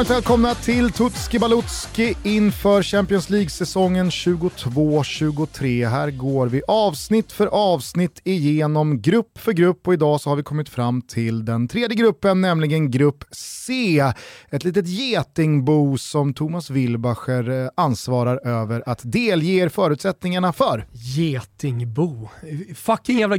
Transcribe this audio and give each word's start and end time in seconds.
varmt 0.00 0.10
välkomna 0.10 0.54
till 0.54 0.92
Tutski 0.92 1.38
Balutski 1.38 2.16
inför 2.22 2.82
Champions 2.82 3.30
League-säsongen 3.30 4.10
22-23. 4.10 5.88
Här 5.88 6.10
går 6.10 6.46
vi 6.46 6.62
avsnitt 6.68 7.32
för 7.32 7.46
avsnitt 7.46 8.20
igenom 8.24 9.02
grupp 9.02 9.38
för 9.38 9.52
grupp 9.52 9.88
och 9.88 9.94
idag 9.94 10.20
så 10.20 10.30
har 10.30 10.36
vi 10.36 10.42
kommit 10.42 10.68
fram 10.68 11.02
till 11.02 11.44
den 11.44 11.68
tredje 11.68 11.96
gruppen, 11.96 12.40
nämligen 12.40 12.90
grupp 12.90 13.24
C. 13.32 14.02
Ett 14.50 14.64
litet 14.64 14.88
getingbo 14.88 15.98
som 15.98 16.34
Thomas 16.34 16.70
Wilbacher 16.70 17.50
eh, 17.50 17.70
ansvarar 17.74 18.46
över 18.46 18.82
att 18.86 19.00
delge 19.02 19.52
er 19.52 19.68
förutsättningarna 19.68 20.52
för. 20.52 20.86
Getingbo? 20.92 22.28
Fucking 22.74 23.18
jävla 23.18 23.36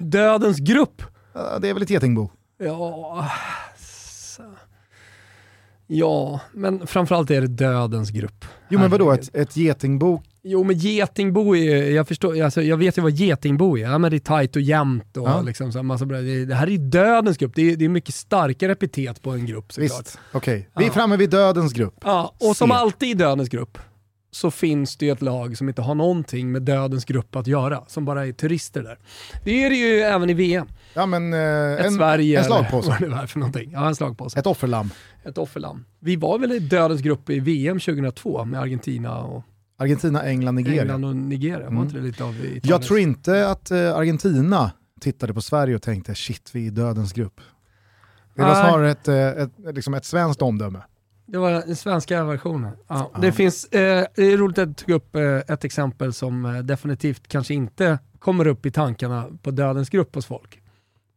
dödens 0.00 0.58
grupp! 0.58 1.02
Det 1.60 1.68
är 1.68 1.74
väl 1.74 1.82
ett 1.82 1.90
getingbo? 1.90 2.30
Ja, 2.58 3.30
Ja, 5.86 6.40
men 6.52 6.86
framförallt 6.86 7.30
är 7.30 7.40
det 7.40 7.46
dödens 7.46 8.10
grupp. 8.10 8.44
Jo 8.68 8.78
men 8.78 8.90
vadå, 8.90 9.12
ett, 9.12 9.34
ett 9.34 9.56
getingbo? 9.56 10.22
Jo 10.42 10.64
men 10.64 10.78
getingbo 10.78 11.56
är 11.56 11.90
jag 11.90 12.08
förstår, 12.08 12.42
alltså, 12.42 12.62
jag 12.62 12.76
vet 12.76 12.98
ju 12.98 13.02
vad 13.02 13.12
getingbo 13.12 13.78
är. 13.78 13.82
Ja, 13.82 13.98
men 13.98 14.10
det 14.10 14.16
är 14.16 14.18
tajt 14.18 14.56
och 14.56 14.62
jämnt 14.62 15.16
och 15.16 15.28
ja. 15.28 15.40
liksom, 15.40 15.72
så 15.72 15.82
massa 15.82 16.06
bra. 16.06 16.18
Det 16.20 16.54
här 16.54 16.70
är 16.70 16.78
dödens 16.78 17.36
grupp, 17.36 17.52
det 17.54 17.72
är, 17.72 17.76
det 17.76 17.84
är 17.84 17.88
mycket 17.88 18.14
starkare 18.14 18.72
epitet 18.72 19.22
på 19.22 19.30
en 19.30 19.46
grupp 19.46 19.72
såklart. 19.72 20.00
Visst, 20.00 20.18
okej. 20.32 20.54
Okay. 20.54 20.84
Vi 20.84 20.86
är 20.86 20.90
framme 20.92 21.16
vid 21.16 21.30
dödens 21.30 21.72
grupp. 21.72 21.94
Ja, 22.04 22.34
och 22.40 22.56
som 22.56 22.70
alltid 22.70 23.08
i 23.08 23.14
dödens 23.14 23.48
grupp 23.48 23.78
så 24.34 24.50
finns 24.50 24.96
det 24.96 25.06
ju 25.06 25.12
ett 25.12 25.22
lag 25.22 25.56
som 25.56 25.68
inte 25.68 25.82
har 25.82 25.94
någonting 25.94 26.52
med 26.52 26.62
dödens 26.62 27.04
grupp 27.04 27.36
att 27.36 27.46
göra, 27.46 27.84
som 27.86 28.04
bara 28.04 28.26
är 28.26 28.32
turister 28.32 28.82
där. 28.82 28.98
Det 29.44 29.64
är 29.64 29.70
det 29.70 29.76
ju 29.76 30.00
även 30.00 30.30
i 30.30 30.34
VM. 30.34 30.68
Ja, 30.94 31.06
men, 31.06 31.32
eh, 31.32 31.72
ett 31.72 31.86
en, 31.86 31.92
Sverige 31.92 32.38
en 32.38 32.44
slagpåse. 32.44 32.88
vad 32.88 33.10
det 33.10 33.16
är 33.16 33.26
för 33.26 33.38
någonting. 33.38 33.70
Ja, 33.72 33.88
en 33.88 33.94
slagpåse. 33.94 34.38
Ett 34.38 34.46
offerlamm. 34.46 34.90
Ett 35.24 35.38
offerlamm. 35.38 35.84
Vi 36.00 36.16
var 36.16 36.38
väl 36.38 36.52
i 36.52 36.58
dödens 36.58 37.00
grupp 37.00 37.30
i 37.30 37.40
VM 37.40 37.80
2002 37.80 38.44
med 38.44 38.60
Argentina 38.60 39.22
och 39.22 39.42
Argentina, 39.76 40.22
England, 40.22 40.54
Nigeria. 40.54 40.82
England 40.82 41.04
och 41.04 41.16
Nigeria, 41.16 41.66
mm. 41.66 41.76
var 41.76 41.82
inte 41.82 41.96
det 41.96 42.02
lite 42.02 42.24
av? 42.24 42.34
Jag 42.62 42.82
tror 42.82 42.98
inte 42.98 43.48
att 43.48 43.70
eh, 43.70 43.96
Argentina 43.96 44.70
tittade 45.00 45.34
på 45.34 45.42
Sverige 45.42 45.74
och 45.74 45.82
tänkte 45.82 46.14
shit, 46.14 46.50
vi 46.52 46.62
är 46.62 46.66
i 46.66 46.70
dödens 46.70 47.12
grupp. 47.12 47.40
Det 48.34 48.42
var 48.42 48.54
snarare 48.54 48.90
ett, 48.90 49.08
eh, 49.08 49.28
ett, 49.28 49.50
liksom 49.74 49.94
ett 49.94 50.04
svenskt 50.04 50.42
omdöme. 50.42 50.78
Det 51.32 51.38
var 51.38 51.50
den 51.50 51.76
svenska 51.76 52.24
versionen. 52.24 52.72
Ja. 52.88 53.10
ja. 53.14 53.20
Det, 53.20 53.32
finns, 53.32 53.64
eh, 53.64 54.06
det 54.14 54.32
är 54.32 54.36
roligt 54.36 54.58
att 54.58 54.68
du 54.68 54.74
tog 54.74 54.94
upp 54.94 55.16
eh, 55.16 55.22
ett 55.22 55.64
exempel 55.64 56.12
som 56.12 56.44
eh, 56.44 56.58
definitivt 56.58 57.28
kanske 57.28 57.54
inte 57.54 57.98
kommer 58.18 58.46
upp 58.46 58.66
i 58.66 58.70
tankarna 58.70 59.26
på 59.42 59.50
dödens 59.50 59.88
grupp 59.90 60.14
hos 60.14 60.26
folk. 60.26 60.60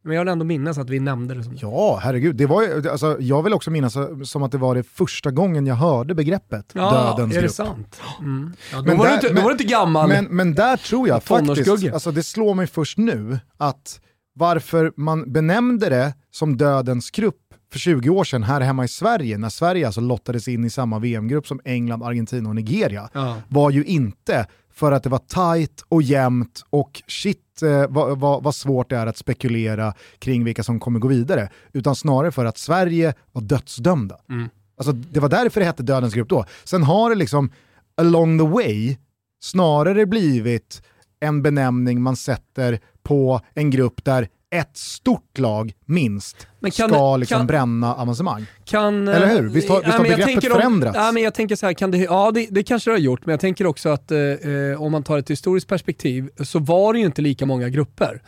Men 0.03 0.15
jag 0.15 0.21
vill 0.21 0.31
ändå 0.31 0.45
minnas 0.45 0.77
att 0.77 0.89
vi 0.89 0.99
nämnde 0.99 1.33
det. 1.33 1.43
Som... 1.43 1.57
Ja, 1.61 1.99
herregud. 2.03 2.35
Det 2.35 2.45
var, 2.45 2.87
alltså, 2.91 3.17
jag 3.19 3.43
vill 3.43 3.53
också 3.53 3.71
minnas 3.71 3.97
som 4.23 4.43
att 4.43 4.51
det 4.51 4.57
var 4.57 4.75
det 4.75 4.83
första 4.83 5.31
gången 5.31 5.67
jag 5.67 5.75
hörde 5.75 6.15
begreppet 6.15 6.71
ja, 6.73 6.91
dödens 6.91 7.35
är 7.35 7.41
grupp. 7.41 7.49
det 7.49 7.55
sant? 7.55 8.01
Mm. 8.19 8.53
Ja, 8.71 8.77
då, 8.77 8.83
men 8.83 8.97
var 8.97 9.05
där, 9.05 9.13
inte, 9.13 9.33
då 9.33 9.41
var 9.41 9.49
du 9.49 9.51
inte 9.51 9.63
gammal. 9.63 10.09
Men, 10.09 10.25
men 10.25 10.55
där 10.55 10.77
tror 10.77 11.07
jag 11.07 11.23
faktiskt, 11.23 11.93
alltså, 11.93 12.11
det 12.11 12.23
slår 12.23 12.53
mig 12.53 12.67
först 12.67 12.97
nu, 12.97 13.39
att 13.57 13.99
varför 14.33 14.93
man 14.95 15.31
benämnde 15.31 15.89
det 15.89 16.13
som 16.31 16.57
dödens 16.57 17.11
grupp 17.11 17.44
för 17.75 17.79
20 17.79 18.09
år 18.09 18.23
sedan 18.23 18.43
här 18.43 18.61
hemma 18.61 18.85
i 18.85 18.87
Sverige, 18.87 19.37
när 19.37 19.49
Sverige 19.49 19.85
alltså 19.85 20.01
lottades 20.01 20.47
in 20.47 20.65
i 20.65 20.69
samma 20.69 20.99
VM-grupp 20.99 21.47
som 21.47 21.61
England, 21.65 22.03
Argentina 22.03 22.49
och 22.49 22.55
Nigeria, 22.55 23.09
ja. 23.13 23.41
var 23.47 23.69
ju 23.69 23.83
inte 23.83 24.47
för 24.73 24.91
att 24.91 25.03
det 25.03 25.09
var 25.09 25.19
tight 25.57 25.83
och 25.89 26.01
jämnt 26.01 26.65
och 26.69 27.03
shit 27.07 27.61
eh, 27.61 27.85
vad, 27.89 28.19
vad, 28.19 28.43
vad, 28.43 28.55
svårt 28.55 28.89
det 28.89 28.97
är 28.97 29.07
att 29.07 29.17
spekulera 29.17 29.93
kring 30.19 30.43
vilka 30.43 30.63
som 30.63 30.79
kommer 30.79 30.99
gå 30.99 31.07
vidare, 31.07 31.49
utan 31.73 31.95
snarare 31.95 32.31
för 32.31 32.45
att 32.45 32.57
Sverige 32.57 33.13
var 33.31 33.41
dödsdömda. 33.41 34.17
Mm. 34.29 34.49
Alltså, 34.77 34.91
det 34.91 35.19
var 35.19 35.29
därför 35.29 35.59
det 35.59 35.65
hette 35.65 35.83
Dödens 35.83 36.13
grupp 36.13 36.29
då. 36.29 36.45
Sen 36.63 36.83
har 36.83 37.09
det 37.09 37.15
liksom 37.15 37.51
along 37.97 38.39
the 38.39 38.47
way 38.47 38.97
snarare 39.41 40.05
blivit 40.05 40.81
en 41.19 41.41
benämning 41.41 42.01
man 42.01 42.15
sätter 42.15 42.79
på 43.03 43.41
en 43.53 43.69
grupp 43.69 44.05
där 44.05 44.27
ett 44.55 44.77
stort 44.77 45.37
lag, 45.37 45.73
minst, 45.85 46.47
kan, 46.61 46.71
ska 46.71 47.17
liksom 47.17 47.37
kan, 47.37 47.47
bränna 47.47 47.95
avancemang. 47.95 48.45
Kan, 48.65 49.07
Eller 49.07 49.27
hur? 49.27 49.49
Visst 49.49 49.69
har, 49.69 49.81
visst 49.81 49.97
har 49.97 50.03
begreppet 50.03 50.43
förändrats? 50.43 50.97
Ja, 50.97 51.11
men 51.11 51.23
jag 51.23 51.33
tänker 51.33 51.55
så 51.55 51.65
här, 51.65 51.73
kan 51.73 51.91
det, 51.91 51.97
ja 51.97 52.31
det, 52.31 52.47
det 52.51 52.63
kanske 52.63 52.89
det 52.89 52.93
har 52.93 52.99
gjort, 52.99 53.25
men 53.25 53.33
jag 53.33 53.39
tänker 53.39 53.67
också 53.67 53.89
att 53.89 54.11
eh, 54.11 54.19
eh, 54.19 54.81
om 54.81 54.91
man 54.91 55.03
tar 55.03 55.17
ett 55.17 55.29
historiskt 55.29 55.67
perspektiv 55.67 56.29
så 56.43 56.59
var 56.59 56.93
det 56.93 56.99
ju 56.99 57.05
inte 57.05 57.21
lika 57.21 57.45
många 57.45 57.69
grupper. 57.69 58.21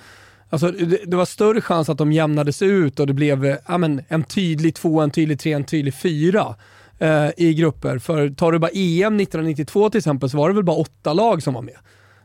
Alltså, 0.49 0.71
det, 0.71 0.99
det, 1.05 1.17
var 1.17 1.25
större 1.25 1.61
chans 1.61 1.89
att 1.89 1.97
de 1.97 2.11
jämnades 2.11 2.61
ut 2.61 2.99
och 2.99 3.07
det 3.07 3.13
blev 3.13 3.45
eh, 3.45 3.55
ja, 3.67 3.77
men, 3.77 4.01
en 4.07 4.23
tydlig 4.23 4.75
två, 4.75 5.01
en 5.01 5.11
tydlig 5.11 5.39
tre, 5.39 5.53
en 5.53 5.63
tydlig 5.63 5.93
fyra 5.93 6.55
eh, 6.99 7.29
i 7.37 7.53
grupper. 7.53 7.99
För 7.99 8.29
tar 8.29 8.51
du 8.51 8.59
bara 8.59 8.71
EM 8.73 9.19
1992 9.19 9.89
till 9.89 9.97
exempel 9.97 10.29
så 10.29 10.37
var 10.37 10.49
det 10.49 10.55
väl 10.55 10.63
bara 10.63 10.77
åtta 10.77 11.13
lag 11.13 11.43
som 11.43 11.53
var 11.53 11.61
med. 11.61 11.77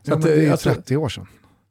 Så 0.03 0.11
ja, 0.11 0.15
att, 0.15 0.21
det 0.21 0.45
är 0.45 0.51
alltså, 0.51 0.73
30 0.73 0.97
år 0.97 1.09
sedan. 1.09 1.27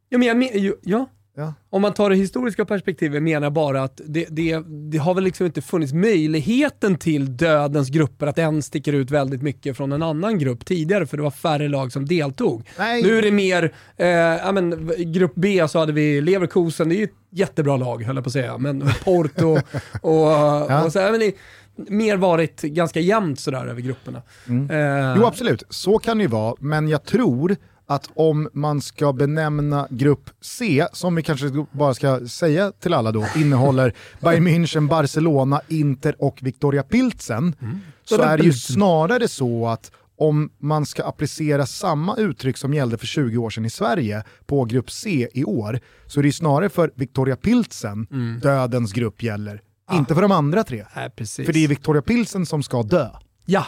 Ja, 0.09 0.19
men 0.19 0.49
jag, 0.53 0.75
ja, 0.83 1.07
Ja. 1.35 1.55
Om 1.71 1.83
man 1.83 1.95
tar 1.95 2.11
det 2.11 2.17
historiska 2.17 2.65
perspektivet 2.65 3.23
menar 3.23 3.47
jag 3.47 3.53
bara 3.53 3.83
att 3.83 4.01
det, 4.07 4.27
det, 4.31 4.59
det, 4.91 4.99
har 4.99 5.15
väl 5.15 5.25
liksom 5.25 5.47
inte 5.47 5.63
funnits 5.63 5.93
möjligheten 5.93 6.97
till 6.97 7.37
dödens 7.37 7.89
grupper 7.89 8.27
att 8.27 8.39
en 8.39 8.63
sticker 8.63 8.93
ut 8.93 9.11
väldigt 9.11 9.43
mycket 9.43 9.77
från 9.77 9.93
en 9.93 10.03
annan 10.03 10.39
grupp 10.39 10.67
tidigare 10.67 11.07
för 11.07 11.17
det 11.17 11.23
var 11.23 11.31
färre 11.31 11.69
lag 11.69 11.93
som 11.93 12.07
deltog. 12.07 12.69
Nej. 12.79 13.03
Nu 13.03 13.19
är 13.19 13.23
det 13.23 13.31
mer, 13.31 13.73
eh, 13.97 14.09
ja, 14.09 14.53
men, 14.53 14.93
grupp 14.99 15.33
B 15.35 15.69
så 15.69 15.79
hade 15.79 15.93
vi 15.93 16.21
Leverkusen, 16.21 16.89
det 16.89 16.95
är 16.95 16.99
ju 16.99 17.05
ett 17.05 17.11
jättebra 17.31 17.77
lag 17.77 18.03
höll 18.03 18.17
jag 18.17 18.25
på 18.25 18.29
att 18.29 18.33
säga, 18.33 18.59
men 18.59 18.91
Porto 19.05 19.47
och, 19.47 19.59
och, 20.03 20.31
ja. 20.31 20.85
och 20.85 20.93
så, 20.93 20.99
men 20.99 21.21
det, 21.21 21.35
mer 21.77 22.17
varit 22.17 22.63
ganska 22.63 23.01
jämnt 23.01 23.41
sådär 23.41 23.67
över 23.67 23.81
grupperna. 23.81 24.23
Mm. 24.49 24.71
Eh. 24.71 25.15
Jo 25.17 25.27
absolut, 25.27 25.63
så 25.69 25.99
kan 25.99 26.19
det 26.19 26.23
ju 26.23 26.29
vara, 26.29 26.55
men 26.59 26.89
jag 26.89 27.05
tror 27.05 27.57
att 27.95 28.11
om 28.15 28.49
man 28.53 28.81
ska 28.81 29.13
benämna 29.13 29.87
grupp 29.91 30.31
C, 30.41 30.87
som 30.93 31.15
vi 31.15 31.23
kanske 31.23 31.67
bara 31.73 31.95
ska 31.95 32.27
säga 32.27 32.73
till 32.73 32.95
alla 32.95 33.13
då, 33.13 33.27
innehåller 33.37 33.95
Bayern 34.21 34.49
München, 34.49 34.89
Barcelona, 34.89 35.61
Inter 35.69 36.15
och 36.19 36.39
Victoria 36.43 36.83
Pilsen, 36.83 37.55
mm. 37.61 37.79
så 38.05 38.23
är 38.23 38.39
det 38.39 38.45
ju 38.45 38.53
snarare 38.53 39.29
så 39.29 39.69
att 39.69 39.91
om 40.17 40.51
man 40.59 40.87
ska 40.87 41.05
applicera 41.05 41.67
samma 41.67 42.17
uttryck 42.17 42.57
som 42.57 42.75
gällde 42.75 42.99
för 42.99 43.07
20 43.07 43.39
år 43.39 43.51
sedan 43.51 43.65
i 43.65 43.71
Sverige 43.71 44.25
på 44.47 44.65
grupp 44.65 44.91
C 44.91 45.29
i 45.35 45.45
år, 45.45 45.81
så 46.07 46.21
är 46.21 46.25
det 46.25 46.33
snarare 46.33 46.69
för 46.69 46.93
Victoria 46.95 47.37
Pilsen 47.37 48.07
mm. 48.11 48.41
dödens 48.41 48.93
grupp 48.93 49.23
gäller, 49.23 49.63
ah. 49.87 49.99
inte 49.99 50.15
för 50.15 50.23
de 50.23 50.33
andra 50.33 50.65
tre. 50.65 50.85
Nej, 50.97 51.11
för 51.27 51.53
det 51.53 51.65
är 51.65 51.69
Victoria 51.69 52.03
Pilsen 52.03 52.47
som 52.47 52.63
ska 52.63 52.83
dö. 52.83 53.09
Ja, 53.45 53.67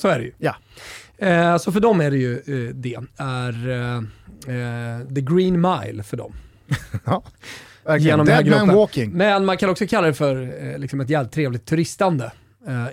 så 0.00 0.08
är 0.08 0.18
det 0.18 0.24
ju. 0.24 0.32
Ja. 0.38 0.56
Eh, 1.18 1.56
så 1.56 1.72
för 1.72 1.80
dem 1.80 2.00
är 2.00 2.10
det 2.10 2.16
ju 2.16 2.34
eh, 2.34 2.74
det, 2.74 2.96
är 3.16 3.68
eh, 3.68 3.96
eh 3.96 5.06
the 5.14 5.20
green 5.20 5.60
mile 5.60 6.02
för 6.02 6.16
dem. 6.16 6.32
ja, 7.04 7.22
Genom 7.98 8.26
Dead 8.26 8.46
man 8.46 8.68
walking. 8.68 9.12
Men 9.12 9.44
man 9.44 9.56
kan 9.56 9.70
också 9.70 9.86
kalla 9.86 10.06
det 10.06 10.14
för 10.14 10.66
eh, 10.72 10.78
liksom 10.78 11.00
ett 11.00 11.10
jävligt 11.10 11.32
trevligt 11.32 11.66
turistande 11.66 12.32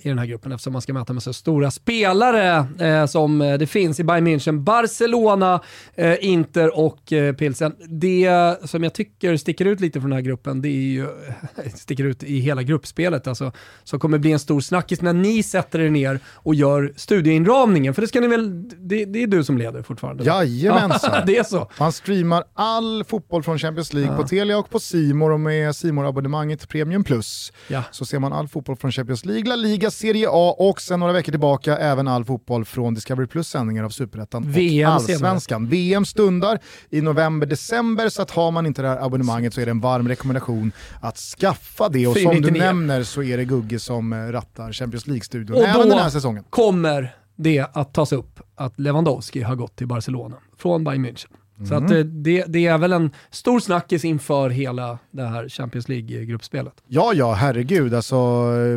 i 0.01 0.09
den 0.09 0.19
här 0.19 0.25
gruppen 0.25 0.51
eftersom 0.51 0.73
man 0.73 0.81
ska 0.81 0.93
möta 0.93 1.13
med 1.13 1.23
så 1.23 1.33
stora 1.33 1.71
spelare 1.71 2.67
eh, 2.79 3.05
som 3.05 3.41
eh, 3.41 3.57
det 3.57 3.67
finns 3.67 3.99
i 3.99 4.03
Bayern 4.03 4.27
München, 4.27 4.59
Barcelona, 4.59 5.61
eh, 5.95 6.25
Inter 6.25 6.79
och 6.79 7.13
eh, 7.13 7.35
Pilsen. 7.35 7.75
Det 7.89 8.29
som 8.63 8.83
jag 8.83 8.93
tycker 8.93 9.37
sticker 9.37 9.65
ut 9.65 9.79
lite 9.79 10.01
från 10.01 10.09
den 10.09 10.17
här 10.17 10.23
gruppen, 10.23 10.61
det 10.61 10.67
är 10.67 10.71
ju, 10.71 11.07
sticker 11.75 12.03
ut 12.03 12.23
i 12.23 12.39
hela 12.39 12.63
gruppspelet, 12.63 13.27
alltså, 13.27 13.51
som 13.83 13.99
kommer 13.99 14.17
bli 14.17 14.31
en 14.31 14.39
stor 14.39 14.61
snackis 14.61 15.01
när 15.01 15.13
ni 15.13 15.43
sätter 15.43 15.79
er 15.79 15.89
ner 15.89 16.19
och 16.27 16.55
gör 16.55 16.93
studieinramningen. 16.95 17.93
För 17.93 18.01
det 18.01 18.07
ska 18.07 18.21
ni 18.21 18.27
väl, 18.27 18.69
det, 18.69 19.05
det 19.05 19.23
är 19.23 19.27
du 19.27 19.43
som 19.43 19.57
leder 19.57 19.81
fortfarande? 19.81 20.23
Jajamensan. 20.23 21.23
det 21.25 21.37
är 21.37 21.43
så. 21.43 21.69
Man 21.79 21.91
streamar 21.91 22.43
all 22.53 23.03
fotboll 23.03 23.43
från 23.43 23.59
Champions 23.59 23.93
League 23.93 24.11
ja. 24.11 24.21
på 24.21 24.27
Telia 24.27 24.57
och 24.57 24.69
på 24.69 24.79
Simor 24.79 25.31
och 25.31 25.39
med 25.39 25.75
simor 25.75 26.07
abonnemanget 26.07 26.69
Premium 26.69 27.03
Plus 27.03 27.53
ja. 27.67 27.83
så 27.91 28.05
ser 28.05 28.19
man 28.19 28.33
all 28.33 28.47
fotboll 28.47 28.75
från 28.75 28.91
Champions 28.91 29.25
League, 29.25 29.49
La 29.55 29.61
Liga, 29.61 29.91
Serie 29.91 30.27
A 30.31 30.55
och 30.59 30.81
sen 30.81 30.99
några 30.99 31.13
veckor 31.13 31.31
tillbaka 31.31 31.77
även 31.77 32.07
all 32.07 32.25
fotboll 32.25 32.65
från 32.65 32.93
Discovery 32.93 33.27
Plus 33.27 33.49
sändningar 33.49 33.83
av 33.83 33.89
Superettan 33.89 34.53
och 34.83 34.89
Allsvenskan. 34.89 35.67
VM 35.67 36.05
stundar 36.05 36.59
i 36.89 37.01
november-december 37.01 38.09
så 38.09 38.21
att 38.21 38.31
har 38.31 38.51
man 38.51 38.65
inte 38.65 38.81
det 38.81 38.87
här 38.87 39.05
abonnemanget 39.05 39.53
så 39.53 39.61
är 39.61 39.65
det 39.65 39.71
en 39.71 39.79
varm 39.79 40.07
rekommendation 40.07 40.71
att 41.01 41.17
skaffa 41.17 41.89
det 41.89 42.07
och 42.07 42.17
som 42.17 42.41
du 42.41 42.51
nämner 42.51 43.03
så 43.03 43.23
är 43.23 43.37
det 43.37 43.45
Gugge 43.45 43.79
som 43.79 44.13
eh, 44.13 44.17
rattar 44.17 44.71
Champions 44.71 45.07
League-studion 45.07 45.57
även 45.57 45.89
den 45.89 45.99
här 45.99 46.09
säsongen. 46.09 46.43
kommer 46.49 47.15
det 47.35 47.65
att 47.73 47.93
tas 47.93 48.11
upp 48.11 48.39
att 48.55 48.79
Lewandowski 48.79 49.41
har 49.41 49.55
gått 49.55 49.75
till 49.75 49.87
Barcelona 49.87 50.35
från 50.57 50.83
Bayern 50.83 51.05
München. 51.05 51.27
Mm. 51.57 51.67
Så 51.69 51.75
att 51.75 51.91
eh, 51.91 51.97
det, 51.97 52.43
det, 52.47 52.65
är 52.65 52.77
väl 52.77 52.93
en 52.93 53.11
stor 53.29 53.59
snackis 53.59 54.05
inför 54.05 54.49
hela 54.49 54.99
det 55.11 55.23
här 55.23 55.49
Champions 55.49 55.89
League-gruppspelet. 55.89 56.73
Ja, 56.87 57.13
ja, 57.13 57.33
herregud. 57.33 57.93
Alltså, 57.93 58.15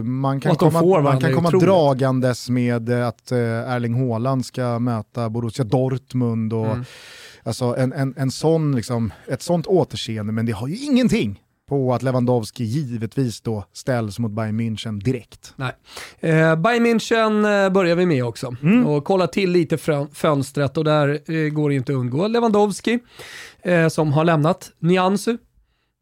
man 0.03 0.41
kan 0.41 0.57
komma, 0.57 0.81
får, 0.81 1.03
man 1.03 1.21
kan 1.21 1.35
komma 1.35 1.51
dragandes 1.51 2.51
med 2.51 2.91
att 2.91 3.33
eh, 3.33 3.39
Erling 3.39 4.09
Haaland 4.09 4.47
ska 4.47 4.79
möta 4.79 5.31
Borussia 5.31 5.65
Dortmund 5.65 6.53
och 6.53 6.67
mm. 6.67 6.85
alltså, 7.43 7.77
en, 7.79 7.93
en, 7.93 8.15
en 8.17 8.31
sån, 8.31 8.77
liksom, 8.77 9.13
ett 9.27 9.43
sånt 9.43 9.67
återseende, 9.67 10.33
men 10.33 10.47
det 10.47 10.53
har 10.53 10.69
ju 10.69 10.77
ingenting 10.77 11.41
på 11.69 11.95
att 11.95 12.03
Lewandowski 12.03 12.65
givetvis 12.65 13.41
då 13.41 13.65
ställs 13.73 14.19
mot 14.19 14.33
Bayern 14.33 14.61
München 14.61 15.01
direkt. 15.01 15.55
Nej. 15.57 15.73
Eh, 16.21 16.57
Bayern 16.57 16.87
München 16.87 17.65
eh, 17.65 17.73
börjar 17.73 17.97
vi 17.97 18.07
med 18.07 18.25
också. 18.25 18.57
Mm. 18.63 18.87
Och 18.87 19.05
kolla 19.05 19.27
till 19.27 19.51
lite 19.51 19.79
fönstret 20.13 20.77
och 20.77 20.85
där 20.85 21.09
eh, 21.09 21.49
går 21.49 21.69
det 21.69 21.75
inte 21.75 21.93
att 21.93 21.99
undgå 21.99 22.29
Lewandowski 22.29 22.99
eh, 23.63 23.89
som 23.89 24.13
har 24.13 24.25
lämnat 24.25 24.71
Niansu. 24.79 25.37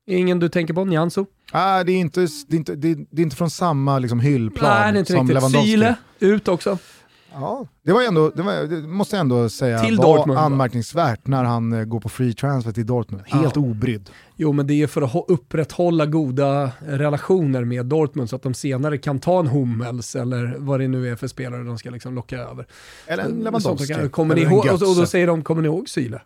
Ingen 0.09 0.39
du 0.39 0.49
tänker 0.49 0.75
på, 0.75 0.85
Niansu? 0.85 1.25
Ah, 1.53 1.85
det, 1.85 1.93
är 1.93 1.97
inte, 1.97 2.21
det, 2.21 2.57
är 2.57 2.59
inte, 2.59 2.75
det, 2.75 2.89
är, 2.91 3.21
inte 3.21 3.37
från 3.37 3.51
samma 3.51 3.99
liksom, 3.99 4.21
hyllplan 4.21 4.71
Nej, 4.71 4.93
det 4.93 4.99
är 4.99 5.01
inte 5.01 5.13
som 5.13 5.21
riktigt. 5.21 5.35
Lewandowski. 5.35 5.71
Sile, 5.71 5.95
ut 6.19 6.49
också. 6.49 6.79
Ja, 7.41 7.67
det 7.83 7.93
var 7.93 8.03
ändå, 8.03 8.31
det, 8.31 8.43
var, 8.43 8.55
det 8.55 8.89
måste 8.89 9.17
jag 9.17 9.21
ändå 9.21 9.49
säga 9.49 9.79
till 9.79 9.97
var 9.97 10.05
Dortmund, 10.17 10.39
anmärkningsvärt 10.39 11.27
när 11.27 11.45
han 11.45 11.73
uh, 11.73 11.85
går 11.85 12.01
på 12.01 12.09
free 12.09 12.35
transfer 12.35 12.73
till 12.73 12.87
Dortmund. 12.87 13.23
Helt 13.27 13.57
ja. 13.57 13.63
obrydd. 13.63 14.11
Jo, 14.37 14.53
men 14.53 14.67
det 14.67 14.83
är 14.83 14.87
för 14.87 15.03
att 15.03 15.25
upprätthålla 15.29 16.07
goda 16.07 16.71
relationer 16.79 17.65
med 17.65 17.87
Dortmund 17.87 18.31
så 18.31 18.37
att 18.37 18.43
de 18.43 18.55
senare 18.55 18.99
kan 18.99 19.19
ta 19.19 19.41
en 19.41 19.47
Hummels 19.47 20.17
eller 20.17 20.55
vad 20.59 20.81
det 20.81 20.89
nu 20.89 21.09
är 21.09 21.17
för 21.17 21.29
spelare 21.29 21.63
de 21.63 21.79
ska 21.79 21.91
liksom 21.91 22.15
locka 22.15 22.39
över. 22.39 22.67
Eller 23.07 23.25
en 23.25 23.31
Lewandowski. 23.31 24.09
Kommer 24.09 24.35
ni 24.35 24.41
ihåg, 24.41 24.67
och, 24.67 24.73
och, 24.73 24.97
då 24.97 25.07
säger 25.07 25.27
de, 25.27 25.43
kommer 25.43 25.63
ni 25.63 25.69
ihåg 25.69 25.89
Syle? 25.89 26.21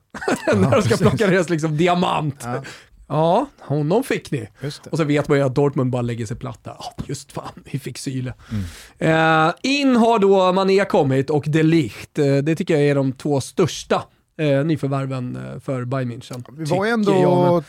När 0.46 0.70
de 0.70 0.82
ska 0.82 0.96
plocka 0.96 1.26
deras 1.26 1.50
liksom 1.50 1.76
diamant. 1.76 2.40
Ja. 2.44 2.62
Ja, 3.10 3.46
honom 3.60 4.04
fick 4.04 4.30
ni. 4.30 4.48
Och 4.90 4.98
så 4.98 5.04
vet 5.04 5.28
man 5.28 5.38
ju 5.38 5.44
att 5.44 5.54
Dortmund 5.54 5.90
bara 5.90 6.02
lägger 6.02 6.26
sig 6.26 6.36
platt 6.36 6.60
där. 6.62 6.72
Oh, 6.72 7.04
just 7.06 7.32
fan, 7.32 7.62
vi 7.72 7.78
fick 7.78 7.98
Syle. 7.98 8.32
Mm. 8.50 9.48
Eh, 9.48 9.54
in 9.62 9.96
har 9.96 10.18
då 10.18 10.52
Mané 10.52 10.84
kommit 10.84 11.30
och 11.30 11.44
De 11.46 11.62
Ligt. 11.62 12.18
Eh, 12.18 12.36
det 12.36 12.56
tycker 12.56 12.74
jag 12.74 12.82
är 12.82 12.94
de 12.94 13.12
två 13.12 13.40
största 13.40 14.02
eh, 14.38 14.64
nyförvärven 14.64 15.36
eh, 15.36 15.60
för 15.60 15.84
Bayern 15.84 16.12
München. 16.12 16.44
Vi 16.52 16.64
var 16.64 16.84
ju 16.84 16.90
ändå... 16.90 17.12
Jag, 17.12 17.64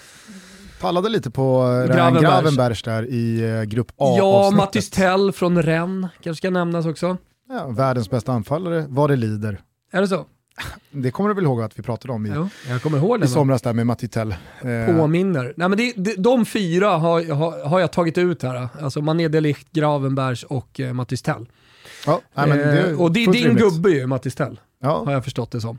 Pallade 0.82 1.10
lite 1.10 1.32
på 1.32 1.64
eh, 1.64 1.96
Gravenbergs, 1.96 2.24
Gravenbergs 2.24 2.84
där 2.84 3.06
i 3.10 3.46
uh, 3.46 3.64
grupp 3.64 3.92
A 3.98 4.16
Ja, 4.18 4.52
Mattis 4.52 4.90
Tell 4.90 5.32
från 5.32 5.64
Rennes 5.64 6.12
kanske 6.22 6.38
ska 6.38 6.50
nämnas 6.50 6.86
också. 6.86 7.18
Ja, 7.50 7.68
världens 7.68 8.10
bästa 8.10 8.32
anfallare, 8.32 8.86
vad 8.90 9.10
det 9.10 9.16
lider. 9.16 9.62
Är 9.92 10.02
det 10.02 10.08
så? 10.08 10.26
Det 10.92 11.12
kommer 11.12 11.30
du 11.30 11.36
väl 11.36 11.44
ihåg 11.44 11.62
att 11.62 11.80
vi 11.80 11.84
pratade 11.84 12.14
om 12.14 12.26
i, 12.26 12.32
jo, 12.36 12.50
jag 12.70 12.82
kommer 12.82 12.98
ihåg 12.98 13.24
i 13.24 13.28
somras 13.28 13.62
där 13.62 13.74
med 13.74 13.88
Matitell. 13.88 14.36
Eh. 14.62 14.98
Påminner. 14.98 15.54
Nej, 15.58 15.70
men 15.70 15.78
det, 15.78 15.94
det, 15.96 16.16
de 16.16 16.46
fyra 16.46 16.88
har, 16.90 17.34
har, 17.34 17.66
har, 17.66 17.80
jag 17.80 17.92
tagit 17.92 18.18
ut 18.18 18.44
här. 18.44 18.68
Alltså 18.82 19.02
Mané 19.02 19.28
Delicht, 19.28 19.72
Gravenbergs 19.72 20.44
och 20.44 20.80
eh, 20.80 20.94
Mattis 20.94 21.22
Tell. 21.22 21.50
Ja, 22.06 22.22
nej, 22.34 22.48
men 22.48 22.58
det 22.58 22.90
eh, 22.90 23.02
och 23.02 23.12
det 23.12 23.24
är 23.24 23.32
din 23.32 23.44
rimligt. 23.44 23.64
gubbe 23.64 23.90
ju, 23.90 24.08
Mattis 24.08 24.36
Tell. 24.36 24.60
Ja. 24.82 25.04
Har 25.06 25.12
jag 25.14 25.24
förstått 25.24 25.52
det 25.52 25.62
som. 25.62 25.78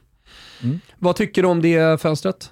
Mm. 0.63 0.81
Vad 0.99 1.17
tycker 1.17 1.43
du 1.43 1.49
om 1.49 1.63
det 1.63 2.01
fönstret? 2.01 2.52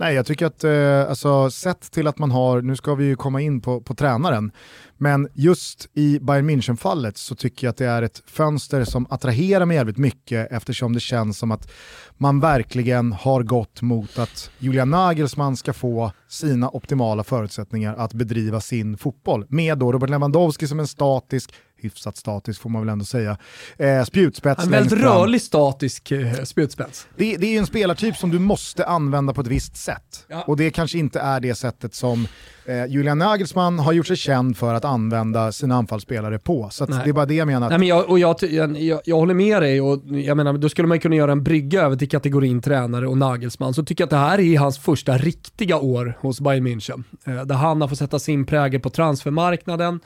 Nej, 0.00 0.14
jag 0.14 0.26
tycker 0.26 0.46
att, 0.46 0.64
eh, 0.64 1.08
alltså, 1.08 1.50
sett 1.50 1.92
till 1.92 2.06
att 2.06 2.18
man 2.18 2.30
har, 2.30 2.62
nu 2.62 2.76
ska 2.76 2.94
vi 2.94 3.04
ju 3.04 3.16
komma 3.16 3.40
in 3.40 3.60
på, 3.60 3.80
på 3.80 3.94
tränaren, 3.94 4.52
men 4.96 5.28
just 5.34 5.88
i 5.94 6.18
Bayern 6.20 6.50
München-fallet 6.50 7.16
så 7.16 7.34
tycker 7.34 7.66
jag 7.66 7.70
att 7.70 7.76
det 7.76 7.86
är 7.86 8.02
ett 8.02 8.22
fönster 8.26 8.84
som 8.84 9.06
attraherar 9.10 9.66
mig 9.66 9.76
jävligt 9.76 9.98
mycket 9.98 10.52
eftersom 10.52 10.92
det 10.92 11.00
känns 11.00 11.38
som 11.38 11.50
att 11.50 11.70
man 12.16 12.40
verkligen 12.40 13.12
har 13.12 13.42
gått 13.42 13.82
mot 13.82 14.18
att 14.18 14.50
Julian 14.58 14.90
Nagelsmann 14.90 15.56
ska 15.56 15.72
få 15.72 16.12
sina 16.28 16.68
optimala 16.68 17.24
förutsättningar 17.24 17.94
att 17.94 18.12
bedriva 18.12 18.60
sin 18.60 18.96
fotboll. 18.96 19.46
Med 19.48 19.78
då 19.78 19.92
Robert 19.92 20.10
Lewandowski 20.10 20.66
som 20.66 20.80
en 20.80 20.86
statisk, 20.86 21.54
hyfsat 21.82 22.16
statisk 22.16 22.60
får 22.60 22.70
man 22.70 22.82
väl 22.82 22.88
ändå 22.88 23.04
säga, 23.04 23.38
eh, 23.78 24.04
spjutspets. 24.04 24.64
En 24.64 24.70
väldigt 24.70 24.98
rörlig 24.98 25.42
statisk 25.42 26.10
eh, 26.10 26.42
spjutspets. 26.44 27.06
Det, 27.16 27.36
det 27.36 27.46
är 27.46 27.50
ju 27.50 27.58
en 27.58 27.66
spelartyp 27.66 28.16
som 28.16 28.30
du 28.30 28.38
måste 28.38 28.86
använda 28.86 29.32
på 29.32 29.40
ett 29.40 29.46
visst 29.46 29.76
sätt. 29.76 30.26
Ja. 30.28 30.44
Och 30.46 30.56
det 30.56 30.70
kanske 30.70 30.98
inte 30.98 31.20
är 31.20 31.40
det 31.40 31.54
sättet 31.54 31.94
som 31.94 32.26
eh, 32.64 32.86
Julian 32.86 33.18
Nagelsmann 33.18 33.78
har 33.78 33.92
gjort 33.92 34.06
sig 34.06 34.16
känd 34.16 34.56
för 34.56 34.74
att 34.74 34.84
använda 34.84 35.52
sina 35.52 35.74
anfallsspelare 35.74 36.38
på. 36.38 36.68
Så 36.70 36.86
det 36.86 36.94
är 36.94 37.12
bara 37.12 37.26
det 37.26 37.34
jag 37.34 37.46
menar. 37.46 37.68
Nej, 37.68 37.78
men 37.78 37.88
jag, 37.88 38.10
och 38.10 38.18
jag, 38.18 38.36
jag, 38.42 39.00
jag, 39.04 39.16
håller 39.16 39.34
med 39.34 39.62
dig 39.62 39.80
och 39.80 40.02
jag 40.06 40.36
menar, 40.36 40.52
då 40.52 40.68
skulle 40.68 40.88
man 40.88 41.00
kunna 41.00 41.16
göra 41.16 41.32
en 41.32 41.42
brygga 41.42 41.82
över 41.82 41.96
till 41.96 42.08
kategorin 42.08 42.62
tränare 42.62 43.08
och 43.08 43.18
Nagelsmann. 43.18 43.74
Så 43.74 43.84
tycker 43.84 44.02
jag 44.02 44.06
att 44.06 44.10
det 44.10 44.16
här 44.16 44.40
är 44.40 44.58
hans 44.58 44.78
första 44.78 45.18
riktiga 45.18 45.76
år 45.76 46.18
hos 46.20 46.40
Bayern 46.40 46.66
München. 46.66 47.04
Eh, 47.24 47.44
där 47.44 47.54
han 47.54 47.80
har 47.80 47.88
fått 47.88 47.98
sätta 47.98 48.18
sin 48.18 48.46
prägel 48.46 48.80
på 48.80 48.90
transfermarknaden. 48.90 50.00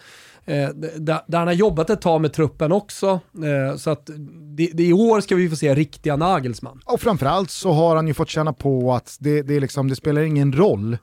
Eh, 0.46 0.68
där, 0.68 1.20
där, 1.26 1.38
han 1.38 1.46
har 1.46 1.54
jobbat 1.54 1.90
ett 1.90 2.00
tag 2.00 2.20
med 2.20 2.32
truppen 2.32 2.72
också. 2.72 3.20
Eh, 3.44 3.76
så 3.76 3.90
att 3.90 4.10
det, 4.56 4.70
det, 4.72 4.84
i 4.84 4.92
år 4.92 5.20
ska 5.20 5.34
vi 5.34 5.50
få 5.50 5.56
se 5.56 5.74
riktiga 5.74 6.16
Nagelsmann. 6.16 6.80
Och 6.84 7.00
framförallt 7.00 7.50
så 7.50 7.72
har 7.72 7.96
han 7.96 8.08
ju 8.08 8.14
fått 8.14 8.28
känna 8.28 8.52
på 8.52 8.94
att 8.94 9.16
det, 9.20 9.42
det, 9.42 9.60
liksom, 9.60 9.88
det 9.88 9.96
spelar 9.96 10.22
ingen 10.22 10.52
roll 10.52 10.96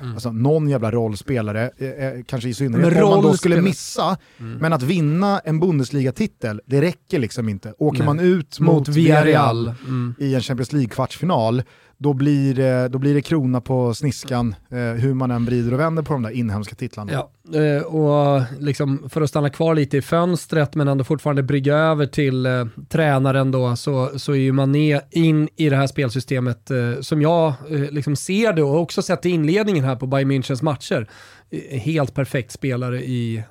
Mm. 0.00 0.12
Alltså 0.12 0.32
någon 0.32 0.68
jävla 0.68 0.90
rollspelare, 0.90 1.70
eh, 1.78 1.88
eh 1.88 2.22
kanske 2.26 2.48
i 2.48 2.54
synnerhet 2.54 3.02
om 3.02 3.10
man 3.10 3.22
då 3.22 3.36
skulle 3.36 3.60
missa, 3.60 4.16
mm. 4.38 4.58
men 4.58 4.72
att 4.72 4.82
vinna 4.82 5.38
en 5.38 5.60
Bundesliga-titel, 5.60 6.60
det 6.66 6.80
räcker 6.80 7.18
liksom 7.18 7.48
inte. 7.48 7.74
Åker 7.78 7.98
Nej. 7.98 8.06
man 8.06 8.20
ut 8.20 8.60
mot, 8.60 8.74
mot 8.74 8.88
Villarreal 8.88 9.74
mm. 9.86 10.14
i 10.18 10.34
en 10.34 10.40
Champions 10.40 10.72
League-kvartsfinal, 10.72 11.62
då 11.98 12.12
blir, 12.12 12.54
det, 12.54 12.88
då 12.88 12.98
blir 12.98 13.14
det 13.14 13.22
krona 13.22 13.60
på 13.60 13.94
sniskan 13.94 14.54
eh, 14.70 14.78
hur 14.78 15.14
man 15.14 15.30
än 15.30 15.44
vrider 15.44 15.74
och 15.74 15.80
vänder 15.80 16.02
på 16.02 16.12
de 16.12 16.22
där 16.22 16.30
inhemska 16.30 16.74
titlarna. 16.74 17.12
Ja, 17.12 17.30
eh, 17.60 17.82
och 17.82 18.42
liksom 18.58 19.08
för 19.08 19.20
att 19.20 19.30
stanna 19.30 19.50
kvar 19.50 19.74
lite 19.74 19.96
i 19.96 20.02
fönstret 20.02 20.74
men 20.74 20.88
ändå 20.88 21.04
fortfarande 21.04 21.42
brygga 21.42 21.76
över 21.76 22.06
till 22.06 22.46
eh, 22.46 22.66
tränaren 22.88 23.50
då 23.50 23.76
så, 23.76 24.18
så 24.18 24.32
är 24.32 24.36
ju 24.36 24.52
Mané 24.52 25.00
in 25.10 25.48
i 25.56 25.68
det 25.68 25.76
här 25.76 25.86
spelsystemet 25.86 26.70
eh, 26.70 27.00
som 27.00 27.22
jag 27.22 27.54
eh, 27.70 27.90
liksom 27.90 28.16
ser 28.16 28.52
det 28.52 28.62
och 28.62 28.80
också 28.80 29.02
sett 29.02 29.26
i 29.26 29.30
inledningen 29.30 29.84
här 29.84 29.96
på 29.96 30.06
Bayern 30.06 30.30
Münchens 30.30 30.64
matcher. 30.64 31.08
Eh, 31.50 31.78
helt 31.80 32.14
perfekt 32.14 32.52
spelare 32.52 33.02
i 33.02 33.42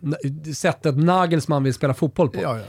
sättet 0.56 0.98
Nagelsmann 0.98 1.64
vill 1.64 1.74
spela 1.74 1.94
fotboll 1.94 2.30
på. 2.30 2.42
Ja, 2.42 2.58
ja. 2.58 2.64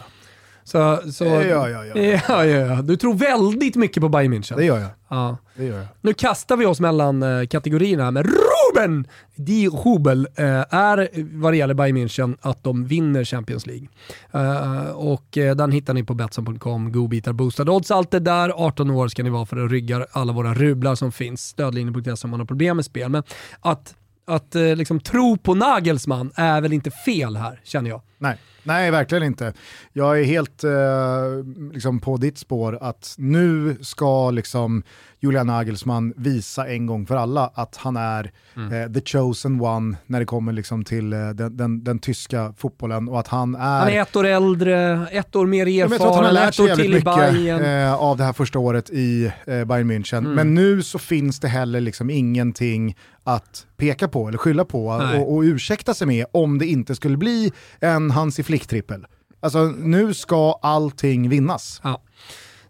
Så, 0.67 1.01
så, 1.13 1.25
ja, 1.25 1.69
ja, 1.69 1.85
ja. 1.94 2.20
ja, 2.29 2.44
ja. 2.44 2.82
Du 2.82 2.96
tror 2.96 3.15
väldigt 3.15 3.77
mycket 3.77 4.01
på 4.01 4.08
Bayern 4.08 4.35
München. 4.35 4.56
Det 4.56 4.65
gör 4.65 4.79
jag. 4.79 4.91
Ja. 5.08 5.37
Det 5.56 5.65
gör 5.65 5.79
jag. 5.79 5.87
Nu 6.01 6.15
kastar 6.15 6.56
vi 6.56 6.67
oss 6.67 6.81
mellan 6.81 7.23
uh, 7.23 7.46
kategorierna, 7.46 8.11
men 8.11 8.25
Ruben 8.25 9.06
Di 9.35 9.69
Hubel 9.85 10.20
uh, 10.20 10.44
är 10.70 11.08
vad 11.39 11.53
det 11.53 11.56
gäller 11.56 11.75
Bayern 11.75 11.96
München 11.96 12.37
att 12.41 12.65
de 12.65 12.87
vinner 12.87 13.25
Champions 13.25 13.67
League. 13.67 13.89
Uh, 14.35 14.91
och 14.91 15.27
den 15.32 15.73
hittar 15.73 15.94
ni 15.94 16.05
på 16.05 16.15
Betsson.com, 16.15 16.93
godbitar, 16.93 17.32
boostade 17.32 17.70
odds, 17.70 17.91
allt 17.91 18.11
det 18.11 18.20
där. 18.20 18.53
18 18.56 18.91
år 18.91 19.08
ska 19.08 19.23
ni 19.23 19.31
vara 19.31 19.46
för 19.46 19.65
att 19.65 19.70
rygga 19.70 20.06
alla 20.13 20.32
våra 20.32 20.55
rublar 20.55 20.94
som 20.94 21.13
finns. 21.13 21.49
Stödlinjen.se 21.49 22.25
om 22.25 22.31
man 22.31 22.41
har 22.41 22.46
problem 22.46 22.77
med 22.77 22.85
spel. 22.85 23.11
Men 23.11 23.23
att, 23.61 23.94
att 24.25 24.55
liksom, 24.55 25.01
tro 25.01 25.37
på 25.37 25.55
Nagelsmann 25.55 26.32
är 26.35 26.61
väl 26.61 26.73
inte 26.73 26.91
fel 26.91 27.37
här, 27.37 27.61
känner 27.65 27.91
jag. 27.91 28.01
Nej. 28.19 28.39
Nej, 28.67 28.91
verkligen 28.91 29.25
inte. 29.25 29.53
Jag 29.93 30.20
är 30.20 30.25
helt 30.25 30.65
eh, 30.65 31.73
liksom 31.73 32.01
på 32.01 32.17
ditt 32.17 32.39
spår 32.39 32.79
att 32.81 33.15
nu 33.19 33.77
ska 33.81 34.31
liksom 34.31 34.82
Julian 35.20 35.46
Nagelsmann 35.46 36.15
visa 36.17 36.69
en 36.69 36.87
gång 36.87 37.06
för 37.06 37.17
alla 37.17 37.51
att 37.55 37.77
han 37.77 37.96
är 37.96 38.32
mm. 38.56 38.73
eh, 38.73 38.93
the 38.93 39.01
chosen 39.01 39.61
one 39.61 39.96
när 40.06 40.20
det 40.20 40.27
kommer 40.27 40.53
liksom 40.53 40.85
till 40.85 41.13
eh, 41.13 41.29
den, 41.29 41.56
den, 41.56 41.85
den, 41.85 41.99
tyska 41.99 42.55
fotbollen 42.56 43.08
och 43.08 43.20
att 43.20 43.29
han 43.29 43.55
är... 43.55 43.79
Han 43.79 43.89
är 43.89 44.03
ett 44.03 44.17
år 44.17 44.27
äldre, 44.27 45.06
ett 45.11 45.37
år 45.37 45.46
mer 45.46 45.67
erfaren, 45.67 46.15
han 46.15 46.25
har 46.25 46.32
lärt 46.32 46.55
sig 46.55 46.67
jävligt 46.67 46.93
mycket 46.93 47.63
eh, 47.63 47.94
av 47.94 48.17
det 48.17 48.25
här 48.25 48.32
första 48.32 48.58
året 48.58 48.91
i 48.91 49.32
eh, 49.46 49.65
Bayern 49.65 49.91
München. 49.91 50.19
Mm. 50.19 50.32
Men 50.32 50.55
nu 50.55 50.82
så 50.82 50.99
finns 50.99 51.41
det 51.41 51.49
heller 51.49 51.81
liksom 51.81 52.11
ingenting 52.11 52.96
att 53.25 53.67
peka 53.77 54.08
på 54.08 54.29
eller 54.29 54.39
skylla 54.39 54.65
på 54.65 54.87
och, 54.87 55.35
och 55.35 55.41
ursäkta 55.41 55.94
sig 55.94 56.06
med 56.06 56.27
om 56.32 56.58
det 56.58 56.67
inte 56.67 56.94
skulle 56.94 57.17
bli 57.17 57.53
en 57.81 58.11
Hansi 58.11 58.43
Flick-trippel. 58.43 59.06
Alltså 59.41 59.65
nu 59.65 60.15
ska 60.15 60.58
allting 60.63 61.29
vinnas. 61.29 61.81
Ja. 61.85 62.03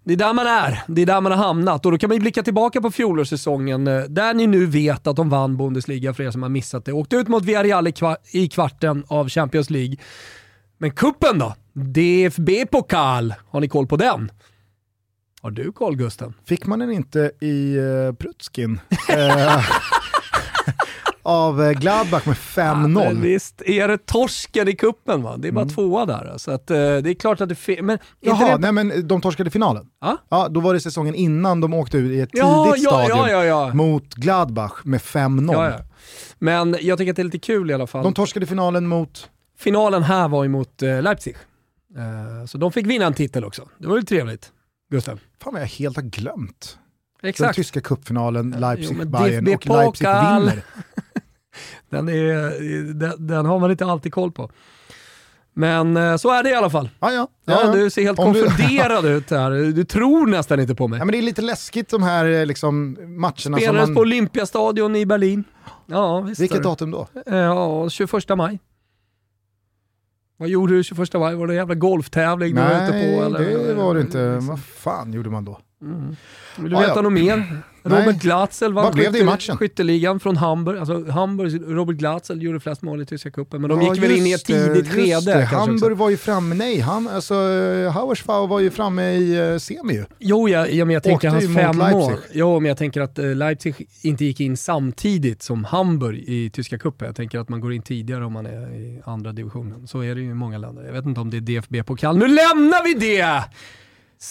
Det 0.07 0.13
är 0.13 0.17
där 0.17 0.33
man 0.33 0.47
är, 0.47 0.83
det 0.87 1.03
är 1.03 1.07
där 1.07 1.21
man 1.21 1.33
har 1.33 1.45
hamnat 1.45 1.87
och 1.87 1.93
då 1.93 1.99
kan 1.99 2.09
man 2.09 2.17
ju 2.17 2.21
blicka 2.21 2.43
tillbaka 2.43 2.81
på 2.81 2.91
fjolårssäsongen 2.91 3.87
eh, 3.87 4.01
där 4.01 4.35
ni 4.35 4.47
nu 4.47 4.67
vet 4.67 5.07
att 5.07 5.17
de 5.17 5.29
vann 5.29 5.57
Bundesliga 5.57 6.15
för 6.15 6.23
er 6.23 6.31
som 6.31 6.43
har 6.43 6.49
missat 6.49 6.85
det. 6.85 6.93
Åkte 6.93 7.17
ut 7.17 7.29
mot 7.29 7.45
Villarreal 7.45 7.89
i, 8.33 8.49
kvarten 8.49 9.05
av 9.09 9.29
Champions 9.29 9.71
League. 9.71 9.97
Men 10.79 10.91
kuppen 10.91 11.39
då? 11.39 11.55
DFB-pokal, 11.73 13.35
har 13.49 13.61
ni 13.61 13.69
koll 13.69 13.87
på 13.87 13.97
den? 13.97 14.31
Har 15.41 15.51
du 15.51 15.73
koll 15.73 15.97
Gusten? 15.97 16.35
Fick 16.45 16.67
man 16.67 16.79
den 16.79 16.91
inte 16.91 17.31
i 17.41 17.79
uh, 17.79 18.13
Prutskin? 18.13 18.81
av 21.27 21.63
eh, 21.63 21.73
Gladbach 21.73 22.27
med 22.27 22.37
5-0. 22.37 23.05
Ja, 23.05 23.11
visst 23.21 23.63
är 23.67 23.89
det 23.89 24.07
torsken 24.07 24.69
i 24.69 24.77
kuppen 24.77 25.23
va? 25.23 25.37
Det 25.37 25.49
är 25.49 25.53
bara 25.53 25.63
mm. 25.63 25.75
tvåa 25.75 26.07
där. 26.07 26.35
Så 26.37 26.51
att, 26.51 26.71
uh, 26.71 26.77
det 26.77 27.11
är 27.11 27.15
klart 27.15 27.41
att 27.41 27.49
det 27.49 27.83
men 27.83 27.99
Jaha, 28.21 28.57
det... 28.57 28.59
nej 28.59 28.73
men 28.73 29.09
de 29.09 29.21
torskade 29.21 29.51
finalen. 29.51 29.87
Ah? 30.01 30.17
Ja, 30.29 30.49
då 30.49 30.61
var 30.61 30.75
det 30.75 30.81
säsongen 30.81 31.15
innan 31.15 31.61
de 31.61 31.75
åkte 31.75 31.99
ut 31.99 32.13
i 32.13 32.21
ett 32.21 32.31
ja, 32.33 32.65
tidigt 32.65 32.85
ja, 32.85 33.05
stadium 33.05 33.47
ja, 33.47 33.75
mot 33.75 34.15
Gladbach 34.15 34.73
med 34.85 35.01
5-0. 35.01 35.85
Men 36.39 36.77
jag 36.81 36.99
tycker 36.99 37.11
att 37.11 37.17
det 37.17 37.23
är 37.23 37.25
lite 37.25 37.39
kul 37.39 37.71
i 37.71 37.75
alla 37.75 37.87
fall. 37.87 38.05
De 38.05 38.15
torskade 38.15 38.47
finalen 38.47 38.87
mot? 38.87 39.31
Finalen 39.59 40.03
här 40.03 40.29
var 40.29 40.43
ju 40.43 40.49
mot 40.49 40.83
uh, 40.83 41.03
Leipzig. 41.03 41.37
Så 42.47 42.59
de 42.59 42.73
fick 42.73 42.87
vinna 42.87 43.07
en 43.07 43.15
titel 43.15 43.45
också. 43.45 43.69
Det 43.79 43.89
var 43.89 43.97
ju 43.97 44.03
trevligt. 44.03 44.53
Gustav. 44.91 45.21
Fan 45.43 45.53
vad 45.53 45.63
jag 45.63 45.67
helt 45.67 45.97
har 45.97 46.03
glömt. 46.03 46.79
Exakt. 47.27 47.49
Den 47.49 47.55
tyska 47.55 47.81
cupfinalen, 47.81 48.55
Leipzig-Bayern 48.55 49.55
och 49.55 49.67
Leipzig 49.67 50.07
vinner. 50.07 50.63
den, 51.91 52.09
är, 52.09 52.95
den, 52.95 53.27
den, 53.27 53.47
har 53.47 53.59
man 53.59 53.71
inte 53.71 53.85
alltid 53.85 54.13
koll 54.13 54.33
på. 54.33 54.51
Men 55.59 55.97
eh, 55.97 56.17
så 56.17 56.33
är 56.33 56.43
det 56.43 56.51
i 56.51 56.55
alla 56.55 56.71
fall. 56.71 56.91
Ja, 57.01 57.13
ja. 57.13 57.29
ja, 57.45 57.61
ja. 57.65 57.73
Du 57.73 57.91
ser 57.91 58.03
helt 58.03 58.19
Om 58.19 58.35
konfunderad 58.35 59.05
du... 59.05 59.09
ut 59.17 59.31
här. 59.31 59.51
Du 59.51 59.85
tror 59.85 60.27
nästan 60.27 60.61
inte 60.61 60.75
på 60.75 60.89
mig. 60.89 60.99
Ja, 60.99 61.05
men 61.05 61.13
det 61.13 61.19
är 61.19 61.23
lite 61.23 61.43
läskigt 61.43 61.89
de 61.89 62.03
här 62.03 62.25
eh, 62.25 62.47
liksom, 62.47 62.97
matcherna. 63.01 63.35
Spelades 63.35 63.89
man... 63.89 63.95
på 63.95 64.01
Olympiastadion 64.01 64.97
i 64.97 65.07
Berlin. 65.07 65.45
Ja, 65.87 66.21
visst 66.21 66.41
Vilket 66.41 66.63
datum 66.63 66.91
då? 66.91 67.09
Ja, 67.27 67.89
21 67.91 68.29
maj. 68.37 68.59
Vad 70.37 70.49
gjorde 70.49 70.73
du 70.73 70.85
21 70.85 71.13
maj? 71.15 71.35
Var 71.35 71.47
det 71.47 71.53
en 71.53 71.57
jävla 71.57 71.75
golftävling 71.75 72.55
Nej, 72.55 72.65
du 72.65 72.75
var 72.75 72.83
ute 72.83 72.93
på? 72.93 73.25
Eller? 73.25 73.69
det 73.69 73.75
var 73.75 73.95
det 73.95 74.01
inte. 74.01 74.39
Vad 74.39 74.61
fan 74.61 75.13
gjorde 75.13 75.31
man 75.31 75.45
då? 75.45 75.61
Mm. 75.83 76.17
Vill 76.57 76.71
du 76.71 76.77
veta 76.77 76.93
ah, 76.93 76.97
ja. 76.97 77.03
något 77.03 77.13
mer? 77.13 77.63
Robert 77.83 78.17
Glatzel 78.17 78.73
vann 78.73 78.93
skytte, 78.93 79.57
skytteligan 79.57 80.21
från 80.21 80.37
Hamburg. 80.37 80.79
Alltså 80.79 81.11
Hamburg, 81.11 81.63
Robert 81.67 81.97
Glatzel 81.97 82.43
gjorde 82.43 82.61
flest 82.61 82.83
mål 82.83 83.03
i 83.03 83.07
tyska 83.07 83.31
cupen, 83.31 83.61
men 83.61 83.71
de 83.71 83.83
ja, 83.83 83.95
gick 83.95 84.03
väl 84.03 84.11
in 84.11 84.27
i 84.27 84.33
ett 84.33 84.45
tidigt 84.45 84.93
skede. 84.93 85.45
Hamburg 85.45 85.97
var 85.97 86.11
ju 86.11 86.17
framme, 86.17 86.55
nej, 86.55 86.81
han, 86.81 87.09
alltså, 87.09 87.35
Hauersfau 87.93 88.47
var 88.47 88.61
ju 88.61 88.71
framme 88.71 89.03
i 89.13 89.53
uh, 89.53 89.59
semi 89.59 89.95
ju. 89.95 90.05
Jo, 90.19 90.49
ja, 90.49 90.67
ja, 90.67 90.85
men 90.85 90.95
jag 90.95 91.03
tänker 91.03 91.29
hans 91.29 91.55
fem 91.55 91.77
mål. 91.77 92.15
Jo, 92.33 92.61
men 92.61 92.69
jag 92.69 92.79
tänker 92.79 93.01
att 93.01 93.19
uh, 93.19 93.35
Leipzig 93.35 93.89
inte 94.03 94.25
gick 94.25 94.41
in 94.41 94.57
samtidigt 94.57 95.43
som 95.43 95.65
Hamburg 95.65 96.19
i 96.19 96.51
tyska 96.51 96.79
cupen. 96.79 97.07
Jag 97.07 97.17
tänker 97.17 97.39
att 97.39 97.49
man 97.49 97.61
går 97.61 97.73
in 97.73 97.83
tidigare 97.83 98.25
om 98.25 98.33
man 98.33 98.47
är 98.47 98.75
i 98.75 99.01
andra 99.05 99.33
divisionen. 99.33 99.87
Så 99.87 100.01
är 100.01 100.15
det 100.15 100.21
ju 100.21 100.31
i 100.31 100.35
många 100.35 100.59
länder. 100.59 100.85
Jag 100.85 100.93
vet 100.93 101.05
inte 101.05 101.21
om 101.21 101.31
det 101.31 101.37
är 101.37 101.41
DFB-pokal. 101.41 102.19
Nu 102.19 102.29
lämnar 102.29 102.85
vi 102.85 102.95
det! 102.95 103.45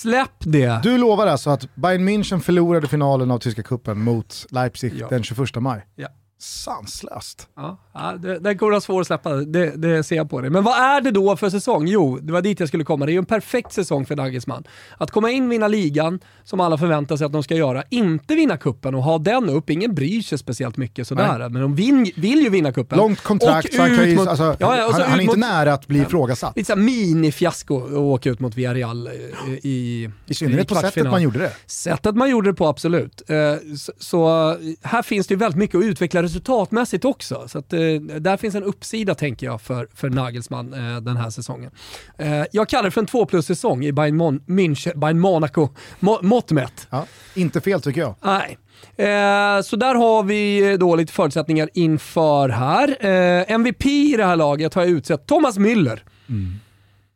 Släpp 0.01 0.31
det! 0.39 0.79
Du 0.83 0.97
lovar 0.97 1.27
alltså 1.27 1.49
att 1.49 1.75
Bayern 1.75 2.09
München 2.09 2.39
förlorade 2.39 2.87
finalen 2.87 3.31
av 3.31 3.39
tyska 3.39 3.63
kuppen 3.63 3.99
mot 3.99 4.45
Leipzig 4.49 4.93
ja. 4.99 5.07
den 5.09 5.23
21 5.23 5.55
maj? 5.55 5.85
Ja 5.95 6.07
sanslöst. 6.37 7.47
Ja, 7.93 8.13
det, 8.19 8.39
det 8.39 8.55
kommer 8.55 8.71
vara 8.71 8.81
svårt 8.81 9.01
att 9.01 9.07
släppa, 9.07 9.33
det, 9.33 9.75
det 9.75 10.03
ser 10.03 10.15
jag 10.15 10.29
på 10.29 10.41
det. 10.41 10.49
Men 10.49 10.63
vad 10.63 10.77
är 10.77 11.01
det 11.01 11.11
då 11.11 11.35
för 11.35 11.49
säsong? 11.49 11.87
Jo, 11.87 12.19
det 12.21 12.33
var 12.33 12.41
dit 12.41 12.59
jag 12.59 12.69
skulle 12.69 12.83
komma. 12.83 13.05
Det 13.05 13.11
är 13.11 13.13
ju 13.13 13.19
en 13.19 13.25
perfekt 13.25 13.73
säsong 13.73 14.05
för 14.05 14.15
Nagelsmann. 14.15 14.63
Att 14.97 15.11
komma 15.11 15.31
in, 15.31 15.49
vinna 15.49 15.67
ligan, 15.67 16.19
som 16.43 16.59
alla 16.59 16.77
förväntar 16.77 17.17
sig 17.17 17.25
att 17.25 17.31
de 17.31 17.43
ska 17.43 17.55
göra, 17.55 17.83
inte 17.89 18.35
vinna 18.35 18.57
kuppen 18.57 18.95
och 18.95 19.03
ha 19.03 19.17
den 19.17 19.49
upp. 19.49 19.69
Ingen 19.69 19.95
bryr 19.95 20.21
sig 20.21 20.37
speciellt 20.37 20.77
mycket 20.77 21.07
sådär, 21.07 21.39
Nej. 21.39 21.49
men 21.49 21.61
de 21.61 21.75
vin, 21.75 22.11
vill 22.15 22.39
ju 22.39 22.49
vinna 22.49 22.71
kuppen. 22.71 22.97
Långt 22.97 23.21
kontrakt, 23.21 23.73
så 23.73 23.81
han, 23.81 23.97
kan 23.97 24.09
ju, 24.09 24.19
alltså, 24.19 24.55
ja, 24.59 24.89
han, 24.91 25.01
han, 25.01 25.19
är 25.19 25.23
inte 25.23 25.37
nära 25.37 25.73
att 25.73 25.87
bli 25.87 25.99
ifrågasatt. 25.99 26.57
Lite 26.57 26.75
mini-fiasko 26.75 27.85
att 27.85 27.93
åka 27.93 28.29
ut 28.29 28.39
mot 28.39 28.55
Villarreal 28.55 29.07
i, 29.07 29.69
i 29.69 30.09
I 30.25 30.33
synnerhet 30.33 30.67
på 30.67 30.75
sättet 30.75 31.03
man 31.03 31.21
gjorde 31.21 31.39
det. 31.39 31.51
Sättet 31.65 32.15
man 32.15 32.29
gjorde 32.29 32.49
det 32.49 32.53
på, 32.53 32.67
absolut. 32.67 33.29
Eh, 33.29 33.35
så, 33.77 33.91
så 33.99 34.57
här 34.81 35.01
finns 35.01 35.27
det 35.27 35.33
ju 35.33 35.37
väldigt 35.37 35.59
mycket 35.59 35.75
att 35.75 35.83
utveckla 35.83 36.24
resultatmässigt 36.25 37.05
också. 37.05 37.47
Så 37.47 37.57
att, 37.57 37.73
eh, 37.73 37.79
där 38.19 38.37
finns 38.37 38.55
en 38.55 38.63
uppsida 38.63 39.15
tänker 39.15 39.45
jag 39.45 39.61
för, 39.61 39.87
för 39.93 40.09
Nagelsmann 40.09 40.73
eh, 40.73 41.01
den 41.01 41.17
här 41.17 41.29
säsongen. 41.29 41.71
Eh, 42.17 42.43
jag 42.51 42.69
kallar 42.69 42.83
det 42.83 42.91
för 42.91 43.01
en 43.01 43.07
2 43.07 43.25
plus-säsong 43.25 43.85
i 43.85 43.91
Bayern, 43.91 44.17
Mon 44.17 44.39
München, 44.39 44.99
Bayern 44.99 45.19
Monaco, 45.19 45.69
Mo 45.99 46.19
mått 46.21 46.51
mätt. 46.51 46.87
Ja, 46.89 47.05
inte 47.33 47.61
fel 47.61 47.81
tycker 47.81 48.01
jag. 48.01 48.15
Nej. 48.21 48.57
Eh, 48.97 49.61
så 49.61 49.75
där 49.75 49.95
har 49.95 50.23
vi 50.23 50.77
då 50.77 50.95
lite 50.95 51.13
förutsättningar 51.13 51.69
inför 51.73 52.49
här. 52.49 53.05
Eh, 53.05 53.51
MVP 53.51 53.85
i 53.85 54.15
det 54.17 54.25
här 54.25 54.35
laget 54.35 54.73
har 54.73 54.81
jag 54.81 54.91
utsett 54.91 55.27
Thomas 55.27 55.57
Müller. 55.57 55.99
Mm. 56.29 56.53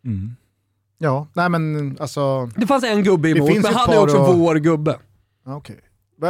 Mm. 0.05 0.35
Ja, 0.97 1.27
nej 1.33 1.49
men 1.49 1.97
alltså... 1.99 2.45
Det 2.55 2.67
fanns 2.67 2.83
en 2.83 3.03
gubbe 3.03 3.29
emot, 3.29 3.49
men 3.53 3.73
han 3.73 3.89
är 3.89 4.03
också 4.03 4.17
och... 4.17 4.39
vår 4.39 4.55
gubbe. 4.55 4.99
Okay. 5.45 5.75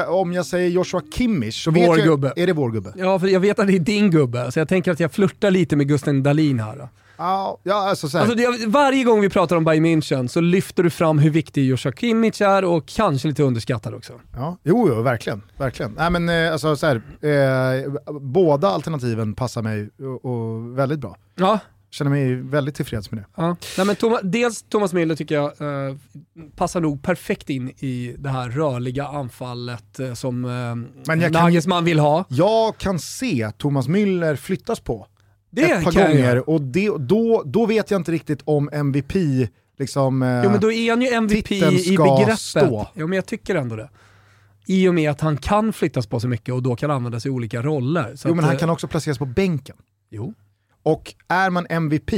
Om 0.07 0.33
jag 0.33 0.45
säger 0.45 0.69
Joshua 0.69 1.01
Kimmich 1.13 1.63
så 1.63 1.71
vår 1.71 1.95
vet 1.95 2.05
gubbe. 2.05 2.27
jag, 2.27 2.37
är 2.37 2.47
det 2.47 2.53
vår 2.53 2.71
gubbe? 2.71 2.93
Ja, 2.95 3.19
för 3.19 3.27
jag 3.27 3.39
vet 3.39 3.59
att 3.59 3.67
det 3.67 3.75
är 3.75 3.79
din 3.79 4.11
gubbe, 4.11 4.51
så 4.51 4.59
jag 4.59 4.69
tänker 4.69 4.91
att 4.91 4.99
jag 4.99 5.11
flörtar 5.11 5.51
lite 5.51 5.75
med 5.75 5.87
Gusten 5.87 6.23
Dahlin 6.23 6.59
här. 6.59 6.77
Då. 6.77 6.89
Ja, 7.17 7.59
alltså, 7.63 8.17
alltså 8.17 8.35
det, 8.35 8.65
varje 8.67 9.03
gång 9.03 9.21
vi 9.21 9.29
pratar 9.29 9.55
om 9.55 9.63
Bayern 9.63 9.85
München 9.85 10.27
så 10.27 10.41
lyfter 10.41 10.83
du 10.83 10.89
fram 10.89 11.19
hur 11.19 11.29
viktig 11.29 11.65
Joshua 11.65 11.91
Kimmich 11.91 12.41
är 12.41 12.65
och 12.65 12.85
kanske 12.85 13.27
lite 13.27 13.43
underskattad 13.43 13.93
också. 13.93 14.13
Ja, 14.35 14.57
jo, 14.63 14.89
jo 14.89 15.01
verkligen. 15.01 15.41
verkligen. 15.57 15.91
Nej, 15.97 16.09
men, 16.09 16.29
eh, 16.29 16.51
alltså, 16.51 16.75
så 16.75 16.87
här, 16.87 16.95
eh, 16.95 17.93
båda 18.21 18.67
alternativen 18.67 19.33
passar 19.33 19.61
mig 19.61 19.89
och, 19.99 20.25
och 20.25 20.79
väldigt 20.79 20.99
bra. 20.99 21.17
Ja 21.35 21.59
känner 21.89 22.11
mig 22.11 22.35
väldigt 22.35 22.75
tillfreds 22.75 23.11
med 23.11 23.19
det. 23.19 23.25
Ja. 23.35 23.55
Nej, 23.77 23.87
men 23.87 23.95
Thomas, 23.95 24.21
dels 24.23 24.61
Thomas 24.61 24.93
Müller 24.93 25.15
tycker 25.15 25.35
jag 25.35 25.45
eh, 25.45 25.95
passar 26.55 26.81
nog 26.81 27.03
perfekt 27.03 27.49
in 27.49 27.69
i 27.69 28.15
det 28.17 28.29
här 28.29 28.49
rörliga 28.49 29.07
anfallet 29.07 29.99
eh, 29.99 30.13
som 30.13 30.45
eh, 31.07 31.15
Nagelsmann 31.31 31.85
vill 31.85 31.99
ha. 31.99 32.25
Jag 32.29 32.77
kan 32.77 32.99
se 32.99 33.51
Thomas 33.57 33.87
Müller 33.87 34.35
flyttas 34.35 34.79
på 34.79 35.07
det 35.51 35.61
ett 35.61 35.83
par 35.83 35.91
gånger 35.91 36.35
jag. 36.35 36.49
och 36.49 36.61
det, 36.61 36.91
då, 36.99 37.43
då 37.45 37.65
vet 37.65 37.91
jag 37.91 37.99
inte 37.99 38.11
riktigt 38.11 38.41
om 38.43 38.69
MVP 38.73 39.13
liksom, 39.79 40.23
eh, 40.23 40.41
Jo 40.43 40.49
men 40.49 40.59
då 40.59 40.71
är 40.71 40.89
han 40.89 41.01
ju 41.01 41.07
MVP 41.07 41.51
i 41.51 41.97
begreppet. 41.97 42.39
Stå. 42.39 42.87
Jo 42.93 43.07
men 43.07 43.15
jag 43.15 43.25
tycker 43.25 43.55
ändå 43.55 43.75
det 43.75 43.89
i 44.69 44.87
och 44.87 44.93
med 44.93 45.11
att 45.11 45.21
han 45.21 45.37
kan 45.37 45.73
flyttas 45.73 46.07
på 46.07 46.19
så 46.19 46.27
mycket 46.27 46.53
och 46.53 46.63
då 46.63 46.75
kan 46.75 46.91
användas 46.91 47.25
i 47.25 47.29
olika 47.29 47.61
roller. 47.61 48.15
jo 48.25 48.35
men 48.35 48.45
han 48.45 48.53
eh, 48.53 48.59
kan 48.59 48.69
också 48.69 48.87
placeras 48.87 49.17
på 49.17 49.25
bänken. 49.25 49.75
Jo. 50.09 50.33
Och 50.83 51.15
är 51.27 51.49
man 51.49 51.65
MVP 51.69 52.13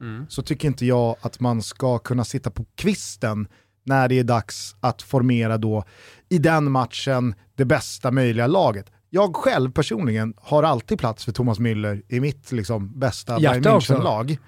mm. 0.00 0.26
så 0.28 0.42
tycker 0.42 0.68
inte 0.68 0.86
jag 0.86 1.16
att 1.20 1.40
man 1.40 1.62
ska 1.62 1.98
kunna 1.98 2.24
sitta 2.24 2.50
på 2.50 2.64
kvisten 2.74 3.48
när 3.84 4.08
det 4.08 4.18
är 4.18 4.24
dags 4.24 4.76
att 4.80 5.02
formera 5.02 5.58
då 5.58 5.84
i 6.28 6.38
den 6.38 6.72
matchen 6.72 7.34
det 7.54 7.64
bästa 7.64 8.10
möjliga 8.10 8.46
laget. 8.46 8.90
Jag 9.10 9.36
själv 9.36 9.72
personligen 9.72 10.34
har 10.36 10.62
alltid 10.62 10.98
plats 10.98 11.24
för 11.24 11.32
Thomas 11.32 11.58
Müller 11.58 12.02
i 12.08 12.20
mitt 12.20 12.52
liksom, 12.52 12.98
bästa 12.98 13.36
Bayern 13.38 13.62
München-lag. 13.62 14.38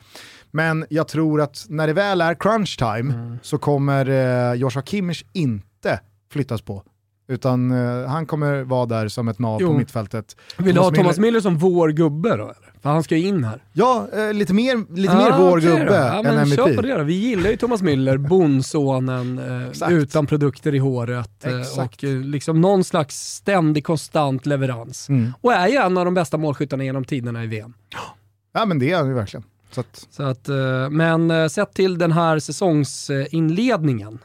Men 0.51 0.87
jag 0.91 1.09
tror 1.09 1.41
att 1.41 1.67
när 1.69 1.87
det 1.87 1.93
väl 1.93 2.21
är 2.21 2.35
crunch 2.35 2.79
time 2.79 3.15
mm. 3.15 3.39
så 3.43 3.59
kommer 3.59 4.09
eh, 4.09 4.55
Joshua 4.55 4.83
Kimmich 4.83 5.25
inte 5.33 6.01
flyttas 6.31 6.63
på. 6.63 6.83
Utan 7.29 7.71
eh, 7.71 8.09
han 8.09 8.27
kommer 8.27 8.63
vara 8.63 8.87
där 8.87 9.09
som 9.09 9.29
ett 9.29 9.39
nav 9.39 9.59
jo. 9.61 9.69
på 9.69 9.79
mittfältet. 9.79 10.37
Vill 10.59 10.75
du 10.75 10.81
ha 10.81 10.91
Thomas 10.91 11.19
Müller 11.19 11.41
som 11.41 11.59
vår 11.59 11.89
gubbe 11.89 12.29
då? 12.29 12.45
Eller? 12.45 12.68
För 12.83 12.91
han 12.91 13.03
ska 13.03 13.17
ju 13.17 13.27
in 13.27 13.45
här. 13.45 13.63
Ja, 13.73 14.09
eh, 14.13 14.33
lite 14.33 14.55
mer, 14.55 14.95
lite 14.97 15.13
ah, 15.13 15.17
mer 15.17 15.39
vår 15.39 15.59
okay 15.59 15.71
gubbe 15.71 15.95
ja, 15.95 16.19
än 16.19 16.39
MVP. 16.39 16.57
Kör 16.57 16.77
på 16.77 16.83
det 16.83 16.95
då. 16.95 17.03
Vi 17.03 17.15
gillar 17.15 17.51
ju 17.51 17.57
Thomas 17.57 17.83
Müller, 17.83 18.17
bondsonen, 18.29 19.39
eh, 19.83 19.93
utan 19.93 20.27
produkter 20.27 20.75
i 20.75 20.79
håret 20.79 21.45
eh, 21.45 21.85
och 21.85 22.05
eh, 22.05 22.11
liksom 22.11 22.61
någon 22.61 22.85
slags 22.85 23.35
ständig 23.35 23.85
konstant 23.85 24.47
leverans. 24.47 25.09
Mm. 25.09 25.33
Och 25.41 25.53
är 25.53 25.69
ju 25.69 25.77
en 25.77 25.99
av 25.99 26.05
de 26.05 26.15
bästa 26.15 26.37
målskyttarna 26.37 26.85
genom 26.85 27.05
tiderna 27.05 27.45
i 27.45 27.47
VM. 27.47 27.75
Ja 28.53 28.65
men 28.65 28.79
det 28.79 28.93
är 28.93 28.97
han 28.97 29.09
ju 29.09 29.15
verkligen. 29.15 29.45
Så 29.71 29.81
att... 29.81 30.07
Så 30.11 30.23
att, 30.23 30.49
eh, 30.49 30.91
men 30.91 31.31
eh, 31.31 31.49
sett 31.49 31.75
till 31.75 31.99
den 31.99 32.13
här 32.13 32.39
säsongsinledningen, 32.39 34.19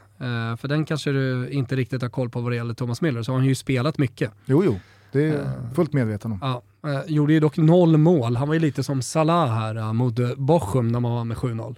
för 0.58 0.68
den 0.68 0.84
kanske 0.84 1.10
du 1.10 1.48
inte 1.50 1.76
riktigt 1.76 2.02
har 2.02 2.08
koll 2.08 2.30
på 2.30 2.40
vad 2.40 2.52
det 2.52 2.56
gäller 2.56 2.74
Thomas 2.74 3.02
Müller, 3.02 3.22
så 3.22 3.32
har 3.32 3.38
han 3.38 3.48
ju 3.48 3.54
spelat 3.54 3.98
mycket. 3.98 4.30
Jo, 4.46 4.64
jo. 4.64 4.80
Det 5.12 5.24
är 5.24 5.28
jag 5.28 5.74
fullt 5.74 5.92
medveten 5.92 6.32
om. 6.32 6.38
Ja, 6.42 6.62
Eh, 6.84 7.00
gjorde 7.06 7.32
ju 7.32 7.40
dock 7.40 7.56
noll 7.56 7.96
mål. 7.96 8.36
Han 8.36 8.48
var 8.48 8.54
ju 8.54 8.60
lite 8.60 8.82
som 8.82 9.02
Salah 9.02 9.48
här 9.48 9.76
uh, 9.76 9.92
mot 9.92 10.18
uh, 10.18 10.34
Bochum 10.36 10.88
när 10.88 11.00
man 11.00 11.12
var 11.12 11.24
med 11.24 11.36
7-0. 11.36 11.76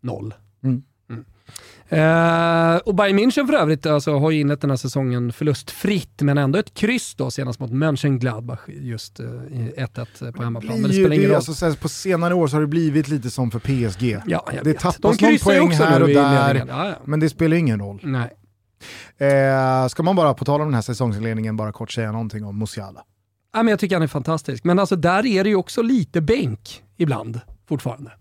Noll. 0.00 0.34
Mm. 0.64 0.82
Mm. 1.10 1.24
Uh, 1.92 2.76
och 2.76 2.94
Bayern 2.94 3.18
München 3.18 3.46
för 3.46 3.52
övrigt 3.52 3.86
alltså, 3.86 4.18
har 4.18 4.30
ju 4.30 4.40
inlett 4.40 4.60
den 4.60 4.70
här 4.70 4.76
säsongen 4.76 5.32
förlustfritt, 5.32 6.22
men 6.22 6.38
ändå 6.38 6.58
ett 6.58 6.74
kryss 6.74 7.14
då 7.14 7.30
senast 7.30 7.60
mot 7.60 7.70
Mönchengladbach 7.70 8.60
just 8.68 9.20
uh, 9.20 9.26
1-1 9.26 10.32
på 10.32 10.42
hemmaplan. 10.42 10.80
Men 10.80 10.90
det 10.90 10.96
spelar 10.96 11.12
ingen 11.12 11.30
roll. 11.30 11.36
Alltså, 11.36 11.74
på 11.74 11.88
senare 11.88 12.34
år 12.34 12.48
så 12.48 12.56
har 12.56 12.60
det 12.60 12.66
blivit 12.66 13.08
lite 13.08 13.30
som 13.30 13.50
för 13.50 13.58
PSG. 13.58 14.02
Ja, 14.26 14.48
jag 14.52 14.64
det 14.64 14.70
vet. 14.70 14.78
tappas 14.78 15.18
De 15.18 15.26
någon 15.26 15.38
poäng 15.38 15.70
här 15.70 16.02
och 16.02 16.08
där, 16.08 16.54
ja, 16.68 16.88
ja. 16.88 16.94
men 17.04 17.20
det 17.20 17.28
spelar 17.28 17.56
ingen 17.56 17.80
roll. 17.80 18.00
Nej. 18.02 18.30
Eh, 19.18 19.88
ska 19.88 20.02
man 20.02 20.16
bara, 20.16 20.34
på 20.34 20.44
tal 20.44 20.60
om 20.60 20.66
den 20.66 20.74
här 20.74 20.82
säsongsinledningen, 20.82 21.56
bara 21.56 21.72
kort 21.72 21.90
säga 21.90 22.12
någonting 22.12 22.44
om 22.44 22.58
Musiala? 22.58 23.04
Ja, 23.52 23.62
men 23.62 23.68
jag 23.68 23.78
tycker 23.78 23.96
han 23.96 24.02
är 24.02 24.06
fantastisk. 24.06 24.64
Men 24.64 24.78
alltså 24.78 24.96
där 24.96 25.26
är 25.26 25.44
det 25.44 25.50
ju 25.50 25.56
också 25.56 25.82
lite 25.82 26.20
bänk 26.20 26.82
ibland 26.96 27.40
fortfarande. 27.68 28.12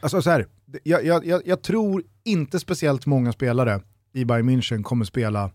Alltså 0.00 0.22
så 0.22 0.30
här, 0.30 0.46
jag, 0.82 1.04
jag, 1.04 1.42
jag, 1.44 1.62
tror 1.62 2.02
inte 2.24 2.60
speciellt 2.60 3.06
många 3.06 3.32
spelare 3.32 3.80
i 4.12 4.24
Bayern 4.24 4.50
München 4.50 4.82
kommer 4.82 5.04
spela 5.04 5.50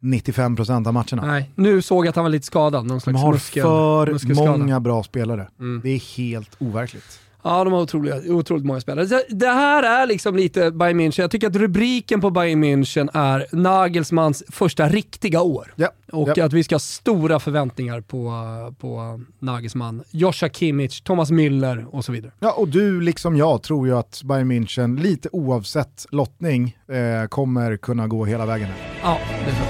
95% 0.00 0.86
av 0.86 0.94
matcherna. 0.94 1.26
Nej, 1.26 1.50
nu 1.54 1.82
såg 1.82 2.06
jag 2.06 2.10
att 2.10 2.16
han 2.16 2.24
var 2.24 2.30
lite 2.30 2.46
skadad. 2.46 2.86
Någon 2.86 3.00
slags 3.00 3.18
De 3.18 3.22
har 3.22 3.32
muskel, 3.32 3.62
för 3.62 4.34
många 4.34 4.80
bra 4.80 5.02
spelare. 5.02 5.48
Mm. 5.58 5.80
Det 5.84 5.90
är 5.90 6.16
helt 6.16 6.56
overkligt. 6.58 7.20
Ja, 7.44 7.64
de 7.64 7.72
har 7.72 7.80
otroligt, 7.80 8.30
otroligt 8.30 8.64
många 8.64 8.80
spelare. 8.80 9.22
Det 9.28 9.48
här 9.48 9.82
är 9.82 10.06
liksom 10.06 10.36
lite 10.36 10.70
Bayern 10.70 11.00
München. 11.00 11.20
Jag 11.20 11.30
tycker 11.30 11.46
att 11.46 11.56
rubriken 11.56 12.20
på 12.20 12.30
Bayern 12.30 12.64
München 12.64 13.10
är 13.14 13.46
Nagelsmans 13.52 14.42
första 14.48 14.88
riktiga 14.88 15.42
år. 15.42 15.74
Ja. 15.76 15.88
Och 16.12 16.30
ja. 16.36 16.44
att 16.44 16.52
vi 16.52 16.64
ska 16.64 16.74
ha 16.74 16.80
stora 16.80 17.40
förväntningar 17.40 18.00
på, 18.00 18.32
på 18.80 19.20
Nagelsmann. 19.38 20.02
Joshua 20.10 20.48
Kimmich, 20.48 21.00
Thomas 21.00 21.30
Müller 21.30 21.84
och 21.84 22.04
så 22.04 22.12
vidare. 22.12 22.32
Ja, 22.40 22.52
och 22.52 22.68
du 22.68 23.00
liksom 23.00 23.36
jag 23.36 23.62
tror 23.62 23.86
ju 23.86 23.96
att 23.96 24.22
Bayern 24.24 24.52
München, 24.52 25.02
lite 25.02 25.28
oavsett 25.32 26.06
lottning, 26.10 26.76
eh, 26.88 27.28
kommer 27.28 27.76
kunna 27.76 28.06
gå 28.06 28.24
hela 28.24 28.46
vägen. 28.46 28.68
Ja, 29.02 29.18
det 29.44 29.52
tror 29.52 29.66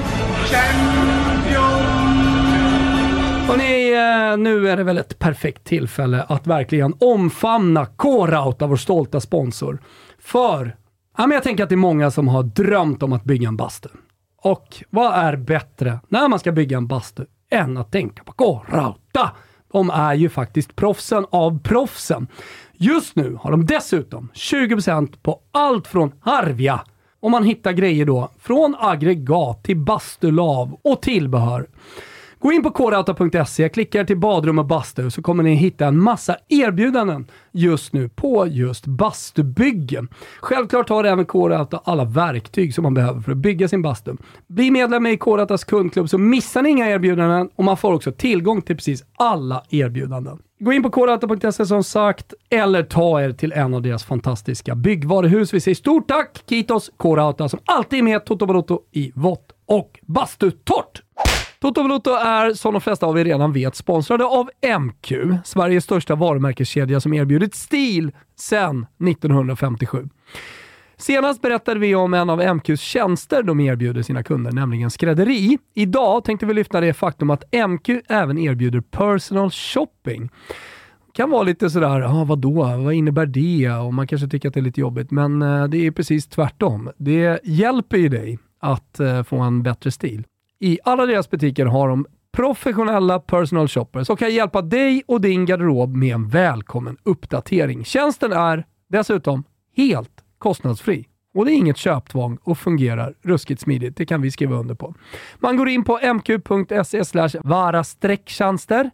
jag. 0.52 1.31
Hörrni, 3.48 3.92
eh, 3.92 4.36
nu 4.36 4.68
är 4.68 4.76
det 4.76 4.84
väl 4.84 4.98
ett 4.98 5.18
perfekt 5.18 5.64
tillfälle 5.64 6.22
att 6.22 6.46
verkligen 6.46 6.94
omfamna 7.00 7.86
K-Rauta, 7.86 8.66
vår 8.66 8.76
stolta 8.76 9.20
sponsor. 9.20 9.78
För 10.18 10.76
ja, 11.18 11.26
men 11.26 11.34
jag 11.34 11.42
tänker 11.42 11.62
att 11.62 11.68
det 11.68 11.74
är 11.74 11.76
många 11.76 12.10
som 12.10 12.28
har 12.28 12.42
drömt 12.42 13.02
om 13.02 13.12
att 13.12 13.24
bygga 13.24 13.48
en 13.48 13.56
bastu. 13.56 13.88
Och 14.42 14.84
vad 14.90 15.14
är 15.14 15.36
bättre 15.36 16.00
när 16.08 16.28
man 16.28 16.38
ska 16.38 16.52
bygga 16.52 16.76
en 16.76 16.86
bastu 16.86 17.24
än 17.50 17.78
att 17.78 17.92
tänka 17.92 18.24
på 18.24 18.32
K-Rauta? 18.32 19.30
De 19.72 19.90
är 19.90 20.14
ju 20.14 20.28
faktiskt 20.28 20.76
proffsen 20.76 21.26
av 21.30 21.62
proffsen. 21.62 22.26
Just 22.72 23.16
nu 23.16 23.38
har 23.40 23.50
de 23.50 23.66
dessutom 23.66 24.28
20% 24.34 25.14
på 25.22 25.40
allt 25.52 25.86
från 25.86 26.12
Harvia 26.20 26.80
och 27.20 27.30
man 27.30 27.44
hittar 27.44 27.72
grejer 27.72 28.06
då 28.06 28.30
från 28.38 28.76
aggregat 28.78 29.64
till 29.64 29.76
bastulav 29.76 30.78
och 30.84 31.02
tillbehör. 31.02 31.66
Gå 32.42 32.52
in 32.52 32.62
på 32.62 32.70
kodauta.se, 32.70 33.68
klicka 33.68 34.04
till 34.04 34.18
badrum 34.18 34.58
och 34.58 34.66
bastu 34.66 35.10
så 35.10 35.22
kommer 35.22 35.42
ni 35.42 35.54
hitta 35.54 35.86
en 35.86 35.98
massa 35.98 36.36
erbjudanden 36.48 37.26
just 37.52 37.92
nu 37.92 38.08
på 38.08 38.46
just 38.46 38.86
bastubyggen. 38.86 40.08
Självklart 40.40 40.88
har 40.88 41.04
även 41.04 41.24
Kodauta 41.24 41.80
alla 41.84 42.04
verktyg 42.04 42.74
som 42.74 42.82
man 42.82 42.94
behöver 42.94 43.20
för 43.20 43.32
att 43.32 43.38
bygga 43.38 43.68
sin 43.68 43.82
bastu. 43.82 44.16
Bli 44.46 44.70
medlem 44.70 45.06
i 45.06 45.16
Kodautas 45.16 45.64
kundklubb 45.64 46.08
så 46.08 46.18
missar 46.18 46.62
ni 46.62 46.70
inga 46.70 46.90
erbjudanden 46.90 47.48
och 47.56 47.64
man 47.64 47.76
får 47.76 47.92
också 47.92 48.12
tillgång 48.12 48.62
till 48.62 48.76
precis 48.76 49.04
alla 49.16 49.62
erbjudanden. 49.70 50.38
Gå 50.60 50.72
in 50.72 50.82
på 50.82 50.90
kodauta.se 50.90 51.66
som 51.66 51.84
sagt, 51.84 52.34
eller 52.50 52.82
ta 52.82 53.22
er 53.22 53.32
till 53.32 53.52
en 53.52 53.74
av 53.74 53.82
deras 53.82 54.04
fantastiska 54.04 54.74
byggvaruhus. 54.74 55.54
Vi 55.54 55.60
säger 55.60 55.74
stort 55.74 56.08
tack 56.08 56.44
Kitos 56.48 56.90
Kodauta 56.96 57.48
som 57.48 57.60
alltid 57.64 57.98
är 57.98 58.02
med 58.02 58.24
Toto 58.24 58.46
Balotto 58.46 58.80
i 58.92 59.12
vått 59.14 59.52
och 59.66 60.00
bastutort. 60.02 61.02
Toto 61.62 61.82
Valuto 61.82 62.10
är, 62.10 62.54
som 62.54 62.72
de 62.72 62.80
flesta 62.80 63.06
av 63.06 63.18
er 63.18 63.24
redan 63.24 63.52
vet, 63.52 63.76
sponsrade 63.76 64.24
av 64.24 64.50
MQ, 64.80 65.12
Sveriges 65.44 65.84
största 65.84 66.14
varumärkeskedja 66.14 67.00
som 67.00 67.14
erbjudit 67.14 67.54
stil 67.54 68.12
sedan 68.36 68.86
1957. 69.08 70.08
Senast 70.96 71.42
berättade 71.42 71.80
vi 71.80 71.94
om 71.94 72.14
en 72.14 72.30
av 72.30 72.40
MQs 72.56 72.80
tjänster 72.80 73.42
de 73.42 73.60
erbjuder 73.60 74.02
sina 74.02 74.22
kunder, 74.22 74.52
nämligen 74.52 74.90
skrädderi. 74.90 75.58
Idag 75.74 76.24
tänkte 76.24 76.46
vi 76.46 76.54
lyfta 76.54 76.80
det 76.80 76.92
faktum 76.92 77.30
att 77.30 77.44
MQ 77.68 77.88
även 78.08 78.38
erbjuder 78.38 78.80
personal 78.80 79.50
shopping 79.50 80.30
kan 81.12 81.30
vara 81.30 81.42
lite 81.42 81.70
sådär, 81.70 82.00
ah, 82.00 82.24
vadå, 82.24 82.52
vad 82.52 82.94
innebär 82.94 83.26
det? 83.26 83.70
Och 83.70 83.94
man 83.94 84.06
kanske 84.06 84.28
tycker 84.28 84.48
att 84.48 84.54
det 84.54 84.60
är 84.60 84.64
lite 84.64 84.80
jobbigt, 84.80 85.10
men 85.10 85.42
eh, 85.42 85.64
det 85.64 85.86
är 85.86 85.90
precis 85.90 86.26
tvärtom. 86.26 86.90
Det 86.96 87.40
hjälper 87.44 87.96
ju 87.96 88.08
dig 88.08 88.38
att 88.60 89.00
eh, 89.00 89.22
få 89.22 89.38
en 89.38 89.62
bättre 89.62 89.90
stil. 89.90 90.24
I 90.64 90.78
alla 90.84 91.06
deras 91.06 91.30
butiker 91.30 91.66
har 91.66 91.88
de 91.88 92.06
professionella 92.32 93.20
personal 93.20 93.68
shoppers 93.68 94.06
som 94.06 94.16
kan 94.16 94.34
hjälpa 94.34 94.62
dig 94.62 95.02
och 95.06 95.20
din 95.20 95.46
garderob 95.46 95.96
med 95.96 96.14
en 96.14 96.28
välkommen 96.28 96.96
uppdatering. 97.02 97.84
Tjänsten 97.84 98.32
är 98.32 98.66
dessutom 98.88 99.44
helt 99.76 100.24
kostnadsfri. 100.38 101.08
Och 101.34 101.44
det 101.44 101.52
är 101.52 101.54
inget 101.54 101.76
köptvång 101.76 102.38
och 102.42 102.58
fungerar 102.58 103.14
ruskigt 103.22 103.60
smidigt. 103.60 103.96
Det 103.96 104.06
kan 104.06 104.22
vi 104.22 104.30
skriva 104.30 104.56
under 104.56 104.74
på. 104.74 104.94
Man 105.38 105.56
går 105.56 105.68
in 105.68 105.84
på 105.84 105.98
mq.se 106.02 107.02
varastrecktjänster 107.42 108.90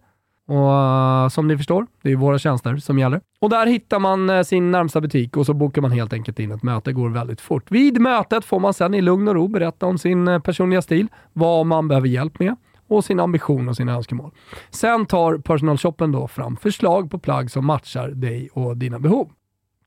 och 0.49 1.25
uh, 1.25 1.29
som 1.29 1.49
ni 1.49 1.57
förstår, 1.57 1.87
det 2.03 2.13
är 2.13 2.17
våra 2.17 2.39
tjänster 2.39 2.77
som 2.77 2.99
gäller. 2.99 3.21
Och 3.41 3.51
där 3.51 3.67
hittar 3.67 3.99
man 3.99 4.31
uh, 4.31 4.43
sin 4.43 4.71
närmsta 4.71 5.01
butik 5.01 5.37
och 5.37 5.47
så 5.47 5.55
bokar 5.55 5.83
man 5.83 5.91
helt 5.91 6.13
enkelt 6.13 6.39
in 6.39 6.53
ett 6.53 6.63
möte. 6.63 6.91
Det 6.91 6.95
går 6.95 7.09
väldigt 7.09 7.41
fort. 7.41 7.71
Vid 7.71 8.01
mötet 8.01 8.45
får 8.45 8.61
man 8.61 8.75
sedan 8.75 8.95
i 8.95 9.01
lugn 9.01 9.29
och 9.29 9.35
ro 9.35 9.49
berätta 9.49 9.87
om 9.87 9.99
sin 9.99 10.29
uh, 10.29 10.41
personliga 10.41 10.83
stil, 10.83 11.09
vad 11.33 11.67
man 11.67 11.89
behöver 11.89 12.09
hjälp 12.09 12.39
med 12.39 12.57
och 12.89 13.05
sin 13.05 13.21
ambition 13.21 13.69
och 13.69 13.77
sina 13.77 13.93
önskemål. 13.93 14.31
Sen 14.71 15.07
tar 15.07 15.39
personalshoppen 15.39 16.13
då 16.13 16.29
fram 16.29 16.57
förslag 16.57 17.11
på 17.11 17.19
plagg 17.19 17.51
som 17.51 17.67
matchar 17.67 18.09
dig 18.09 18.49
och 18.53 18.77
dina 18.77 18.99
behov. 18.99 19.31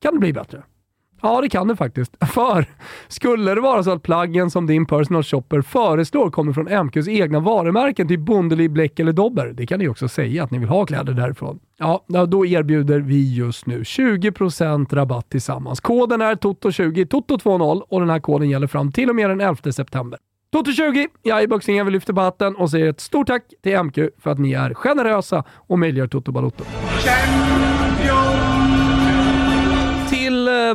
Kan 0.02 0.14
det 0.14 0.20
bli 0.20 0.32
bättre? 0.32 0.62
Ja, 1.24 1.40
det 1.40 1.48
kan 1.48 1.68
det 1.68 1.76
faktiskt. 1.76 2.16
För 2.34 2.66
skulle 3.08 3.54
det 3.54 3.60
vara 3.60 3.82
så 3.82 3.90
att 3.90 4.02
plaggen 4.02 4.50
som 4.50 4.66
din 4.66 4.86
personal 4.86 5.22
shopper 5.22 5.62
föreslår 5.62 6.30
kommer 6.30 6.52
från 6.52 6.86
MQs 6.86 7.08
egna 7.08 7.40
varumärken, 7.40 8.08
typ 8.08 8.20
Bondeli, 8.20 8.68
Bleck 8.68 9.00
eller 9.00 9.12
Dobber, 9.12 9.46
det 9.46 9.66
kan 9.66 9.78
ni 9.78 9.88
också 9.88 10.08
säga 10.08 10.44
att 10.44 10.50
ni 10.50 10.58
vill 10.58 10.68
ha 10.68 10.86
kläder 10.86 11.12
därifrån. 11.12 11.58
Ja, 11.78 12.04
då 12.28 12.46
erbjuder 12.46 12.98
vi 13.00 13.34
just 13.34 13.66
nu 13.66 13.82
20% 13.82 14.94
rabatt 14.94 15.30
tillsammans. 15.30 15.80
Koden 15.80 16.20
är 16.20 16.34
TOTO20, 16.34 17.06
TOTO20 17.06 17.82
och 17.88 18.00
den 18.00 18.10
här 18.10 18.20
koden 18.20 18.50
gäller 18.50 18.66
fram 18.66 18.92
till 18.92 19.08
och 19.08 19.16
med 19.16 19.30
den 19.30 19.40
11 19.40 19.72
september. 19.72 20.18
Toto20, 20.56 21.06
jag 21.22 21.42
är 21.42 21.46
boxningen, 21.46 21.86
vi 21.86 21.92
lyfter 21.92 22.12
på 22.12 22.20
hatten 22.20 22.56
och 22.56 22.70
säger 22.70 22.90
ett 22.90 23.00
stort 23.00 23.26
tack 23.26 23.42
till 23.62 23.82
MQ 23.82 23.98
för 24.18 24.30
att 24.30 24.38
ni 24.38 24.52
är 24.52 24.74
generösa 24.74 25.44
och 25.50 25.78
möjliggör 25.78 26.06
Toto 26.06 26.32
Balotto. 26.32 26.64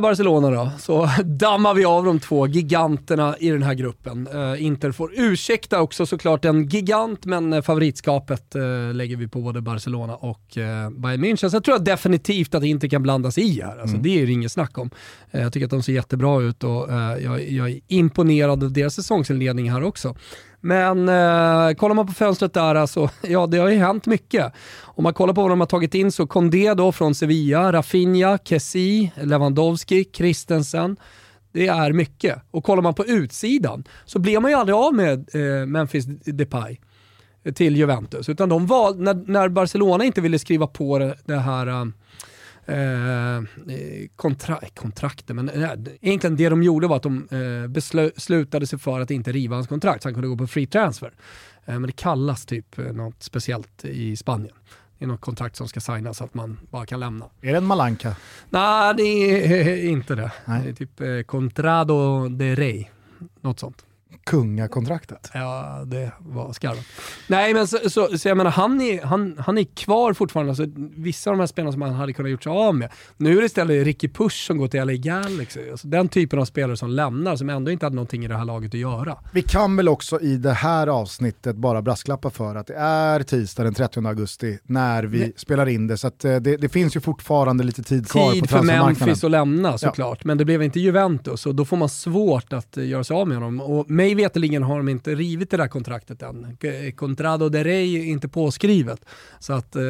Barcelona 0.00 0.50
då, 0.50 0.70
så 0.78 1.08
dammar 1.24 1.74
vi 1.74 1.84
av 1.84 2.04
de 2.04 2.20
två 2.20 2.46
giganterna 2.46 3.36
i 3.40 3.50
den 3.50 3.62
här 3.62 3.74
gruppen. 3.74 4.28
Uh, 4.28 4.62
Inter 4.62 4.92
får 4.92 5.10
ursäkta 5.14 5.80
också 5.80 6.06
såklart 6.06 6.44
en 6.44 6.66
gigant, 6.68 7.24
men 7.24 7.52
eh, 7.52 7.62
favoritskapet 7.62 8.54
lägger 8.94 9.16
vi 9.16 9.28
på 9.28 9.40
både 9.40 9.60
Barcelona 9.60 10.14
och 10.14 10.42
Bayern 10.90 11.24
München. 11.24 11.48
Så 11.48 11.56
jag 11.56 11.64
tror 11.64 11.78
definitivt 11.78 12.54
att 12.54 12.64
Inter 12.64 12.88
kan 12.88 13.02
blandas 13.02 13.38
i 13.38 13.60
här. 13.62 13.70
Alltså, 13.70 13.96
mm. 13.96 14.02
Det 14.02 14.22
är 14.22 14.26
det 14.26 14.32
inget 14.32 14.52
snack 14.52 14.78
om. 14.78 14.90
jag 15.30 15.52
tycker 15.52 15.64
att 15.64 15.70
de 15.70 15.82
ser 15.82 15.92
jättebra 15.92 16.42
ut 16.42 16.64
och 16.64 16.92
jag, 17.22 17.50
jag 17.50 17.70
är 17.70 17.80
imponerad 17.88 18.64
av 18.64 18.72
deras 18.72 18.94
säsongsinledning 18.94 19.70
här 19.70 19.82
också. 19.82 20.14
Men 20.60 21.08
eh, 21.08 21.74
kollar 21.74 21.94
man 21.94 22.06
på 22.06 22.12
fönstret 22.12 22.54
där, 22.54 22.74
alltså, 22.74 23.10
ja 23.22 23.46
det 23.46 23.58
har 23.58 23.68
ju 23.68 23.76
hänt 23.76 24.06
mycket. 24.06 24.52
Om 24.82 25.04
man 25.04 25.14
kollar 25.14 25.34
på 25.34 25.42
vad 25.42 25.50
de 25.50 25.60
har 25.60 25.66
tagit 25.66 25.94
in 25.94 26.12
så 26.12 26.26
Kondé 26.26 26.74
då 26.74 26.92
från 26.92 27.14
Sevilla, 27.14 27.72
Rafinha, 27.72 28.38
Kessi, 28.44 29.12
Lewandowski, 29.16 30.04
Christensen. 30.12 30.96
Det 31.52 31.66
är 31.66 31.92
mycket. 31.92 32.42
Och 32.50 32.64
kollar 32.64 32.82
man 32.82 32.94
på 32.94 33.06
utsidan 33.06 33.84
så 34.04 34.18
blir 34.18 34.40
man 34.40 34.50
ju 34.50 34.56
aldrig 34.56 34.76
av 34.76 34.94
med 34.94 35.34
eh, 35.34 35.66
Memphis 35.66 36.04
Depay 36.06 36.78
till 37.54 37.76
Juventus. 37.76 38.28
Utan 38.28 38.48
de 38.48 38.66
val, 38.66 39.00
när, 39.00 39.14
när 39.14 39.48
Barcelona 39.48 40.04
inte 40.04 40.20
ville 40.20 40.38
skriva 40.38 40.66
på 40.66 40.98
det, 40.98 41.14
det 41.24 41.38
här 41.38 41.66
eh, 41.66 41.84
Eh, 42.68 43.42
kontra 44.16 44.60
kontrakten, 44.74 45.36
men 45.36 45.48
eh, 45.48 45.70
egentligen 46.00 46.36
det 46.36 46.48
de 46.48 46.62
gjorde 46.62 46.86
var 46.86 46.96
att 46.96 47.02
de 47.02 47.28
eh, 47.30 47.68
beslutade 48.16 48.66
sig 48.66 48.78
för 48.78 49.00
att 49.00 49.10
inte 49.10 49.32
riva 49.32 49.56
hans 49.56 49.66
kontrakt 49.66 50.02
så 50.02 50.08
han 50.08 50.14
kunde 50.14 50.28
gå 50.28 50.36
på 50.36 50.46
free 50.46 50.66
transfer. 50.66 51.12
Eh, 51.64 51.72
men 51.74 51.82
det 51.82 51.92
kallas 51.92 52.46
typ 52.46 52.78
eh, 52.78 52.84
något 52.84 53.22
speciellt 53.22 53.84
i 53.84 54.16
Spanien. 54.16 54.54
Det 54.98 55.04
är 55.04 55.08
något 55.08 55.20
kontrakt 55.20 55.56
som 55.56 55.68
ska 55.68 55.80
signas 55.80 56.16
så 56.16 56.24
att 56.24 56.34
man 56.34 56.58
bara 56.70 56.86
kan 56.86 57.00
lämna. 57.00 57.26
Är 57.40 57.52
det 57.52 57.58
en 57.58 57.64
Malanka? 57.64 58.16
Nej, 58.50 58.94
det 58.96 59.02
är 59.02 59.84
inte 59.90 60.14
det. 60.14 60.32
Nej. 60.44 60.62
Det 60.64 60.68
är 60.68 60.74
typ 60.74 61.00
eh, 61.00 61.20
Contrado 61.22 62.28
de 62.28 62.56
Rey, 62.56 62.84
något 63.40 63.60
sånt 63.60 63.84
kungakontraktet. 64.24 65.30
Ja, 65.34 65.82
det 65.86 66.12
var 66.18 66.52
skarvat. 66.52 66.84
Nej, 67.26 67.54
men 67.54 67.68
så, 67.68 67.78
så, 67.90 68.18
så, 68.18 68.28
jag 68.28 68.36
menar, 68.36 68.50
han 68.50 68.80
är, 68.80 69.02
han, 69.02 69.36
han 69.38 69.58
är 69.58 69.64
kvar 69.64 70.12
fortfarande. 70.12 70.50
Alltså, 70.50 70.66
vissa 70.96 71.30
av 71.30 71.36
de 71.36 71.40
här 71.40 71.46
spelarna 71.46 71.72
som 71.72 71.82
han 71.82 71.92
hade 71.94 72.12
kunnat 72.12 72.30
gjort 72.30 72.42
sig 72.42 72.50
av 72.50 72.74
med. 72.74 72.92
Nu 73.16 73.36
är 73.36 73.40
det 73.40 73.46
istället 73.46 73.84
Ricky 73.84 74.08
Push 74.08 74.46
som 74.46 74.58
går 74.58 74.68
till 74.68 74.80
LA 74.80 74.92
Galaxy. 74.92 75.70
Alltså, 75.70 75.88
den 75.88 76.08
typen 76.08 76.38
av 76.38 76.44
spelare 76.44 76.76
som 76.76 76.90
lämnar, 76.90 77.36
som 77.36 77.50
ändå 77.50 77.70
inte 77.70 77.86
hade 77.86 77.96
någonting 77.96 78.24
i 78.24 78.28
det 78.28 78.36
här 78.36 78.44
laget 78.44 78.74
att 78.74 78.80
göra. 78.80 79.16
Vi 79.32 79.42
kan 79.42 79.76
väl 79.76 79.88
också 79.88 80.20
i 80.20 80.36
det 80.36 80.52
här 80.52 80.86
avsnittet 80.86 81.56
bara 81.56 81.82
brasklappa 81.82 82.30
för 82.30 82.54
att 82.54 82.66
det 82.66 82.74
är 82.74 83.22
tisdag 83.22 83.64
den 83.64 83.74
30 83.74 84.06
augusti 84.06 84.58
när 84.62 85.04
vi 85.04 85.18
Nej. 85.18 85.32
spelar 85.36 85.68
in 85.68 85.86
det. 85.86 85.98
Så 85.98 86.06
att, 86.06 86.24
eh, 86.24 86.36
det, 86.36 86.56
det, 86.56 86.68
finns 86.68 86.96
ju 86.96 87.00
fortfarande 87.00 87.64
lite 87.64 87.82
tid 87.82 88.08
kvar 88.08 88.32
tid 88.32 88.42
på 88.42 88.46
transfermarknaden. 88.46 88.94
Tid 88.94 88.98
för 88.98 89.06
Memphis 89.06 89.24
att 89.24 89.30
lämna 89.30 89.78
såklart, 89.78 90.18
ja. 90.20 90.26
men 90.26 90.38
det 90.38 90.44
blev 90.44 90.62
inte 90.62 90.80
Juventus 90.80 91.46
och 91.46 91.54
då 91.54 91.64
får 91.64 91.76
man 91.76 91.88
svårt 91.88 92.52
att 92.52 92.76
eh, 92.76 92.88
göra 92.88 93.04
sig 93.04 93.16
av 93.16 93.28
med 93.28 93.36
honom. 93.36 93.60
Och 93.60 93.90
mig 93.98 94.14
veterligen 94.14 94.62
har 94.62 94.76
de 94.76 94.88
inte 94.88 95.14
rivit 95.14 95.50
det 95.50 95.56
där 95.56 95.68
kontraktet 95.68 96.22
än. 96.22 96.56
Contrado 96.96 97.48
de 97.48 97.64
Rey 97.64 97.96
är 97.96 98.04
inte 98.04 98.28
påskrivet, 98.28 99.04
så 99.38 99.52
att 99.52 99.76
eh, 99.76 99.82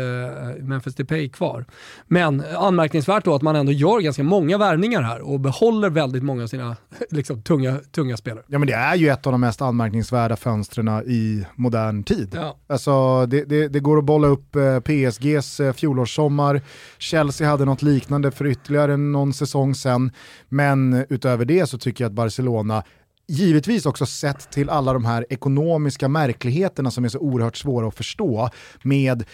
Memphis 0.61 0.94
Depay 0.94 1.25
är 1.25 1.29
kvar. 1.29 1.64
Men 2.07 2.44
anmärkningsvärt 2.57 3.25
då 3.25 3.35
att 3.35 3.42
man 3.42 3.57
ändå 3.57 3.73
gör 3.73 4.01
ganska 4.01 4.23
många 4.23 4.59
värvningar 4.59 5.03
här 5.03 5.21
och 5.21 5.40
behåller 5.40 5.90
väldigt 5.90 6.23
många 6.23 6.42
av 6.42 6.47
sina 6.47 6.77
liksom, 7.11 7.42
tunga, 7.42 7.81
tunga 7.92 8.16
spelare. 8.16 8.44
Ja 8.47 8.59
men 8.59 8.68
det 8.68 8.75
är 8.75 8.94
ju 8.94 9.09
ett 9.09 9.27
av 9.27 9.33
de 9.33 9.40
mest 9.40 9.62
anmärkningsvärda 9.62 10.37
fönstren 10.37 10.88
i 10.88 11.47
modern 11.55 12.03
tid. 12.03 12.33
Ja. 12.35 12.57
Alltså, 12.66 13.27
det, 13.27 13.44
det, 13.44 13.68
det, 13.68 13.81
går 13.81 13.99
att 13.99 14.05
bolla 14.05 14.29
upp 14.29 14.57
eh, 14.57 14.81
PSGs 14.81 15.61
eh, 15.61 15.73
fjolårssommar, 15.73 16.61
Chelsea 16.99 17.49
hade 17.49 17.64
något 17.64 17.83
liknande 17.83 18.31
för 18.31 18.47
ytterligare 18.47 18.97
någon 18.97 19.33
säsong 19.33 19.75
sen, 19.75 20.11
men 20.49 21.07
utöver 21.09 21.44
det 21.44 21.66
så 21.66 21.79
tycker 21.79 22.05
jag 22.05 22.09
att 22.09 22.14
Barcelona 22.14 22.83
givetvis 23.29 23.87
också 23.87 24.07
sett 24.07 24.51
till 24.51 24.71
alla 24.71 24.93
de 24.93 25.05
här 25.05 25.27
ekonomiska 25.31 26.09
märkligheterna 26.09 26.91
som 26.91 27.05
är 27.05 27.09
så 27.09 27.19
oerhört 27.19 27.57
svåra 27.57 27.88
att 27.88 27.95
förstå 27.95 28.51
med 28.83 29.25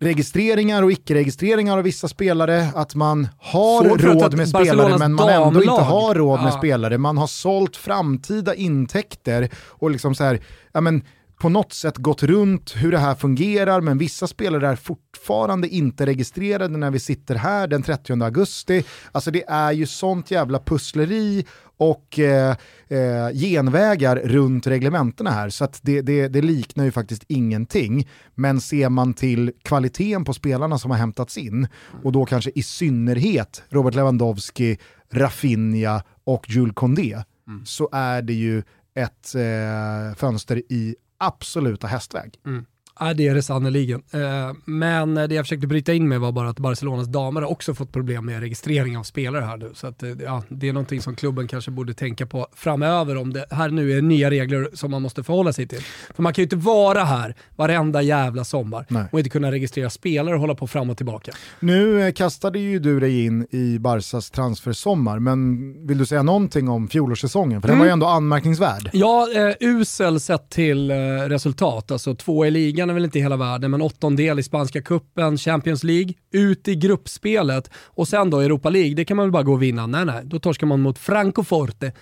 registreringar 0.00 0.82
och 0.82 0.92
icke-registreringar 0.92 1.78
av 1.78 1.84
vissa 1.84 2.08
spelare, 2.08 2.68
att 2.74 2.94
man 2.94 3.28
har 3.38 3.84
Svårt 3.84 4.02
råd 4.02 4.36
med 4.36 4.48
spelare 4.48 4.98
men 4.98 5.14
man 5.14 5.28
ändå 5.28 5.62
inte 5.62 5.82
har 5.82 6.14
råd 6.14 6.40
med 6.40 6.52
ja. 6.52 6.58
spelare. 6.58 6.98
Man 6.98 7.18
har 7.18 7.26
sålt 7.26 7.76
framtida 7.76 8.54
intäkter 8.54 9.48
och 9.68 9.90
liksom 9.90 10.14
så 10.14 10.24
här, 10.24 10.40
ja 10.72 10.80
men 10.80 11.02
på 11.44 11.48
något 11.48 11.72
sätt 11.72 11.96
gått 11.96 12.22
runt 12.22 12.74
hur 12.76 12.92
det 12.92 12.98
här 12.98 13.14
fungerar, 13.14 13.80
men 13.80 13.98
vissa 13.98 14.26
spelare 14.26 14.68
är 14.68 14.76
fortfarande 14.76 15.68
inte 15.68 16.06
registrerade 16.06 16.76
när 16.76 16.90
vi 16.90 16.98
sitter 16.98 17.34
här 17.34 17.66
den 17.66 17.82
30 17.82 18.22
augusti. 18.24 18.84
Alltså 19.12 19.30
det 19.30 19.44
är 19.48 19.72
ju 19.72 19.86
sånt 19.86 20.30
jävla 20.30 20.58
pussleri 20.58 21.46
och 21.76 22.18
eh, 22.18 22.56
eh, 22.88 23.30
genvägar 23.32 24.16
runt 24.16 24.66
reglementena 24.66 25.30
här. 25.30 25.48
Så 25.48 25.64
att 25.64 25.80
det, 25.82 26.02
det, 26.02 26.28
det, 26.28 26.42
liknar 26.42 26.84
ju 26.84 26.90
faktiskt 26.90 27.24
ingenting. 27.28 28.08
Men 28.34 28.60
ser 28.60 28.88
man 28.88 29.14
till 29.14 29.52
kvaliteten 29.62 30.24
på 30.24 30.34
spelarna 30.34 30.78
som 30.78 30.90
har 30.90 30.98
hämtats 30.98 31.38
in, 31.38 31.68
och 32.02 32.12
då 32.12 32.24
kanske 32.24 32.50
i 32.54 32.62
synnerhet 32.62 33.62
Robert 33.68 33.94
Lewandowski, 33.94 34.78
Rafinha 35.12 36.02
och 36.24 36.46
Jules 36.48 36.74
Condé, 36.74 37.22
mm. 37.48 37.66
så 37.66 37.88
är 37.92 38.22
det 38.22 38.34
ju 38.34 38.62
ett 38.94 39.34
eh, 39.34 40.16
fönster 40.16 40.62
i 40.68 40.96
absoluta 41.26 41.86
hästväg. 41.86 42.40
Mm. 42.46 42.66
Ja, 43.00 43.14
det 43.14 43.28
är 43.28 43.34
det 43.34 43.42
sannerligen. 43.42 44.02
Eh, 44.12 44.20
men 44.64 45.14
det 45.14 45.34
jag 45.34 45.44
försökte 45.44 45.66
bryta 45.66 45.92
in 45.92 46.08
med 46.08 46.20
var 46.20 46.32
bara 46.32 46.48
att 46.48 46.58
Barcelonas 46.58 47.06
damer 47.06 47.40
har 47.40 47.50
också 47.50 47.74
fått 47.74 47.92
problem 47.92 48.26
med 48.26 48.40
registrering 48.40 48.98
av 48.98 49.02
spelare 49.02 49.44
här 49.44 49.56
nu. 49.56 49.70
Så 49.74 49.86
att, 49.86 50.02
eh, 50.02 50.10
ja, 50.24 50.42
det 50.48 50.68
är 50.68 50.72
någonting 50.72 51.00
som 51.00 51.16
klubben 51.16 51.48
kanske 51.48 51.70
borde 51.70 51.94
tänka 51.94 52.26
på 52.26 52.46
framöver 52.54 53.16
om 53.16 53.32
det 53.32 53.46
här 53.50 53.68
nu 53.68 53.92
är 53.92 54.02
nya 54.02 54.30
regler 54.30 54.68
som 54.72 54.90
man 54.90 55.02
måste 55.02 55.22
förhålla 55.22 55.52
sig 55.52 55.66
till. 55.66 55.80
För 56.14 56.22
man 56.22 56.32
kan 56.32 56.42
ju 56.42 56.44
inte 56.44 56.56
vara 56.56 57.04
här 57.04 57.34
varenda 57.56 58.02
jävla 58.02 58.44
sommar 58.44 58.86
Nej. 58.88 59.04
och 59.12 59.18
inte 59.18 59.30
kunna 59.30 59.52
registrera 59.52 59.90
spelare 59.90 60.34
och 60.34 60.40
hålla 60.40 60.54
på 60.54 60.66
fram 60.66 60.90
och 60.90 60.96
tillbaka. 60.96 61.32
Nu 61.60 62.02
eh, 62.02 62.12
kastade 62.12 62.58
ju 62.58 62.78
du 62.78 63.00
dig 63.00 63.24
in 63.24 63.46
i 63.50 63.78
Barsas 63.78 64.30
transfersommar, 64.30 65.18
men 65.18 65.86
vill 65.86 65.98
du 65.98 66.06
säga 66.06 66.22
någonting 66.22 66.68
om 66.68 66.88
fjolårssäsongen? 66.88 67.60
För 67.60 67.68
den 67.68 67.78
var 67.78 67.84
ju 67.84 67.88
mm. 67.88 67.92
ändå 67.92 68.06
anmärkningsvärd. 68.06 68.90
Ja, 68.92 69.28
eh, 69.34 69.54
usel 69.60 70.20
sett 70.20 70.50
till 70.50 70.90
eh, 70.90 70.96
resultat. 71.28 71.90
Alltså 71.90 72.14
två 72.14 72.46
i 72.46 72.50
ligan 72.50 72.83
ligan 72.84 72.90
är 72.90 72.94
väl 72.94 73.04
inte 73.04 73.18
hela 73.18 73.36
världen, 73.36 73.70
men 73.70 73.82
åttondel 73.82 74.38
i 74.38 74.42
spanska 74.42 74.82
kuppen, 74.82 75.38
Champions 75.38 75.84
League, 75.84 76.14
ut 76.32 76.68
i 76.68 76.74
gruppspelet 76.76 77.70
och 77.96 78.08
sen 78.08 78.30
då 78.30 78.40
Europa 78.40 78.70
League, 78.70 78.94
det 78.94 79.04
kan 79.04 79.16
man 79.16 79.26
väl 79.26 79.32
bara 79.32 79.42
gå 79.42 79.52
och 79.52 79.62
vinna. 79.62 79.86
Nej, 79.86 80.04
nej, 80.04 80.22
då 80.24 80.38
torskar 80.38 80.66
man 80.66 80.80
mot 80.80 80.98
Francoforte. 80.98 81.92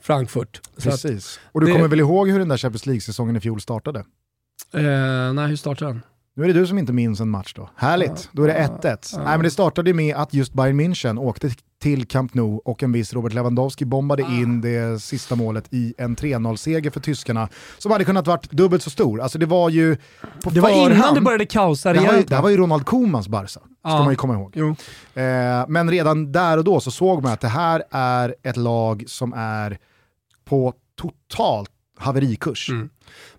Frankfurt. 0.00 0.60
Precis. 0.82 1.40
och 1.52 1.60
du 1.60 1.66
det... 1.66 1.72
kommer 1.72 1.88
väl 1.88 2.00
ihåg 2.00 2.28
hur 2.28 2.38
den 2.38 2.48
där 2.48 2.56
Champions 2.56 2.86
League-säsongen 2.86 3.36
i 3.36 3.40
fjol 3.40 3.60
startade? 3.60 3.98
Eh, 4.74 5.32
nej, 5.34 5.48
hur 5.48 5.56
startade 5.56 5.90
den? 5.90 6.02
Nu 6.36 6.42
är 6.42 6.46
det 6.46 6.52
du 6.52 6.66
som 6.66 6.78
inte 6.78 6.92
minns 6.92 7.20
en 7.20 7.30
match 7.30 7.54
då. 7.54 7.70
Härligt, 7.76 8.28
då 8.32 8.42
är 8.42 8.46
det 8.48 8.68
1-1. 8.82 8.98
Ja. 9.12 9.18
Nej 9.18 9.36
men 9.38 9.42
det 9.42 9.50
startade 9.50 9.94
med 9.94 10.16
att 10.16 10.34
just 10.34 10.52
Bayern 10.52 10.80
München 10.80 11.18
åkte 11.18 11.50
till 11.78 12.06
Camp 12.06 12.34
Nou 12.34 12.60
och 12.64 12.82
en 12.82 12.92
viss 12.92 13.12
Robert 13.12 13.32
Lewandowski 13.32 13.84
bombade 13.84 14.24
ah. 14.24 14.32
in 14.32 14.60
det 14.60 15.02
sista 15.02 15.34
målet 15.34 15.64
i 15.70 15.94
en 15.98 16.16
3-0-seger 16.16 16.90
för 16.90 17.00
tyskarna 17.00 17.48
som 17.78 17.92
hade 17.92 18.04
kunnat 18.04 18.26
varit 18.26 18.50
dubbelt 18.50 18.82
så 18.82 18.90
stor. 18.90 19.20
Alltså 19.20 19.38
det 19.38 19.46
var 19.46 19.70
ju 19.70 19.96
på 20.42 20.50
Det 20.50 20.60
var 20.60 20.70
innan 20.70 21.14
det 21.14 21.20
började 21.20 21.46
kaosa 21.46 21.92
det, 21.92 22.24
det 22.28 22.34
här 22.34 22.42
var 22.42 22.50
ju 22.50 22.56
Ronald 22.56 22.86
Komans 22.86 23.28
Barca, 23.28 23.48
ska 23.48 23.60
ah. 23.82 23.98
man 23.98 24.10
ju 24.10 24.16
komma 24.16 24.34
ihåg. 24.34 24.56
Eh, 24.56 25.64
men 25.68 25.90
redan 25.90 26.32
där 26.32 26.58
och 26.58 26.64
då 26.64 26.80
så 26.80 26.90
såg 26.90 27.22
man 27.22 27.32
att 27.32 27.40
det 27.40 27.48
här 27.48 27.82
är 27.90 28.34
ett 28.42 28.56
lag 28.56 29.04
som 29.06 29.32
är 29.32 29.78
på 30.44 30.74
totalt 31.00 31.70
haverikurs. 31.98 32.70
Mm. 32.70 32.88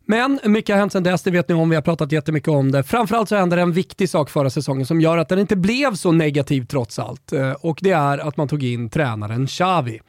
Men 0.09 0.39
mycket 0.43 0.73
har 0.73 0.79
hänt 0.79 0.91
sedan 0.91 1.03
dess, 1.03 1.21
det 1.21 1.31
vet 1.31 1.49
ni 1.49 1.55
om, 1.55 1.69
vi 1.69 1.75
har 1.75 1.83
pratat 1.83 2.11
jättemycket 2.11 2.49
om 2.49 2.71
det. 2.71 2.83
Framförallt 2.83 3.29
så 3.29 3.35
hände 3.35 3.55
det 3.55 3.61
en 3.61 3.71
viktig 3.71 4.09
sak 4.09 4.29
förra 4.29 4.49
säsongen 4.49 4.85
som 4.85 5.01
gör 5.01 5.17
att 5.17 5.29
den 5.29 5.39
inte 5.39 5.55
blev 5.55 5.95
så 5.95 6.11
negativ 6.11 6.65
trots 6.65 6.99
allt. 6.99 7.33
Eh, 7.33 7.51
och 7.51 7.79
det 7.81 7.91
är 7.91 8.17
att 8.17 8.37
man 8.37 8.47
tog 8.47 8.63
in 8.63 8.89
tränaren 8.89 9.47
Xavi. 9.47 9.99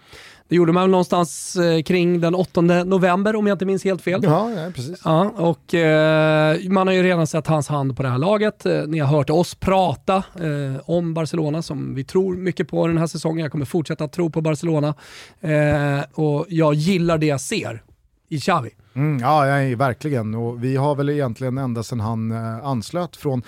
Det 0.49 0.57
gjorde 0.57 0.73
man 0.73 0.91
någonstans 0.91 1.57
eh, 1.57 1.83
kring 1.83 2.21
den 2.21 2.35
8 2.35 2.61
november 2.61 3.37
om 3.37 3.47
jag 3.47 3.55
inte 3.55 3.65
minns 3.65 3.85
helt 3.85 4.03
fel. 4.03 4.21
Ja, 4.25 4.51
ja 4.51 4.71
precis. 4.75 5.01
Ja, 5.05 5.33
och 5.37 5.75
eh, 5.75 6.59
man 6.69 6.87
har 6.87 6.95
ju 6.95 7.03
redan 7.03 7.27
sett 7.27 7.47
hans 7.47 7.69
hand 7.69 7.97
på 7.97 8.03
det 8.03 8.09
här 8.09 8.19
laget. 8.19 8.67
Ni 8.87 8.99
har 8.99 9.17
hört 9.17 9.31
oss 9.31 9.55
prata 9.55 10.17
eh, 10.17 10.81
om 10.85 11.15
Barcelona 11.15 11.63
som 11.63 11.95
vi 11.95 12.05
tror 12.05 12.37
mycket 12.37 12.69
på 12.69 12.87
den 12.87 12.99
här 12.99 13.07
säsongen. 13.07 13.43
Jag 13.43 13.53
kommer 13.53 13.65
fortsätta 13.65 14.05
att 14.05 14.13
tro 14.13 14.31
på 14.31 14.41
Barcelona. 14.41 14.95
Eh, 15.41 16.01
och 16.13 16.47
jag 16.49 16.75
gillar 16.75 17.19
det 17.19 17.27
jag 17.27 17.41
ser 17.41 17.83
i 18.29 18.41
Xavi. 18.41 18.71
Mm, 18.95 19.19
ja, 19.19 19.47
ja, 19.47 19.77
verkligen. 19.77 20.35
Och 20.35 20.65
vi 20.65 20.77
har 20.77 20.95
väl 20.95 21.11
egentligen 21.11 21.59
ända 21.59 21.83
sedan 21.83 22.01
han 22.01 22.33
eh, 22.33 22.67
anslöt 22.67 23.17
från 23.17 23.43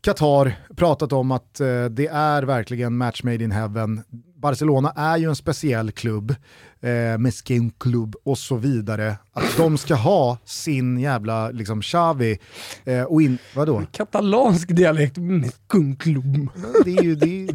Qatar 0.00 0.58
pratat 0.76 1.12
om 1.12 1.30
att 1.30 1.60
eh, 1.60 1.84
det 1.84 2.06
är 2.06 2.42
verkligen 2.42 2.96
match 2.96 3.22
made 3.22 3.44
in 3.44 3.50
heaven. 3.50 4.02
Barcelona 4.36 4.92
är 4.96 5.16
ju 5.16 5.28
en 5.28 5.36
speciell 5.36 5.92
klubb, 5.92 6.34
eh, 6.80 7.18
Mesquin 7.18 7.70
klubb 7.78 8.16
och 8.24 8.38
så 8.38 8.56
vidare. 8.56 9.16
Att 9.32 9.56
de 9.56 9.78
ska 9.78 9.94
ha 9.94 10.38
sin 10.44 10.98
jävla 10.98 11.50
liksom 11.50 11.82
Xavi 11.82 12.38
eh, 12.84 13.02
och 13.02 13.22
in, 13.22 13.38
vadå? 13.54 13.82
Katalansk 13.92 14.76
dialekt, 14.76 15.16
Mesquin 15.16 15.96
klubb. 15.96 16.48
Det 16.84 16.96
är 16.96 17.02
ju 17.02 17.14
det, 17.14 17.46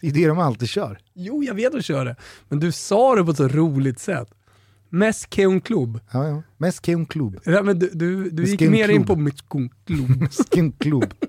det, 0.00 0.08
är 0.08 0.12
det 0.12 0.26
de 0.26 0.38
alltid 0.38 0.68
kör. 0.68 0.98
Jo, 1.14 1.44
jag 1.44 1.54
vet 1.54 1.66
att 1.66 1.72
de 1.72 1.82
kör 1.82 2.04
det. 2.04 2.16
Men 2.48 2.60
du 2.60 2.72
sa 2.72 3.14
det 3.14 3.24
på 3.24 3.30
ett 3.30 3.36
så 3.36 3.48
roligt 3.48 3.98
sätt. 3.98 4.28
Meskeun 4.92 5.60
Club. 5.60 6.00
Ja, 6.12 6.28
ja. 6.28 6.42
Meskeun 6.58 7.06
Club. 7.06 7.40
Ja, 7.44 7.62
men 7.62 7.78
du, 7.78 7.90
du, 7.92 8.30
du 8.30 8.44
gick 8.44 8.60
mer 8.60 8.88
in 8.88 9.06
på 9.06 9.16
Meskeun 9.16 9.70
Club. 9.86 10.20
Meskeun 10.20 10.72
Club. 10.72 11.14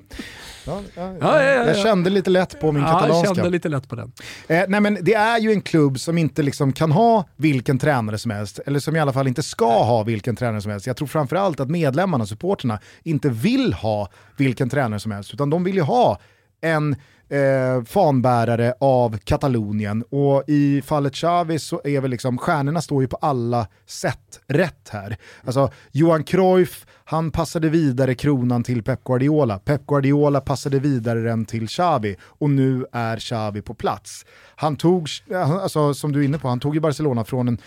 Ja, 0.66 0.82
ja, 0.96 1.16
ja, 1.20 1.42
jag 1.44 1.78
kände 1.78 2.10
lite 2.10 2.30
lätt 2.30 2.60
på 2.60 2.72
min 2.72 2.84
katalanska. 2.84 3.28
Jag 3.28 3.36
kände 3.36 3.50
lite 3.52 3.70
lätt 3.70 3.90
på 3.90 3.96
den. 3.96 4.12
Eh, 4.48 4.64
nej 4.68 4.82
men 4.82 4.98
det 5.02 5.14
är 5.14 5.40
ju 5.40 5.52
en 5.52 5.62
klubb 5.62 6.00
som 6.00 6.18
inte 6.18 6.44
liksom 6.44 6.74
kan 6.74 6.92
ha 6.92 7.26
vilken 7.36 7.80
tränare 7.80 8.18
som 8.18 8.32
helst, 8.32 8.60
eller 8.66 8.80
som 8.80 8.96
i 8.96 9.00
alla 9.00 9.14
fall 9.14 9.28
inte 9.28 9.44
ska 9.44 9.84
ha 9.84 10.04
vilken 10.04 10.36
tränare 10.36 10.62
som 10.62 10.72
helst. 10.72 10.88
Jag 10.88 10.98
tror 10.98 11.08
framförallt 11.08 11.60
att 11.60 11.70
medlemmarna, 11.70 12.26
supporterna, 12.26 12.80
inte 13.04 13.30
vill 13.30 13.74
ha 13.74 14.10
vilken 14.38 14.70
tränare 14.70 15.00
som 15.00 15.12
helst, 15.12 15.34
utan 15.34 15.50
de 15.50 15.64
vill 15.64 15.76
ju 15.76 15.82
ha 15.82 16.20
en 16.64 16.96
eh, 17.30 17.84
fanbärare 17.86 18.74
av 18.80 19.18
Katalonien 19.18 20.04
och 20.10 20.44
i 20.48 20.82
fallet 20.82 21.14
Xavi 21.14 21.60
så 21.60 21.82
är 21.84 22.02
väl 22.02 22.12
liksom, 22.12 22.38
stjärnorna 22.38 22.82
står 22.82 23.02
ju 23.02 23.08
på 23.08 23.18
alla 23.22 23.68
sätt 23.86 24.40
rätt 24.48 24.90
här. 24.90 25.18
Alltså 25.44 25.72
Johan 25.92 26.24
Cruyff, 26.24 26.86
han 27.06 27.32
passade 27.32 27.70
vidare 27.70 28.16
kronan 28.16 28.64
till 28.64 28.84
Pep 28.84 29.04
Guardiola, 29.04 29.60
Pep 29.60 29.88
Guardiola 29.88 30.42
passade 30.42 30.80
vidare 30.80 31.20
den 31.20 31.46
till 31.46 31.68
Xavi 31.68 32.16
och 32.22 32.50
nu 32.50 32.86
är 32.92 33.18
Xavi 33.18 33.62
på 33.62 33.74
plats. 33.74 34.26
Han 34.56 34.76
tog, 34.76 35.10
eh, 35.32 35.52
alltså, 35.52 35.94
som 35.94 36.12
du 36.12 36.20
är 36.20 36.26
inne 36.26 36.40
på, 36.40 36.48
han 36.48 36.60
tog 36.60 36.76
ju 36.76 36.82
Barcelona 36.82 37.24
från 37.24 37.48
en 37.48 37.58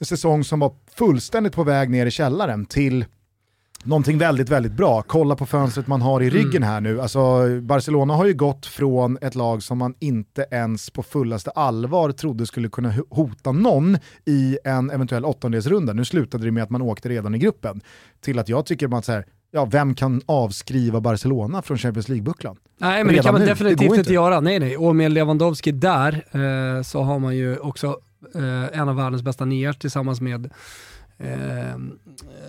säsong 0.00 0.44
som 0.44 0.60
var 0.60 0.74
fullständigt 0.94 1.54
på 1.54 1.64
väg 1.64 1.90
ner 1.90 2.06
i 2.06 2.10
källaren 2.10 2.66
till 2.66 3.04
någonting 3.86 4.18
väldigt, 4.18 4.48
väldigt 4.48 4.72
bra. 4.72 5.02
Kolla 5.02 5.36
på 5.36 5.46
fönstret 5.46 5.86
man 5.86 6.02
har 6.02 6.22
i 6.22 6.30
ryggen 6.30 6.62
mm. 6.62 6.68
här 6.68 6.80
nu. 6.80 7.00
Alltså, 7.00 7.48
Barcelona 7.60 8.14
har 8.14 8.26
ju 8.26 8.34
gått 8.34 8.66
från 8.66 9.18
ett 9.20 9.34
lag 9.34 9.62
som 9.62 9.78
man 9.78 9.94
inte 9.98 10.46
ens 10.50 10.90
på 10.90 11.02
fullaste 11.02 11.50
allvar 11.50 12.12
trodde 12.12 12.46
skulle 12.46 12.68
kunna 12.68 12.94
hota 13.10 13.52
någon 13.52 13.98
i 14.24 14.58
en 14.64 14.90
eventuell 14.90 15.24
åttondelsrunda. 15.24 15.92
Nu 15.92 16.04
slutade 16.04 16.44
det 16.44 16.50
med 16.50 16.62
att 16.62 16.70
man 16.70 16.82
åkte 16.82 17.08
redan 17.08 17.34
i 17.34 17.38
gruppen. 17.38 17.80
Till 18.20 18.38
att 18.38 18.48
jag 18.48 18.66
tycker 18.66 18.98
att 18.98 19.04
så 19.04 19.12
här, 19.12 19.24
ja, 19.50 19.64
vem 19.64 19.94
kan 19.94 20.22
avskriva 20.26 21.00
Barcelona 21.00 21.62
från 21.62 21.78
Champions 21.78 22.08
League-bucklan? 22.08 22.56
Nej, 22.78 23.04
men 23.04 23.14
Redan 23.14 23.16
det 23.16 23.22
kan 23.22 23.32
man 23.32 23.40
nu. 23.40 23.46
definitivt 23.46 23.82
inte. 23.82 23.98
inte 23.98 24.12
göra. 24.12 24.40
Nej, 24.40 24.58
nej. 24.58 24.76
Och 24.76 24.96
med 24.96 25.12
Lewandowski 25.12 25.72
där 25.72 26.24
eh, 26.30 26.82
så 26.82 27.02
har 27.02 27.18
man 27.18 27.36
ju 27.36 27.58
också 27.58 27.86
eh, 28.34 28.80
en 28.80 28.88
av 28.88 28.96
världens 28.96 29.22
bästa 29.22 29.44
nior 29.44 29.72
tillsammans 29.72 30.20
med 30.20 30.50
eh, 31.18 31.76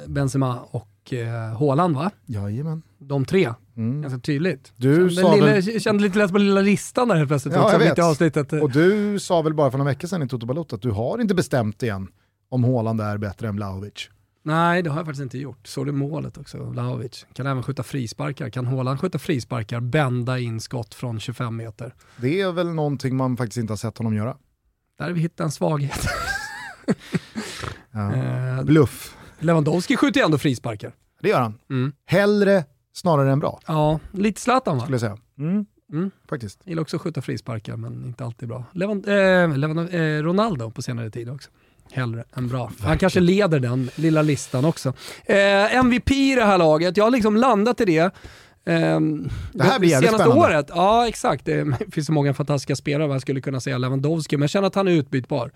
Benzema 0.07 0.59
och 0.59 0.96
eh, 1.13 1.59
Haaland 1.59 1.95
va? 1.95 2.11
Jajamän. 2.25 2.81
De 2.99 3.25
tre. 3.25 3.53
Mm. 3.77 4.01
Ganska 4.01 4.19
tydligt. 4.19 4.73
Du 4.75 5.09
kände, 5.09 5.35
lilla, 5.35 5.45
väl... 5.45 5.81
kände 5.81 6.03
lite 6.03 6.17
lätt 6.17 6.31
på 6.31 6.37
lilla 6.37 6.61
listan 6.61 7.07
där 7.07 7.15
helt 7.15 7.27
plötsligt. 7.27 7.55
Ja, 7.55 7.71
jag 7.71 7.79
vet. 7.79 7.99
Avsnittet. 7.99 8.53
Och 8.53 8.71
du 8.71 9.19
sa 9.19 9.41
väl 9.41 9.53
bara 9.53 9.71
för 9.71 9.77
några 9.77 9.91
veckor 9.91 10.07
sedan 10.07 10.23
i 10.23 10.27
Toto 10.27 10.45
Balotto 10.45 10.75
att 10.75 10.81
du 10.81 10.91
har 10.91 11.21
inte 11.21 11.35
bestämt 11.35 11.83
igen 11.83 12.07
om 12.49 12.63
Haaland 12.63 13.01
är 13.01 13.17
bättre 13.17 13.47
än 13.47 13.55
Vlahovic. 13.55 14.09
Nej, 14.43 14.81
det 14.81 14.89
har 14.89 14.97
jag 14.97 15.05
faktiskt 15.05 15.23
inte 15.23 15.37
gjort. 15.37 15.67
Så 15.67 15.83
det 15.83 15.91
målet 15.91 16.37
också, 16.37 16.57
Vlahovic. 16.57 17.25
Kan 17.33 17.47
även 17.47 17.63
skjuta 17.63 17.83
frisparkar. 17.83 18.49
Kan 18.49 18.65
Haaland 18.65 18.99
skjuta 18.99 19.19
frisparkar, 19.19 19.79
bända 19.79 20.39
in 20.39 20.59
skott 20.59 20.93
från 20.93 21.19
25 21.19 21.55
meter? 21.55 21.93
Det 22.17 22.41
är 22.41 22.51
väl 22.51 22.67
någonting 22.69 23.15
man 23.15 23.37
faktiskt 23.37 23.57
inte 23.57 23.71
har 23.71 23.77
sett 23.77 23.97
honom 23.97 24.15
göra. 24.15 24.37
Där 24.97 25.05
har 25.05 25.11
vi 25.11 25.21
hittat 25.21 25.39
en 25.39 25.51
svaghet. 25.51 26.07
ja. 27.91 28.13
Eh, 28.13 28.63
Bluff. 28.63 29.16
Lewandowski 29.39 29.97
skjuter 29.97 30.19
ju 30.19 30.25
ändå 30.25 30.37
frisparkar. 30.37 30.91
Det 31.21 31.29
gör 31.29 31.39
han. 31.41 31.59
Mm. 31.69 31.91
Hellre 32.05 32.63
snarare 32.93 33.31
än 33.31 33.39
bra. 33.39 33.59
Ja, 33.67 33.99
lite 34.11 34.41
Zlatan 34.41 34.75
va? 34.77 34.81
Skulle 34.81 34.93
jag 34.93 35.01
säga. 35.01 35.17
Mm. 35.39 35.65
Mm. 35.93 36.11
Faktiskt. 36.29 36.59
Gillar 36.65 36.81
också 36.81 36.95
att 36.95 37.01
skjuta 37.01 37.21
frisparkar 37.21 37.75
men 37.77 38.05
inte 38.05 38.25
alltid 38.25 38.49
bra. 38.49 38.63
Levand, 38.73 39.07
eh, 39.07 39.57
Levand, 39.57 39.79
eh, 39.79 40.23
Ronaldo 40.23 40.71
på 40.71 40.81
senare 40.81 41.09
tid 41.09 41.29
också. 41.29 41.49
Hellre 41.91 42.23
än 42.35 42.47
bra. 42.47 42.65
Verkligen. 42.65 42.87
Han 42.87 42.97
kanske 42.97 43.19
leder 43.19 43.59
den 43.59 43.89
lilla 43.95 44.21
listan 44.21 44.65
också. 44.65 44.93
Eh, 45.25 45.75
MVP 45.75 46.11
i 46.31 46.35
det 46.35 46.43
här 46.43 46.57
laget, 46.57 46.97
jag 46.97 47.03
har 47.03 47.11
liksom 47.11 47.35
landat 47.37 47.81
i 47.81 47.85
det. 47.85 48.11
Um, 48.65 49.29
det 49.53 49.63
här 49.63 49.79
blir 49.79 49.89
jävligt 49.89 50.09
Senaste 50.09 50.29
spännande. 50.29 50.55
året, 50.55 50.65
ja 50.69 51.07
exakt. 51.07 51.45
Det 51.45 51.77
finns 51.91 52.07
så 52.07 52.13
många 52.13 52.33
fantastiska 52.33 52.75
spelare, 52.75 53.11
jag 53.11 53.21
skulle 53.21 53.41
kunna 53.41 53.59
säga 53.59 53.77
Lewandowski, 53.77 54.37
men 54.37 54.41
jag 54.41 54.49
känner 54.49 54.67
att 54.67 54.75
han 54.75 54.87
är 54.87 54.91
utbytbar. 54.91 55.51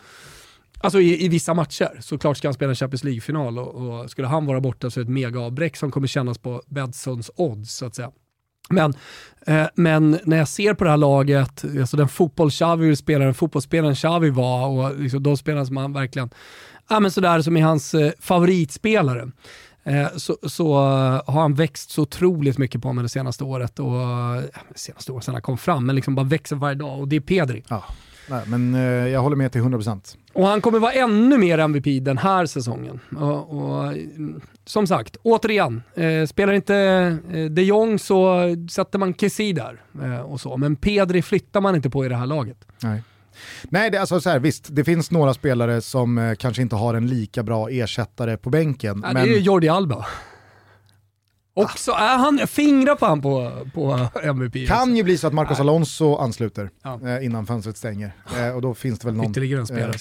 Alltså 0.84 1.02
i, 1.02 1.26
i, 1.26 1.28
vissa 1.28 1.54
matcher. 1.54 1.98
Såklart 2.00 2.38
ska 2.38 2.48
han 2.48 2.54
spela 2.54 2.70
en 2.70 2.76
Champions 2.76 3.04
League-final 3.04 3.60
och, 3.60 3.76
och, 3.76 4.10
skulle 4.10 4.28
han 4.28 4.46
vara 4.46 4.62
borta 4.62 4.90
så 4.90 5.00
är 5.00 5.04
det 5.04 5.08
ett 5.08 5.14
mega-avbräck 5.14 5.78
som 5.78 5.92
kommer 5.92 6.08
kännas 6.08 6.38
på 6.38 6.62
Bedsons 6.68 7.32
odds 7.36 7.74
så 7.74 7.86
att 7.86 7.96
säga. 7.96 8.12
Men, 8.70 8.94
eh, 9.48 9.68
men 9.76 10.20
när 10.24 10.38
jag 10.38 10.48
ser 10.48 10.74
på 10.74 10.84
det 10.84 10.90
här 10.90 10.98
laget, 10.98 11.64
alltså 11.80 11.98
den 11.98 12.08
fotboll 12.08 12.52
Xavi 12.52 12.88
vill 12.88 12.98
spela, 12.98 13.26
den 13.26 13.34
fotbollsspelaren 13.34 13.96
Xavi 13.96 14.30
var 14.30 14.68
och 14.68 15.00
liksom 15.00 15.24
de 15.24 15.38
spelarna 15.38 15.66
som 15.66 15.78
han 15.78 15.94
verkligen, 15.94 16.30
ja 16.90 17.00
men 17.00 17.12
sådär 17.12 17.42
som 17.42 17.58
är 17.58 17.62
hans 17.62 17.94
eh, 17.94 18.12
favoritspelare. 18.20 19.32
Eh, 19.84 20.08
så, 20.18 20.38
så 20.44 20.74
eh, 20.74 21.34
har 21.34 21.42
han 21.42 21.54
växt 21.54 21.92
så 21.92 22.02
otroligt 22.02 22.58
mycket 22.58 22.82
på 22.82 22.94
mig 22.94 23.04
det 23.04 23.10
senaste 23.10 23.44
året. 23.44 23.80
Och, 23.80 23.92
senaste 24.76 25.12
året 25.12 25.24
sedan 25.24 25.36
han 25.36 25.42
kom 25.42 25.58
fram, 25.58 25.86
men 25.86 25.96
liksom 25.96 26.16
bara 26.16 26.26
växer 26.26 26.56
varje 26.56 26.76
dag 26.76 27.00
och 27.00 27.08
det 27.08 27.16
är 27.16 27.20
Pedri. 27.22 27.64
Ja. 27.68 27.84
Nej, 28.28 28.44
men 28.48 28.76
eh, 28.76 28.82
jag 28.82 29.22
håller 29.22 29.36
med 29.36 29.52
till 29.52 29.62
100%. 29.62 30.18
Och 30.34 30.48
han 30.48 30.62
kommer 30.62 30.80
vara 30.80 30.92
ännu 30.92 31.38
mer 31.38 31.58
MVP 31.58 32.06
den 32.06 32.18
här 32.18 32.46
säsongen. 32.46 33.00
Och, 33.18 33.50
och 33.50 33.94
som 34.66 34.88
sagt, 34.88 35.18
återigen, 35.24 35.84
eh, 35.96 36.26
spelar 36.26 36.54
inte 36.54 36.76
eh, 37.32 37.46
de 37.46 37.64
Jong 37.64 38.00
så 38.00 38.42
sätter 38.72 39.00
man 39.00 39.14
Kessie 39.14 39.54
där. 39.54 39.82
Eh, 40.04 40.22
och 40.22 40.42
så. 40.42 40.58
Men 40.58 40.76
Pedri 40.76 41.22
flyttar 41.22 41.62
man 41.62 41.76
inte 41.76 41.90
på 41.90 42.06
i 42.06 42.10
det 42.10 42.16
här 42.16 42.26
laget. 42.26 42.58
Nej. 42.84 43.04
Nej, 43.64 43.92
det, 43.92 43.98
alltså 43.98 44.22
så 44.22 44.30
här, 44.30 44.40
visst, 44.40 44.68
det 44.70 44.84
finns 44.84 45.12
några 45.12 45.34
spelare 45.34 45.82
som 45.82 46.18
eh, 46.18 46.36
kanske 46.36 46.62
inte 46.62 46.76
har 46.76 46.94
en 46.94 47.08
lika 47.08 47.44
bra 47.44 47.70
ersättare 47.70 48.38
på 48.38 48.50
bänken. 48.50 49.02
Ja, 49.04 49.14
men... 49.14 49.26
Det 49.26 49.36
är 49.36 49.40
Jordi 49.40 49.68
Alba. 49.70 50.06
Också, 51.54 51.92
är 51.92 52.18
han, 52.18 52.48
fingrar 52.48 52.96
på 52.96 53.06
han 53.06 53.22
på, 53.22 53.52
på 53.74 54.10
MVP. 54.24 54.68
Kan 54.68 54.96
ju 54.96 55.04
bli 55.04 55.18
så 55.18 55.28
att 55.28 55.34
Marcos 55.34 55.60
Alonso 55.60 56.16
ansluter 56.16 56.70
ja. 56.84 57.00
eh, 57.08 57.26
innan 57.26 57.46
fönstret 57.46 57.78
stänger. 57.78 58.12
Eh, 58.38 58.56
och 58.56 58.62
då 58.62 58.74
finns 58.74 59.00
det 59.00 59.08
väl 59.08 59.16
någon... 59.16 59.32
Ytterligare 59.32 59.62
en 59.62 59.68
spelare. 59.68 59.92
Eh, 59.92 60.00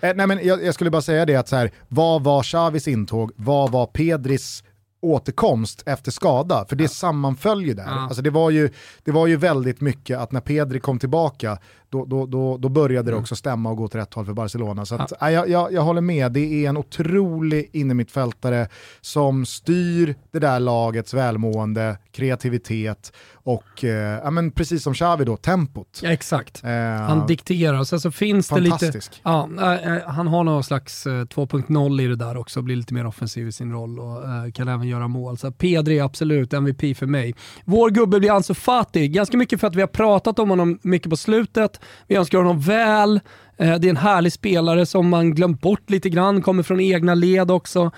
ja. 0.00 0.08
eh, 0.08 0.14
nej 0.16 0.26
men 0.26 0.46
jag, 0.46 0.64
jag, 0.64 0.74
skulle 0.74 0.90
bara 0.90 1.02
säga 1.02 1.26
det 1.26 1.36
att 1.36 1.48
så 1.48 1.56
här, 1.56 1.70
vad 1.88 2.24
var 2.24 2.42
Xavis 2.42 2.88
intåg, 2.88 3.32
vad 3.36 3.70
var 3.70 3.86
Pedris 3.86 4.64
återkomst 5.02 5.82
efter 5.86 6.10
skada, 6.10 6.64
för 6.68 6.76
det 6.76 6.84
ja. 6.84 6.88
sammanföll 6.88 7.64
ju 7.64 7.74
där. 7.74 7.86
Ja. 7.86 8.00
Alltså 8.00 8.22
det, 8.22 8.30
var 8.30 8.50
ju, 8.50 8.70
det 9.04 9.12
var 9.12 9.26
ju 9.26 9.36
väldigt 9.36 9.80
mycket 9.80 10.18
att 10.18 10.32
när 10.32 10.40
Pedri 10.40 10.80
kom 10.80 10.98
tillbaka, 10.98 11.58
då, 11.92 12.04
då, 12.04 12.26
då, 12.26 12.56
då 12.56 12.68
började 12.68 13.10
det 13.10 13.12
mm. 13.12 13.22
också 13.22 13.36
stämma 13.36 13.70
och 13.70 13.76
gå 13.76 13.88
till 13.88 14.00
rätt 14.00 14.14
håll 14.14 14.26
för 14.26 14.32
Barcelona. 14.32 14.86
Så 14.86 14.94
att, 14.94 15.12
ja. 15.20 15.30
jag, 15.30 15.48
jag, 15.48 15.72
jag 15.72 15.82
håller 15.82 16.00
med, 16.00 16.32
det 16.32 16.64
är 16.64 16.68
en 16.68 16.76
otrolig 16.76 17.70
innermittfältare 17.72 18.68
som 19.00 19.46
styr 19.46 20.14
det 20.30 20.38
där 20.38 20.60
lagets 20.60 21.14
välmående, 21.14 21.98
kreativitet 22.12 23.12
och, 23.44 23.84
eh, 23.84 24.20
ja, 24.24 24.30
men 24.30 24.50
precis 24.50 24.82
som 24.82 24.94
Xavi 24.94 25.24
då, 25.24 25.36
tempot. 25.36 26.00
Ja, 26.02 26.12
exakt. 26.12 26.64
Eh, 26.64 26.70
han 26.70 27.26
dikterar, 27.26 27.84
sen 27.84 28.00
så 28.00 28.10
finns 28.10 28.48
det 28.48 28.60
lite... 28.60 28.92
Ja, 29.22 29.48
äh, 29.60 29.98
han 30.06 30.26
har 30.26 30.44
någon 30.44 30.64
slags 30.64 31.06
2.0 31.06 32.00
i 32.00 32.06
det 32.06 32.16
där 32.16 32.36
också, 32.36 32.62
blir 32.62 32.76
lite 32.76 32.94
mer 32.94 33.06
offensiv 33.06 33.48
i 33.48 33.52
sin 33.52 33.72
roll 33.72 33.98
och 33.98 34.22
kan 34.54 34.68
även 34.68 34.88
göra 34.88 35.08
mål. 35.08 35.38
Så 35.38 35.52
Pedri 35.52 35.98
är 35.98 36.04
absolut 36.04 36.52
MVP 36.52 36.96
för 36.96 37.06
mig. 37.06 37.34
Vår 37.64 37.90
gubbe 37.90 38.18
blir 38.18 38.30
Ansu 38.30 38.54
Fati, 38.54 39.08
ganska 39.08 39.36
mycket 39.36 39.60
för 39.60 39.66
att 39.66 39.74
vi 39.74 39.80
har 39.80 39.88
pratat 39.88 40.38
om 40.38 40.50
honom 40.50 40.78
mycket 40.82 41.10
på 41.10 41.16
slutet. 41.16 41.80
Vi 42.08 42.16
önskar 42.16 42.38
honom 42.38 42.60
väl. 42.60 43.20
Eh, 43.56 43.74
det 43.78 43.86
är 43.86 43.90
en 43.90 43.96
härlig 43.96 44.32
spelare 44.32 44.86
som 44.86 45.08
man 45.08 45.34
glömt 45.34 45.60
bort 45.60 45.90
lite 45.90 46.08
grann, 46.08 46.42
kommer 46.42 46.62
från 46.62 46.80
egna 46.80 47.14
led 47.14 47.50
också. 47.50 47.90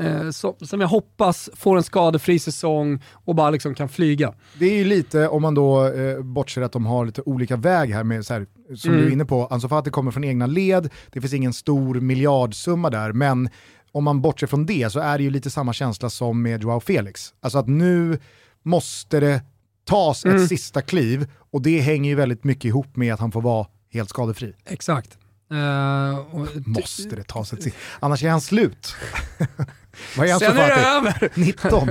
Eh, 0.00 0.30
som 0.60 0.80
jag 0.80 0.88
hoppas 0.88 1.50
får 1.56 1.76
en 1.76 1.82
skadefri 1.82 2.38
säsong 2.38 3.02
och 3.12 3.34
bara 3.34 3.50
liksom 3.50 3.74
kan 3.74 3.88
flyga. 3.88 4.34
Det 4.58 4.66
är 4.66 4.74
ju 4.74 4.84
lite, 4.84 5.28
om 5.28 5.42
man 5.42 5.54
då 5.54 5.86
eh, 5.86 6.22
bortser 6.22 6.62
att 6.62 6.72
de 6.72 6.86
har 6.86 7.06
lite 7.06 7.22
olika 7.26 7.56
väg 7.56 7.94
här, 7.94 8.04
med, 8.04 8.26
så 8.26 8.34
här, 8.34 8.46
som 8.76 8.90
mm. 8.90 9.02
du 9.02 9.08
är 9.08 9.12
inne 9.12 9.24
på, 9.24 9.46
Ansu 9.46 9.68
Fati 9.68 9.90
kommer 9.90 10.10
från 10.10 10.24
egna 10.24 10.46
led, 10.46 10.90
det 11.12 11.20
finns 11.20 11.34
ingen 11.34 11.52
stor 11.52 11.94
miljardsumma 11.94 12.90
där, 12.90 13.12
men 13.12 13.48
om 13.92 14.04
man 14.04 14.20
bortser 14.20 14.46
från 14.46 14.66
det 14.66 14.92
så 14.92 15.00
är 15.00 15.18
det 15.18 15.24
ju 15.24 15.30
lite 15.30 15.50
samma 15.50 15.72
känsla 15.72 16.10
som 16.10 16.42
med 16.42 16.62
Joao 16.62 16.80
Felix. 16.80 17.34
Alltså 17.40 17.58
att 17.58 17.68
nu 17.68 18.18
måste 18.62 19.20
det 19.20 19.42
tas 19.88 20.24
ett 20.24 20.32
mm. 20.32 20.48
sista 20.48 20.82
kliv 20.82 21.26
och 21.52 21.62
det 21.62 21.80
hänger 21.80 22.10
ju 22.10 22.16
väldigt 22.16 22.44
mycket 22.44 22.64
ihop 22.64 22.96
med 22.96 23.14
att 23.14 23.20
han 23.20 23.32
får 23.32 23.42
vara 23.42 23.66
helt 23.92 24.08
skadefri. 24.08 24.54
Exakt. 24.66 25.18
Uh, 25.52 26.18
och, 26.18 26.46
måste 26.66 27.16
det 27.16 27.22
tas 27.22 27.52
ett 27.52 27.62
sista, 27.62 27.78
annars 28.00 28.22
är 28.22 28.30
han 28.30 28.40
slut. 28.40 28.96
Vad 30.16 30.28
är 30.28 30.38
Sen 30.38 30.56
är 30.56 30.68
det 30.68 30.86
över! 30.86 31.30
19. 31.40 31.90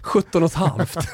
17 0.00 0.42
och 0.42 0.50
ett 0.50 0.54
halvt. 0.54 1.08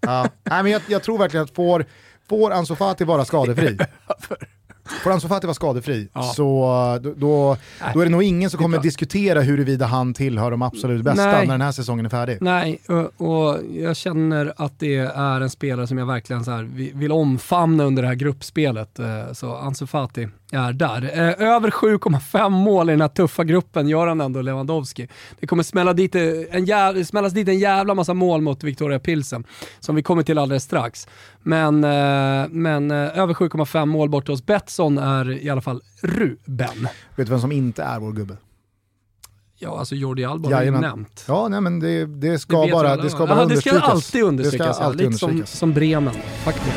ja. 0.00 0.28
Nej, 0.42 0.62
men 0.62 0.72
jag, 0.72 0.82
jag, 0.86 1.02
tror 1.02 1.18
verkligen 1.18 1.44
att 1.44 1.54
får, 1.54 1.84
får 2.28 2.50
Ansu 2.50 2.74
Fati 2.76 3.04
vara 3.04 3.24
skadefri, 3.24 3.78
Får 5.02 5.10
Ansu 5.10 5.28
Fati 5.28 5.46
vara 5.46 5.54
skadefri 5.54 6.08
ja. 6.12 6.22
så 6.22 6.98
då, 7.02 7.14
då, 7.16 7.56
då, 7.94 8.00
är 8.00 8.04
det 8.04 8.10
nog 8.10 8.22
ingen 8.22 8.50
som 8.50 8.62
kommer 8.62 8.78
diskutera 8.78 9.40
huruvida 9.40 9.86
han 9.86 10.14
tillhör 10.14 10.50
de 10.50 10.62
absolut 10.62 11.04
bästa 11.04 11.26
Nej. 11.26 11.46
när 11.46 11.54
den 11.54 11.60
här 11.60 11.72
säsongen 11.72 12.06
är 12.06 12.10
färdig. 12.10 12.38
Nej, 12.40 12.78
och, 12.88 13.28
och, 13.28 13.58
jag 13.74 13.96
känner 13.96 14.52
att 14.56 14.78
det 14.78 14.96
är 14.96 15.40
en 15.40 15.50
spelare 15.50 15.86
som 15.86 15.98
jag 15.98 16.06
verkligen 16.06 16.44
så 16.44 16.50
här, 16.50 16.62
vill 16.94 17.12
omfamna 17.12 17.84
under 17.84 18.02
det 18.02 18.08
här 18.08 18.14
gruppspelet. 18.14 18.98
Eh, 18.98 19.32
så 19.32 19.56
Ansu 19.56 19.86
Fati 19.86 20.28
är 20.56 20.72
där. 20.72 21.02
Eh, 21.02 21.48
över 21.48 21.70
7,5 21.70 22.48
mål 22.48 22.90
i 22.90 22.92
den 22.92 23.00
här 23.00 23.08
tuffa 23.08 23.44
gruppen 23.44 23.88
gör 23.88 24.06
han 24.06 24.20
ändå, 24.20 24.42
Lewandowski. 24.42 25.08
Det 25.40 25.46
kommer 25.46 25.62
smälla 25.62 25.92
dit 25.92 26.14
en 26.14 26.64
jävla, 26.64 27.04
smällas 27.04 27.32
dit 27.32 27.48
en 27.48 27.58
jävla 27.58 27.94
massa 27.94 28.14
mål 28.14 28.40
mot 28.40 28.64
Victoria 28.64 28.98
Pilsen, 28.98 29.44
som 29.80 29.96
vi 29.96 30.02
kommer 30.02 30.22
till 30.22 30.38
alldeles 30.38 30.64
strax. 30.64 31.08
Men, 31.42 31.84
eh, 31.84 32.48
men 32.50 32.90
över 32.90 33.34
7,5 33.34 33.88
mål 33.88 34.08
borta 34.08 34.32
hos 34.32 34.46
Betsson 34.46 34.98
är 34.98 35.44
i 35.44 35.50
alla 35.50 35.60
fall 35.60 35.80
Ruben. 36.02 36.88
Vet 37.16 37.26
du 37.26 37.30
vem 37.30 37.40
som 37.40 37.52
inte 37.52 37.82
är 37.82 38.00
vår 38.00 38.12
gubbe? 38.12 38.36
Ja, 39.58 39.78
alltså 39.78 39.94
Jordi 39.94 40.24
Alba 40.24 40.54
har 40.54 40.62
ju 40.62 40.70
nämnt. 40.70 41.24
Ja, 41.28 41.48
nej, 41.48 41.60
men 41.60 41.80
det, 41.80 42.06
det 42.06 42.38
ska 42.38 42.66
det 42.66 42.72
bara, 42.72 42.96
det 42.96 43.10
ska 43.10 43.18
bara 43.18 43.32
Aha, 43.32 43.42
understrykas. 43.42 43.80
Det 43.80 43.80
ska 43.80 43.92
alltid 43.92 44.22
understrykas, 44.22 44.68
det 44.68 44.74
ska 44.74 44.84
alltid 44.84 45.06
ja. 45.06 45.08
lite 45.08 45.18
som, 45.18 45.46
som 45.46 45.72
Bremen. 45.72 46.14
Faktiskt. 46.44 46.76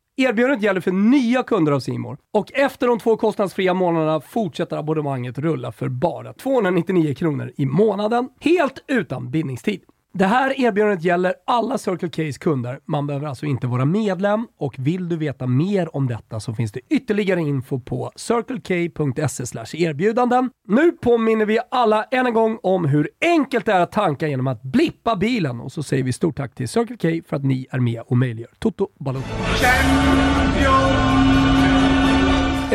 Erbjudandet 0.17 0.63
gäller 0.63 0.81
för 0.81 0.91
nya 0.91 1.43
kunder 1.43 1.71
av 1.71 1.79
Simor 1.79 2.17
och 2.33 2.53
efter 2.53 2.87
de 2.87 2.99
två 2.99 3.17
kostnadsfria 3.17 3.73
månaderna 3.73 4.21
fortsätter 4.21 4.77
abonnemanget 4.77 5.37
rulla 5.37 5.71
för 5.71 5.89
bara 5.89 6.33
299 6.33 7.13
kronor 7.13 7.51
i 7.57 7.65
månaden, 7.65 8.29
helt 8.39 8.83
utan 8.87 9.31
bindningstid. 9.31 9.81
Det 10.13 10.25
här 10.25 10.59
erbjudandet 10.59 11.03
gäller 11.03 11.33
alla 11.47 11.77
Circle 11.77 12.07
K's 12.07 12.39
kunder. 12.39 12.79
Man 12.85 13.07
behöver 13.07 13.27
alltså 13.27 13.45
inte 13.45 13.67
vara 13.67 13.85
medlem 13.85 14.47
och 14.57 14.75
vill 14.77 15.09
du 15.09 15.17
veta 15.17 15.47
mer 15.47 15.95
om 15.95 16.07
detta 16.07 16.39
så 16.39 16.53
finns 16.53 16.71
det 16.71 16.79
ytterligare 16.89 17.39
info 17.39 17.79
på 17.79 18.11
circlek.se 18.15 19.83
erbjudanden. 19.83 20.49
Nu 20.67 20.91
påminner 20.91 21.45
vi 21.45 21.59
alla 21.71 22.03
än 22.03 22.25
en 22.25 22.33
gång 22.33 22.59
om 22.63 22.85
hur 22.85 23.09
enkelt 23.21 23.65
det 23.65 23.71
är 23.71 23.79
att 23.79 23.91
tanka 23.91 24.27
genom 24.27 24.47
att 24.47 24.63
blippa 24.63 25.15
bilen 25.15 25.59
och 25.59 25.71
så 25.71 25.83
säger 25.83 26.03
vi 26.03 26.13
stort 26.13 26.37
tack 26.37 26.55
till 26.55 26.67
Circle 26.67 26.97
K 26.97 27.27
för 27.29 27.35
att 27.35 27.43
ni 27.43 27.67
är 27.71 27.79
med 27.79 28.01
och 28.05 28.17
möjliggör 28.17 28.51
Toto 28.59 28.87
Balotto. 28.99 29.27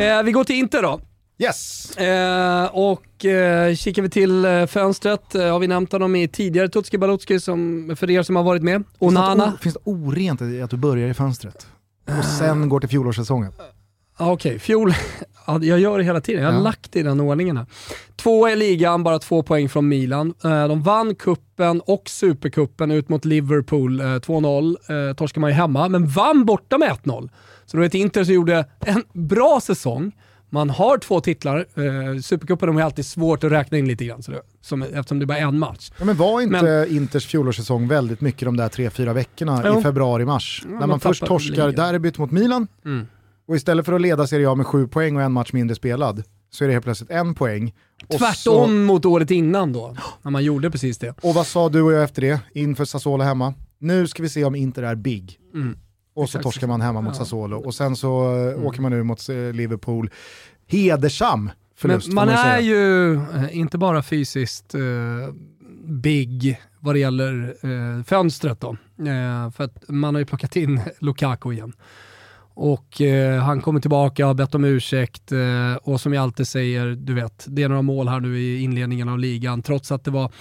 Eh, 0.00 0.22
vi 0.22 0.32
går 0.32 0.44
till 0.44 0.56
Inter 0.56 0.82
då. 0.82 1.00
Yes! 1.38 1.90
Eh, 1.96 2.66
och 2.66 3.24
eh, 3.24 3.74
kikar 3.74 4.02
vi 4.02 4.10
till 4.10 4.44
eh, 4.44 4.66
fönstret, 4.66 5.34
eh, 5.34 5.52
har 5.52 5.58
vi 5.58 5.66
nämnt 5.66 5.92
honom 5.92 6.16
i 6.16 6.28
tidigare 6.28 6.68
Tutski 6.68 6.98
Balutski 6.98 7.40
som, 7.40 7.92
för 7.98 8.10
er 8.10 8.22
som 8.22 8.36
har 8.36 8.42
varit 8.42 8.62
med. 8.62 8.84
Onana. 8.98 9.58
Finns 9.60 9.74
det 9.74 9.80
orent 9.84 10.42
i 10.42 10.62
att 10.62 10.70
du 10.70 10.76
börjar 10.76 11.08
i 11.08 11.14
fönstret? 11.14 11.66
Och 12.18 12.24
sen 12.24 12.68
går 12.68 12.80
till 12.80 12.88
fjolårssäsongen? 12.88 13.52
Okej, 14.18 14.32
okay. 14.32 14.58
Fjol... 14.58 14.94
Ja, 15.48 15.62
jag 15.62 15.80
gör 15.80 15.98
det 15.98 16.04
hela 16.04 16.20
tiden. 16.20 16.42
Jag 16.42 16.50
har 16.50 16.58
ja. 16.58 16.62
lagt 16.62 16.96
i 16.96 17.02
den 17.02 17.20
ordningen 17.20 17.56
här. 17.56 17.66
Två 18.16 18.48
i 18.48 18.56
ligan, 18.56 19.02
bara 19.02 19.18
två 19.18 19.42
poäng 19.42 19.68
från 19.68 19.88
Milan. 19.88 20.34
Eh, 20.44 20.68
de 20.68 20.82
vann 20.82 21.14
kuppen 21.14 21.80
och 21.80 22.02
superkuppen 22.08 22.90
ut 22.90 23.08
mot 23.08 23.24
Liverpool 23.24 24.00
2-0. 24.00 25.14
Torskade 25.14 25.40
man 25.40 25.50
ju 25.50 25.54
hemma, 25.54 25.88
men 25.88 26.06
vann 26.06 26.44
borta 26.44 26.78
med 26.78 26.90
1-0. 26.90 27.30
Så 27.66 27.76
det 27.76 27.78
var 27.78 27.86
ett 27.86 27.94
Inter 27.94 28.24
som 28.24 28.34
gjorde 28.34 28.64
en 28.80 29.04
bra 29.12 29.60
säsong. 29.62 30.12
Man 30.50 30.70
har 30.70 30.98
två 30.98 31.20
titlar. 31.20 31.66
Eh, 31.74 32.20
Supercupen 32.20 32.78
är 32.78 32.82
alltid 32.82 33.06
svårt 33.06 33.44
att 33.44 33.52
räkna 33.52 33.78
in 33.78 33.88
lite 33.88 34.04
grann, 34.04 34.22
så 34.22 34.30
det, 34.30 34.40
som, 34.60 34.82
eftersom 34.82 35.18
det 35.18 35.26
bara 35.26 35.38
är 35.38 35.42
en 35.42 35.58
match. 35.58 35.90
Ja, 35.98 36.04
men 36.04 36.16
var 36.16 36.40
inte 36.40 36.62
men, 36.62 36.96
Inters 36.96 37.26
fjolårssäsong 37.26 37.88
väldigt 37.88 38.20
mycket 38.20 38.42
de 38.42 38.56
där 38.56 38.68
tre, 38.68 38.90
fyra 38.90 39.12
veckorna 39.12 39.62
jo. 39.64 39.78
i 39.78 39.82
februari-mars? 39.82 40.62
Ja, 40.64 40.78
när 40.78 40.86
man 40.86 41.00
först 41.00 41.26
torskar 41.26 41.72
derbyt 41.72 42.18
mot 42.18 42.30
Milan 42.30 42.68
mm. 42.84 43.06
och 43.48 43.56
istället 43.56 43.86
för 43.86 43.92
att 43.92 44.00
leda 44.00 44.26
Serie 44.26 44.50
A 44.50 44.54
med 44.54 44.66
sju 44.66 44.86
poäng 44.86 45.16
och 45.16 45.22
en 45.22 45.32
match 45.32 45.52
mindre 45.52 45.74
spelad 45.74 46.22
så 46.50 46.64
är 46.64 46.68
det 46.68 46.74
helt 46.74 46.84
plötsligt 46.84 47.10
en 47.10 47.34
poäng. 47.34 47.74
Tvärtom 48.08 48.66
så... 48.66 48.68
mot 48.68 49.04
året 49.04 49.30
innan 49.30 49.72
då, 49.72 49.96
när 50.22 50.30
man 50.30 50.44
gjorde 50.44 50.70
precis 50.70 50.98
det. 50.98 51.14
Och 51.22 51.34
vad 51.34 51.46
sa 51.46 51.68
du 51.68 51.82
och 51.82 51.92
jag 51.92 52.02
efter 52.02 52.22
det, 52.22 52.40
inför 52.52 52.84
Sassuolo 52.84 53.24
hemma? 53.24 53.54
Nu 53.78 54.06
ska 54.06 54.22
vi 54.22 54.28
se 54.28 54.44
om 54.44 54.54
Inter 54.54 54.82
är 54.82 54.94
big. 54.94 55.38
Mm. 55.54 55.78
Och 56.16 56.30
så 56.30 56.38
torskar 56.38 56.66
man 56.66 56.80
hemma 56.80 57.00
mot. 57.00 57.16
Sassuolo 57.16 57.56
och 57.56 57.74
sen 57.74 57.96
så 57.96 58.28
mm. 58.28 58.66
åker 58.66 58.80
man 58.80 58.92
nu 58.92 59.02
mot 59.02 59.28
eh, 59.28 59.36
Liverpool. 59.36 60.10
Hedersam 60.66 61.50
förlust 61.76 62.06
Men 62.06 62.14
man, 62.14 62.26
man 62.26 62.34
är 62.34 62.60
ju 62.60 63.14
eh, 63.14 63.56
inte 63.56 63.78
bara 63.78 64.02
fysiskt 64.02 64.74
uh, 64.74 65.34
big 65.84 66.60
vad 66.80 66.94
det 66.94 66.98
gäller 66.98 67.54
uh, 67.64 68.02
fönstret 68.02 68.60
då. 68.60 68.70
Uh, 68.70 69.50
för 69.50 69.64
att 69.64 69.84
man 69.88 70.14
har 70.14 70.20
ju 70.20 70.26
plockat 70.26 70.56
in 70.56 70.80
Lukaku 70.98 71.52
igen. 71.52 71.72
Och 72.58 73.00
eh, 73.00 73.42
han 73.42 73.60
kommer 73.60 73.80
tillbaka, 73.80 74.26
har 74.26 74.34
bett 74.34 74.54
om 74.54 74.64
ursäkt 74.64 75.32
eh, 75.32 75.74
och 75.82 76.00
som 76.00 76.12
jag 76.12 76.22
alltid 76.22 76.48
säger, 76.48 76.86
du 76.86 77.14
vet, 77.14 77.44
det 77.48 77.62
är 77.62 77.68
några 77.68 77.82
mål 77.82 78.08
här 78.08 78.20
nu 78.20 78.38
i 78.38 78.62
inledningen 78.62 79.08
av 79.08 79.18
ligan, 79.18 79.62
trots 79.62 79.92
att 79.92 80.04
det 80.04 80.10
var 80.10 80.32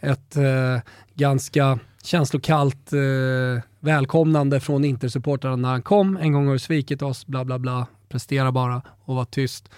ett 0.00 0.36
eh, 0.36 0.80
ganska 1.14 1.78
känslokallt 2.02 2.92
eh, 2.92 3.62
välkomnande 3.80 4.60
från 4.60 4.84
Intersupportrarna 4.84 5.56
när 5.56 5.68
han 5.68 5.82
kom. 5.82 6.16
En 6.16 6.32
gång 6.32 6.46
har 6.46 6.52
du 6.52 6.58
svikit 6.58 7.02
oss, 7.02 7.26
bla 7.26 7.44
bla 7.44 7.58
bla, 7.58 7.86
prestera 8.08 8.52
bara 8.52 8.82
och 9.04 9.14
var 9.14 9.24
tyst. 9.24 9.68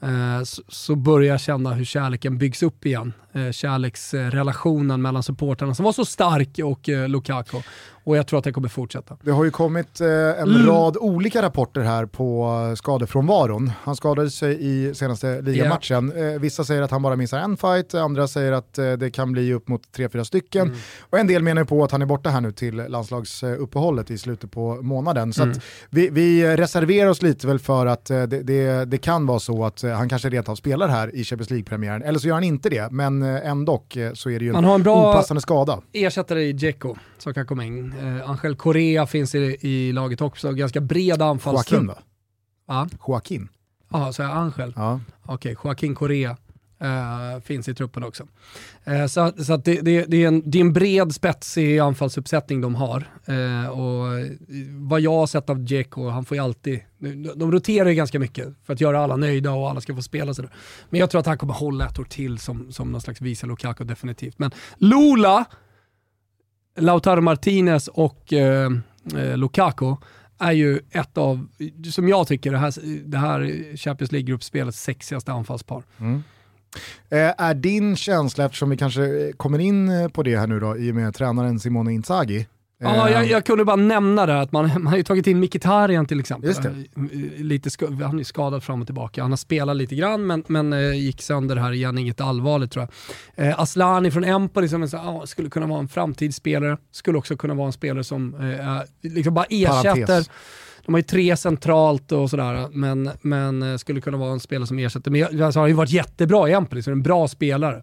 Eh, 0.00 0.42
så, 0.44 0.62
så 0.68 0.96
börjar 0.96 1.32
jag 1.34 1.40
känna 1.40 1.74
hur 1.74 1.84
kärleken 1.84 2.38
byggs 2.38 2.62
upp 2.62 2.86
igen. 2.86 3.12
Eh, 3.36 3.50
kärleksrelationen 3.50 5.02
mellan 5.02 5.22
supportrarna 5.22 5.74
som 5.74 5.84
var 5.84 5.92
så 5.92 6.04
stark 6.04 6.60
och 6.64 6.88
eh, 6.88 7.08
Lukaku 7.08 7.56
och 8.04 8.16
jag 8.16 8.26
tror 8.26 8.38
att 8.38 8.44
det 8.44 8.52
kommer 8.52 8.68
fortsätta. 8.68 9.16
Det 9.22 9.30
har 9.30 9.44
ju 9.44 9.50
kommit 9.50 10.00
eh, 10.00 10.08
en 10.08 10.38
mm. 10.38 10.66
rad 10.66 10.96
olika 10.96 11.42
rapporter 11.42 11.80
här 11.80 12.06
på 12.06 12.74
skadefrånvaron. 12.76 13.72
Han 13.82 13.96
skadade 13.96 14.30
sig 14.30 14.56
i 14.60 14.94
senaste 14.94 15.40
ligamatchen. 15.40 16.12
Yeah. 16.16 16.40
Vissa 16.40 16.64
säger 16.64 16.82
att 16.82 16.90
han 16.90 17.02
bara 17.02 17.16
missar 17.16 17.38
en 17.38 17.56
fight, 17.56 17.94
andra 17.94 18.28
säger 18.28 18.52
att 18.52 18.74
det 18.74 19.10
kan 19.10 19.32
bli 19.32 19.52
upp 19.52 19.68
mot 19.68 19.92
tre, 19.92 20.08
fyra 20.08 20.24
stycken. 20.24 20.66
Mm. 20.66 20.78
Och 21.00 21.18
en 21.18 21.26
del 21.26 21.42
menar 21.42 21.64
på 21.64 21.84
att 21.84 21.92
han 21.92 22.02
är 22.02 22.06
borta 22.06 22.30
här 22.30 22.40
nu 22.40 22.52
till 22.52 22.76
landslagsuppehållet 22.76 24.10
i 24.10 24.18
slutet 24.18 24.50
på 24.50 24.74
månaden. 24.82 25.32
Så 25.32 25.42
mm. 25.42 25.58
vi, 25.90 26.08
vi, 26.08 26.56
reserverar 26.56 27.10
oss 27.10 27.22
lite 27.22 27.46
väl 27.46 27.58
för 27.58 27.86
att 27.86 28.04
det, 28.04 28.26
det, 28.26 28.84
det, 28.84 28.98
kan 28.98 29.26
vara 29.26 29.38
så 29.38 29.64
att 29.64 29.82
han 29.82 30.08
kanske 30.08 30.28
rent 30.28 30.48
av 30.48 30.54
spelar 30.54 30.88
här 30.88 31.14
i 31.14 31.24
Champions 31.24 31.50
League-premiären. 31.50 32.02
Eller 32.02 32.18
så 32.18 32.28
gör 32.28 32.34
han 32.34 32.44
inte 32.44 32.68
det, 32.68 32.90
men 32.90 33.22
ändå 33.26 33.82
så 34.14 34.30
är 34.30 34.38
det 34.38 34.44
ju 34.44 34.54
en, 34.54 34.64
en 34.64 34.82
bra 34.82 35.10
opassande 35.10 35.40
skada. 35.40 35.82
ersättare 35.92 36.42
i 36.42 36.52
Dzeko 36.52 36.96
som 37.18 37.34
kan 37.34 37.46
komma 37.46 37.64
in. 37.64 37.92
Eh, 37.92 38.30
Angel 38.30 38.56
Correa 38.56 39.06
finns 39.06 39.34
i, 39.34 39.56
i 39.60 39.92
laget 39.92 40.20
också, 40.20 40.52
ganska 40.52 40.80
bred 40.80 41.22
anfallstrupp. 41.22 41.82
Joaquin 41.82 41.88
va? 41.88 41.98
Ja. 42.66 42.88
Joaquin? 43.08 43.48
Ja, 43.92 44.12
så 44.12 44.22
är 44.22 44.26
Angel? 44.26 44.72
Ja. 44.76 45.00
Okej, 45.26 45.56
Joaquin 45.64 45.94
Correa. 45.94 46.36
Uh, 46.82 47.40
finns 47.40 47.68
i 47.68 47.74
truppen 47.74 48.04
också. 48.04 48.26
Uh, 48.88 49.06
så 49.06 49.32
så 49.44 49.56
det, 49.56 49.80
det, 49.80 50.04
det, 50.04 50.24
är 50.24 50.28
en, 50.28 50.50
det 50.50 50.58
är 50.58 50.60
en 50.60 50.72
bred 50.72 51.14
spetsig 51.14 51.78
anfallsuppsättning 51.78 52.60
de 52.60 52.74
har. 52.74 53.10
Uh, 53.28 53.68
och 53.68 54.06
vad 54.70 55.00
jag 55.00 55.12
har 55.12 55.26
sett 55.26 55.50
av 55.50 55.58
Dzeko, 55.64 56.08
han 56.08 56.24
får 56.24 56.36
ju 56.36 56.42
alltid, 56.42 56.80
de 57.36 57.52
roterar 57.52 57.88
ju 57.88 57.94
ganska 57.94 58.18
mycket 58.18 58.54
för 58.64 58.72
att 58.72 58.80
göra 58.80 59.00
alla 59.00 59.16
nöjda 59.16 59.50
och 59.50 59.70
alla 59.70 59.80
ska 59.80 59.94
få 59.94 60.02
spela. 60.02 60.34
Sådär. 60.34 60.50
Men 60.90 61.00
jag 61.00 61.10
tror 61.10 61.18
att 61.18 61.26
han 61.26 61.38
kommer 61.38 61.54
hålla 61.54 61.86
ett 61.86 61.98
år 61.98 62.04
till 62.04 62.38
som, 62.38 62.72
som 62.72 62.92
någon 62.92 63.00
slags 63.00 63.20
visa 63.20 63.46
Lukaku 63.46 63.84
definitivt. 63.84 64.38
Men 64.38 64.50
Lula, 64.76 65.44
Lautaro 66.78 67.20
Martinez 67.20 67.88
och 67.88 68.32
Lukaku 69.34 69.96
är 70.38 70.52
ju 70.52 70.80
ett 70.90 71.18
av, 71.18 71.48
som 71.92 72.08
jag 72.08 72.26
tycker, 72.26 72.52
det 72.52 72.58
här, 72.58 72.72
det 73.04 73.18
här 73.18 73.76
Champions 73.76 74.12
League-gruppspelets 74.12 74.82
sexigaste 74.82 75.32
anfallspar. 75.32 75.82
Mm. 75.98 76.22
Eh, 77.10 77.32
är 77.38 77.54
din 77.54 77.96
känsla, 77.96 78.44
eftersom 78.44 78.70
vi 78.70 78.76
kanske 78.76 79.32
kommer 79.36 79.58
in 79.58 80.10
på 80.12 80.22
det 80.22 80.36
här 80.36 80.46
nu 80.46 80.60
då, 80.60 80.78
i 80.78 80.90
och 80.90 80.94
med 80.94 81.14
tränaren 81.14 81.60
Simone 81.60 81.92
Inzaghi, 81.92 82.46
Ja, 82.78 83.10
jag, 83.10 83.26
jag, 83.26 83.44
kunde 83.44 83.64
bara 83.64 83.76
nämna 83.76 84.26
det, 84.26 84.40
att 84.40 84.52
man, 84.52 84.70
man 84.72 84.86
har 84.86 84.96
ju 84.96 85.02
tagit 85.02 85.26
in 85.26 85.40
Mkhitaryan 85.40 86.06
till 86.06 86.20
exempel. 86.20 86.54
Lite 87.36 87.70
han 88.04 88.18
är 88.18 88.24
skadad 88.24 88.62
fram 88.62 88.80
och 88.80 88.86
tillbaka. 88.86 89.22
Han 89.22 89.32
har 89.32 89.36
spelat 89.36 89.76
lite 89.76 89.94
grann 89.94 90.26
men, 90.26 90.44
men 90.46 90.98
gick 90.98 91.22
sönder 91.22 91.56
här 91.56 91.72
igen, 91.72 91.98
inget 91.98 92.20
allvarligt 92.20 92.72
tror 92.72 92.88
jag. 93.34 93.46
Äh, 93.46 93.60
Aslani 93.60 94.10
från 94.10 94.24
Empoli 94.24 94.68
som 94.68 94.88
så, 94.88 94.96
ah, 94.96 95.26
skulle 95.26 95.50
kunna 95.50 95.66
vara 95.66 95.80
en 95.80 95.88
framtidsspelare, 95.88 96.76
skulle 96.92 97.18
också 97.18 97.36
kunna 97.36 97.54
vara 97.54 97.66
en 97.66 97.72
spelare 97.72 98.04
som 98.04 98.34
äh, 98.34 99.10
liksom 99.12 99.34
bara 99.34 99.46
ersätter. 99.50 100.06
Parentes. 100.06 100.30
De 100.86 100.94
har 100.94 100.98
ju 100.98 101.02
tre 101.02 101.36
centralt 101.36 102.12
och 102.12 102.30
sådär, 102.30 102.68
men, 102.72 103.10
men 103.22 103.62
eh, 103.62 103.76
skulle 103.76 104.00
kunna 104.00 104.16
vara 104.16 104.32
en 104.32 104.40
spelare 104.40 104.66
som 104.66 104.78
ersätter. 104.78 105.10
Men 105.10 105.22
alltså, 105.22 105.60
han 105.60 105.62
har 105.62 105.68
ju 105.68 105.74
varit 105.74 105.90
jättebra 105.90 106.48
i 106.48 106.52
Empoli, 106.52 106.82
så 106.82 106.90
är 106.90 106.92
en 106.92 107.02
bra 107.02 107.28
spelare. 107.28 107.82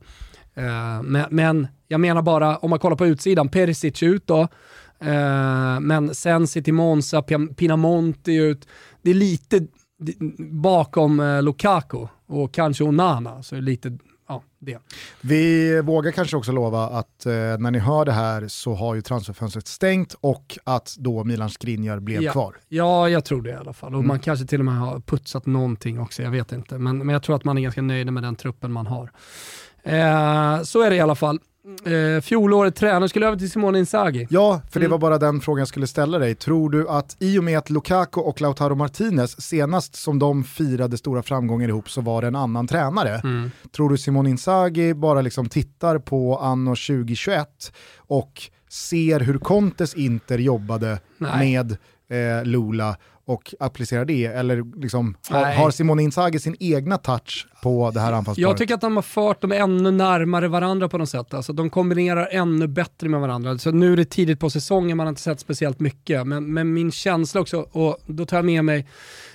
Eh, 0.55 1.03
men, 1.03 1.25
men, 1.29 1.67
jag 1.87 1.99
menar 1.99 2.21
bara, 2.21 2.57
om 2.57 2.69
man 2.69 2.79
kollar 2.79 2.95
på 2.95 3.07
utsidan, 3.07 3.49
Perisic 3.49 4.03
ut 4.03 4.27
då, 4.27 4.47
uh, 5.05 5.79
men 5.79 6.15
Sensi 6.15 6.63
till 6.63 6.73
Monza, 6.73 7.21
Pinamonti 7.55 8.35
ut. 8.35 8.67
Det 9.01 9.09
är 9.09 9.13
lite 9.13 9.67
bakom 10.51 11.19
uh, 11.19 11.43
Lukaku 11.43 12.07
och 12.27 12.53
kanske 12.53 12.83
Onana. 12.83 13.43
Så 13.43 13.55
är 13.55 13.59
det 13.59 13.65
lite 13.65 13.97
det. 14.63 14.78
Vi 15.21 15.82
vågar 15.82 16.12
kanske 16.12 16.38
också 16.38 16.52
lova 16.52 16.84
att 16.84 17.26
eh, 17.26 17.32
när 17.34 17.71
ni 17.71 17.80
hör 17.80 18.06
det 18.06 18.12
här 18.12 18.47
så 18.47 18.73
har 18.73 18.95
ju 18.95 19.02
transferfönstret 19.02 19.67
stängt 19.67 20.15
och 20.21 20.58
att 20.63 20.95
då 20.97 21.23
Milan 21.23 21.49
Skriniar 21.49 21.99
blev 21.99 22.21
ja. 22.21 22.32
kvar. 22.32 22.56
Ja, 22.69 23.10
jag 23.10 23.26
tror 23.26 23.41
det 23.41 23.49
i 23.49 23.54
alla 23.54 23.73
fall. 23.73 23.93
Och 23.93 23.99
mm. 23.99 24.08
man 24.08 24.19
kanske 24.19 24.45
till 24.45 24.60
och 24.60 24.65
med 24.65 24.76
har 24.76 24.99
putsat 24.99 25.45
någonting 25.45 25.99
också, 25.99 26.23
jag 26.23 26.32
vet 26.32 26.52
inte. 26.52 26.78
Men, 26.78 26.97
men 26.97 27.10
jag 27.10 27.23
tror 27.23 27.36
att 27.36 27.43
man 27.43 27.58
är 27.58 27.62
ganska 27.62 27.82
nöjd 27.82 28.13
med 28.13 28.23
den 28.23 28.36
truppen 28.36 28.71
man 28.71 28.88
har. 28.88 29.12
Eh, 29.84 30.63
så 30.63 30.82
är 30.82 30.89
det 30.89 30.95
i 30.95 30.99
alla 30.99 31.15
fall 31.15 31.39
eh, 31.86 32.21
fjolåret 32.21 32.76
tränare, 32.76 33.10
skulle 33.10 33.28
över 33.28 33.38
till 33.38 33.52
Simone 33.52 33.80
Inzaghi. 33.80 34.28
Ja, 34.30 34.62
för 34.71 34.80
det 34.80 34.86
mm. 34.86 34.91
var 34.91 34.99
bara 34.99 35.17
den 35.17 35.41
frågan 35.41 35.60
jag 35.60 35.67
skulle 35.67 35.88
ställa 35.88 36.19
dig. 36.19 36.36
Tror 36.36 36.69
du 36.69 36.89
att 36.89 37.17
i 37.19 37.39
och 37.39 37.43
med 37.43 37.58
att 37.58 37.69
Lukaku 37.69 38.21
och 38.21 38.41
Lautaro 38.41 38.76
Martinez 38.76 39.41
senast 39.41 39.95
som 39.95 40.19
de 40.19 40.43
firade 40.43 40.97
stora 40.97 41.23
framgångar 41.23 41.67
ihop 41.67 41.89
så 41.89 42.02
var 42.02 42.21
det 42.21 42.28
en 42.28 42.36
annan 42.36 42.67
tränare. 42.67 43.21
Mm. 43.23 43.52
Tror 43.76 43.89
du 43.89 43.97
Simone 43.97 44.30
Inzaghi 44.30 44.93
bara 44.93 45.21
liksom 45.21 45.49
tittar 45.49 45.99
på 45.99 46.38
anno 46.38 46.76
2021 46.76 47.74
och 47.97 48.41
ser 48.70 49.20
hur 49.20 49.38
Contes 49.38 49.93
Inter 49.93 50.38
jobbade 50.38 50.99
Nej. 51.18 51.39
med 51.39 51.72
eh, 52.09 52.45
Lula 52.45 52.97
och 53.26 53.53
applicera 53.59 54.05
det? 54.05 54.26
Eller 54.26 54.80
liksom, 54.82 55.16
har, 55.30 55.53
har 55.53 55.72
Simone 55.72 56.03
Inzaghi 56.03 56.39
sin 56.39 56.55
egna 56.59 56.97
touch 56.97 57.47
på 57.64 57.91
det 57.93 57.99
här 57.99 58.14
anfallsparet? 58.14 58.49
Jag 58.49 58.57
tycker 58.57 58.74
att 58.74 58.82
de 58.82 58.95
har 58.95 59.03
fört 59.03 59.41
dem 59.41 59.51
ännu 59.51 59.91
närmare 59.91 60.47
varandra 60.47 60.89
på 60.89 60.97
något 60.97 61.09
sätt. 61.09 61.34
Alltså, 61.34 61.53
de 61.53 61.70
kombinerar 61.70 62.28
ännu 62.32 62.68
bättre 62.68 63.09
med 63.09 63.20
varandra. 63.22 63.57
Så 63.57 63.72
nu 63.72 63.93
är 63.93 63.97
det 63.97 64.05
tidigt 64.05 64.39
på 64.39 64.49
säsongen, 64.49 64.97
man 64.97 65.05
har 65.05 65.09
inte 65.09 65.22
sett 65.22 65.39
speciellt 65.39 65.80
mycket. 65.80 66.28
Men, 66.28 66.53
men 66.53 66.74
min 66.74 66.91
känsla 66.91 67.41
också, 67.41 67.66
och 67.72 67.97
då 68.05 68.26
tar 68.26 68.38
jag 68.38 68.45
med 68.45 68.66
mig 68.66 68.88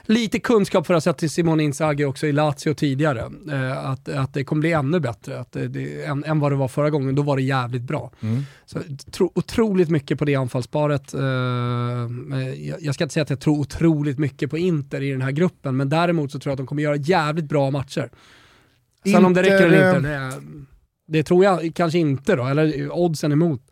lite 0.09 0.39
kunskap 0.39 0.87
för 0.87 0.95
att 0.95 1.05
ha 1.05 1.13
sett 1.13 1.19
till 1.19 1.31
Simone 1.31 1.63
Inzaghi 1.63 2.05
också 2.05 2.27
i 2.27 2.33
Lazio 2.33 2.75
tidigare. 2.75 3.31
Eh, 3.53 3.91
att, 3.91 4.09
att 4.09 4.35
det 4.35 4.45
kommer 4.45 4.61
bli 4.61 4.73
ännu 4.73 5.01
bättre 5.01 5.41
att 5.41 5.53
det, 5.53 5.69
det, 5.69 6.05
än, 6.05 6.25
än 6.25 6.41
vad 6.41 6.53
det 6.53 6.57
var 6.57 6.69
förra 6.69 6.91
gången. 6.91 7.15
Då 7.15 7.23
var 7.23 7.37
det 7.37 7.43
jävligt 7.43 7.83
bra. 7.83 8.11
Mm. 8.21 8.43
Så, 8.67 8.79
tro, 9.11 9.33
otroligt 9.35 9.91
mycket 9.91 10.19
på 10.19 10.25
det 10.25 10.35
anfallsparet. 10.35 11.15
Eh, 11.15 11.21
jag, 12.69 12.77
jag 12.81 12.95
ska 12.95 13.05
inte 13.05 13.15
säga 13.15 13.23
att 13.23 13.31
jag 13.31 13.41
tror 13.41 13.59
otroligt 13.59 14.19
mycket 14.19 14.51
på 14.51 14.59
Inter 14.59 15.03
i 15.03 15.11
den 15.11 15.23
här 15.23 15.31
gruppen, 15.31 15.77
men 15.77 15.89
däremot 15.89 16.33
så 16.33 16.39
tror 16.39 16.51
jag 16.51 16.55
att 16.55 16.59
de 16.59 16.67
kommer 16.67 16.83
göra 16.83 16.97
jävligt 16.97 17.49
bra 17.49 17.71
matcher. 17.71 18.11
Sen 19.03 19.15
Inter, 19.15 19.27
om 19.27 19.35
det 19.35 19.43
räcker 19.43 19.67
eller 19.67 19.97
inte, 19.97 20.09
det, 20.09 20.33
det 21.07 21.23
tror 21.23 21.45
jag 21.45 21.71
kanske 21.75 21.99
inte 21.99 22.37
då, 22.37 22.47
eller 22.47 22.91
oddsen 22.93 23.33
emot. 23.33 23.63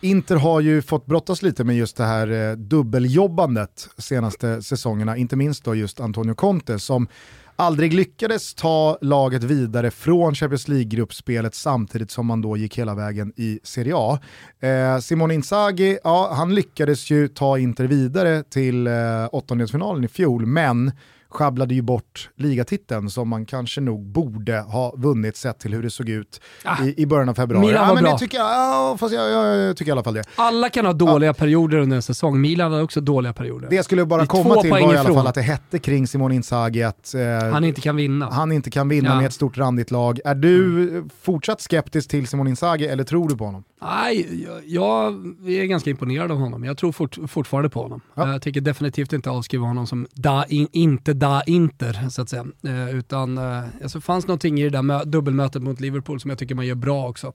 Inter 0.00 0.36
har 0.36 0.60
ju 0.60 0.82
fått 0.82 1.06
brottas 1.06 1.42
lite 1.42 1.64
med 1.64 1.76
just 1.76 1.96
det 1.96 2.04
här 2.04 2.50
eh, 2.50 2.56
dubbeljobbandet 2.56 3.88
senaste 3.98 4.62
säsongerna, 4.62 5.16
inte 5.16 5.36
minst 5.36 5.64
då 5.64 5.74
just 5.74 6.00
Antonio 6.00 6.34
Conte 6.34 6.78
som 6.78 7.08
aldrig 7.56 7.92
lyckades 7.92 8.54
ta 8.54 8.98
laget 9.00 9.42
vidare 9.44 9.90
från 9.90 10.34
Champions 10.34 10.68
League-gruppspelet 10.68 11.54
samtidigt 11.54 12.10
som 12.10 12.26
man 12.26 12.42
då 12.42 12.56
gick 12.56 12.78
hela 12.78 12.94
vägen 12.94 13.32
i 13.36 13.60
Serie 13.62 13.94
A. 13.96 14.18
Eh, 14.60 14.98
Simone 14.98 15.34
Inzaghi, 15.34 15.98
ja, 16.04 16.32
han 16.34 16.54
lyckades 16.54 17.10
ju 17.10 17.28
ta 17.28 17.58
Inter 17.58 17.84
vidare 17.84 18.42
till 18.42 18.86
eh, 18.86 18.92
åttondelsfinalen 19.32 20.04
i 20.04 20.08
fjol, 20.08 20.46
men 20.46 20.92
sjabblade 21.34 21.74
ju 21.74 21.82
bort 21.82 22.30
ligatiteln 22.36 23.10
som 23.10 23.28
man 23.28 23.46
kanske 23.46 23.80
nog 23.80 24.06
borde 24.06 24.60
ha 24.60 24.94
vunnit 24.96 25.36
sett 25.36 25.58
till 25.58 25.74
hur 25.74 25.82
det 25.82 25.90
såg 25.90 26.08
ut 26.08 26.40
ah, 26.64 26.84
i, 26.84 27.02
i 27.02 27.06
början 27.06 27.28
av 27.28 27.34
februari. 27.34 27.66
Milan 27.66 27.80
var 27.80 27.88
ja, 27.88 27.94
men 27.94 28.02
bra. 28.02 28.12
Det 28.12 28.18
tycker 28.18 28.38
jag, 28.38 28.46
ja, 28.46 28.96
fast 29.00 29.14
jag, 29.14 29.30
jag, 29.30 29.56
jag, 29.56 29.76
tycker 29.76 29.90
i 29.90 29.92
alla 29.92 30.04
fall 30.04 30.14
det. 30.14 30.24
Alla 30.36 30.68
kan 30.68 30.86
ha 30.86 30.92
dåliga 30.92 31.30
ja. 31.30 31.34
perioder 31.34 31.78
under 31.78 31.96
en 31.96 32.02
säsong, 32.02 32.40
Milan 32.40 32.72
hade 32.72 32.84
också 32.84 33.00
dåliga 33.00 33.32
perioder. 33.32 33.68
Det 33.70 33.82
skulle 33.82 34.04
bara 34.04 34.26
komma 34.26 34.62
till 34.62 34.70
var 34.70 34.78
i 34.78 34.96
alla 34.96 35.14
fall 35.14 35.26
att 35.26 35.34
det 35.34 35.42
hette 35.42 35.78
kring 35.78 36.06
Simon 36.06 36.32
Inzaghi 36.32 36.82
att 36.82 37.14
eh, 37.14 37.52
han 37.52 37.64
inte 37.64 37.80
kan 37.80 37.96
vinna. 37.96 38.30
Han 38.30 38.52
inte 38.52 38.70
kan 38.70 38.88
vinna 38.88 39.08
ja. 39.08 39.16
med 39.16 39.26
ett 39.26 39.34
stort 39.34 39.58
randigt 39.58 39.90
lag. 39.90 40.20
Är 40.24 40.34
du 40.34 40.88
mm. 40.88 41.10
fortsatt 41.22 41.60
skeptisk 41.60 42.10
till 42.10 42.26
Simon 42.26 42.48
Inzaghi 42.48 42.86
eller 42.86 43.04
tror 43.04 43.28
du 43.28 43.36
på 43.36 43.44
honom? 43.44 43.64
Nej, 43.84 44.46
jag, 44.66 45.14
är 45.46 45.64
ganska 45.64 45.90
imponerad 45.90 46.30
av 46.30 46.38
honom. 46.38 46.64
Jag 46.64 46.78
tror 46.78 46.92
fort, 46.92 47.18
fortfarande 47.28 47.70
på 47.70 47.82
honom. 47.82 48.00
Ja. 48.14 48.32
Jag 48.32 48.42
tänker 48.42 48.60
definitivt 48.60 49.12
inte 49.12 49.30
avskriva 49.30 49.66
honom 49.66 49.86
som 49.86 50.06
da, 50.14 50.44
in, 50.48 50.68
inte 50.72 51.12
da 51.12 51.42
Inter, 51.46 52.08
så 52.10 52.22
att 52.22 52.28
säga. 52.28 52.46
Eh, 52.66 52.96
utan 52.96 53.38
eh, 53.38 53.64
alltså, 53.82 54.00
fanns 54.00 54.26
någonting 54.26 54.60
i 54.60 54.62
det 54.62 54.70
där 54.70 55.04
dubbelmötet 55.04 55.62
mot 55.62 55.80
Liverpool 55.80 56.20
som 56.20 56.30
jag 56.30 56.38
tycker 56.38 56.54
man 56.54 56.66
gör 56.66 56.74
bra 56.74 57.08
också. 57.08 57.32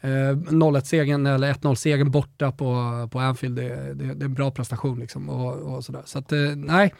Eh, 0.00 0.08
0-1-segern 0.08 1.26
eller 1.26 1.52
1-0-segern 1.52 2.10
borta 2.10 2.52
på, 2.52 3.08
på 3.12 3.18
Anfield, 3.18 3.56
det, 3.56 3.94
det, 3.94 4.14
det, 4.14 4.24
är 4.24 4.24
en 4.24 4.34
bra 4.34 4.50
prestation. 4.50 5.00
Liksom, 5.00 5.28
och, 5.28 5.54
och 5.54 5.84
sådär. 5.84 6.02
Så 6.04 6.18
att, 6.18 6.32
eh, 6.32 6.38
nej, 6.56 6.92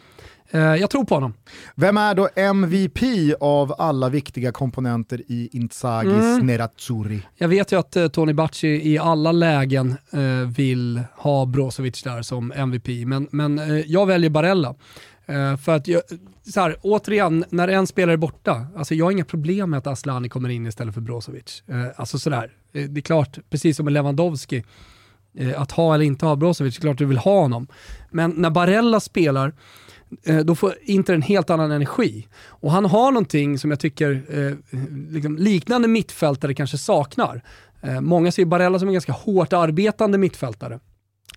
Eh, 0.51 0.61
jag 0.61 0.91
tror 0.91 1.05
på 1.05 1.15
honom. 1.15 1.35
Vem 1.75 1.97
är 1.97 2.15
då 2.15 2.29
MVP 2.35 2.99
av 3.41 3.75
alla 3.79 4.09
viktiga 4.09 4.53
komponenter 4.53 5.23
i 5.29 5.49
Inzagis 5.53 6.13
mm. 6.13 6.47
Nerazzurri? 6.47 7.23
Jag 7.37 7.49
vet 7.49 7.73
ju 7.73 7.79
att 7.79 7.97
uh, 7.97 8.09
Tony 8.09 8.33
Bacci 8.33 8.69
i 8.69 8.99
alla 8.99 9.33
lägen 9.33 9.97
uh, 10.15 10.49
vill 10.57 11.03
ha 11.17 11.47
Brozovic 11.47 12.03
där 12.03 12.23
som 12.23 12.53
MVP, 12.53 12.89
men, 13.07 13.29
men 13.31 13.59
uh, 13.59 13.81
jag 13.81 14.07
väljer 14.07 14.31
Barella. 14.31 14.75
för 15.65 15.77
att 15.77 15.89
jag, 15.89 16.03
så 16.53 16.61
här, 16.61 16.77
återigen, 16.83 17.45
när 17.51 17.69
en 17.69 17.87
spelare 17.87 18.13
är 18.13 18.17
borta, 18.17 18.67
alltså 18.77 18.95
jag 18.95 19.07
har 19.07 19.13
inga 19.13 19.25
problem 19.25 19.71
med 19.71 19.79
att 19.79 19.87
Aslani 19.87 20.29
kommer 20.29 20.49
in 20.49 20.67
istället 20.67 20.95
för 20.95 21.01
Brozovic. 21.01 21.63
alltså 21.97 22.19
sådär, 22.19 22.51
det 22.73 22.97
är 22.97 23.01
klart, 23.01 23.39
precis 23.51 23.77
som 23.77 23.85
med 23.85 23.93
Lewandowski, 23.93 24.65
att 25.57 25.73
ha 25.73 25.95
eller 25.95 26.05
inte 26.05 26.27
ha 26.27 26.37
Brozovic, 26.37 26.79
klart 26.79 26.99
du 26.99 27.05
vill 27.05 27.19
ha 27.19 27.41
honom. 27.41 27.67
Men 28.11 28.31
när 28.31 28.51
Barella 28.51 29.01
spelar, 29.01 29.53
Eh, 30.25 30.39
då 30.39 30.55
får 30.55 30.75
Inter 30.83 31.15
en 31.15 31.23
helt 31.23 31.51
annan 31.51 31.71
energi. 31.71 32.29
Och 32.47 32.73
han 32.73 32.85
har 32.85 33.13
någonting 33.13 33.59
som 33.59 33.71
jag 33.71 33.81
tycker 33.81 34.23
eh, 34.29 34.79
liksom 35.11 35.37
liknande 35.37 35.89
mittfältare 35.89 36.55
kanske 36.55 36.79
saknar. 36.79 37.43
Eh, 37.81 38.01
många 38.01 38.33
ser 38.33 38.45
Barella 38.45 38.79
som 38.79 38.89
en 38.89 38.95
ganska 38.95 39.13
hårt 39.13 39.53
arbetande 39.53 40.19
mittfältare. 40.19 40.81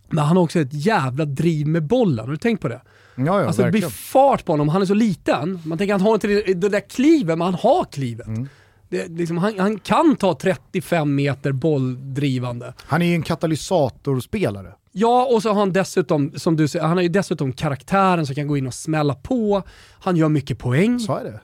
Men 0.10 0.24
han 0.24 0.38
har 0.38 0.44
också 0.44 0.60
ett 0.60 0.74
jävla 0.86 1.26
driv 1.26 1.68
med 1.68 1.84
bollen, 1.84 2.26
har 2.26 2.32
du 2.32 2.38
tänkt 2.38 2.62
på 2.62 2.68
det? 2.68 2.82
Ja, 3.16 3.24
ja, 3.26 3.46
alltså 3.46 3.64
det 3.64 3.72
blir 3.72 3.90
fart 3.90 4.46
på 4.46 4.54
honom, 4.54 4.70
han 4.70 4.82
är 4.82 4.86
så 4.86 4.94
liten. 4.94 5.60
Man 5.66 5.78
tänker 5.78 5.96
att 5.96 6.02
han 6.02 6.08
har 6.08 6.14
inte 6.14 6.28
det, 6.28 6.54
det 6.54 6.70
där 6.70 6.90
klivet, 6.90 7.38
men 7.38 7.42
han 7.42 7.54
har 7.54 7.86
klivet. 7.92 8.28
Mm. 8.28 8.50
Det, 8.94 9.08
liksom, 9.08 9.38
han, 9.38 9.60
han, 9.60 9.80
kan 9.80 10.16
ta 10.16 10.36
35 10.36 11.16
meter 11.16 11.52
bolldrivande. 11.52 12.74
Han 12.78 13.02
är 13.02 13.06
ju 13.06 13.14
en 13.16 13.24
katalysatorspelare. 13.24 14.74
Ja, 14.92 15.28
och 15.32 15.42
så 15.42 15.50
har 15.50 15.60
han 15.60 15.74
dessutom, 15.74 16.32
som 16.36 16.56
du 16.56 16.68
säger, 16.68 16.86
han 16.86 16.98
har 16.98 17.02
ju 17.02 17.10
dessutom 17.10 17.54
karaktären 17.54 18.26
som 18.26 18.36
kan 18.36 18.48
gå 18.48 18.58
in 18.58 18.68
och 18.68 18.74
smälla 18.74 19.16
på. 19.16 19.64
Han 20.00 20.16
gör 20.16 20.30
mycket 20.30 20.60
poäng. 20.60 21.00
Så 21.00 21.16
är 21.16 21.24
det. 21.24 21.40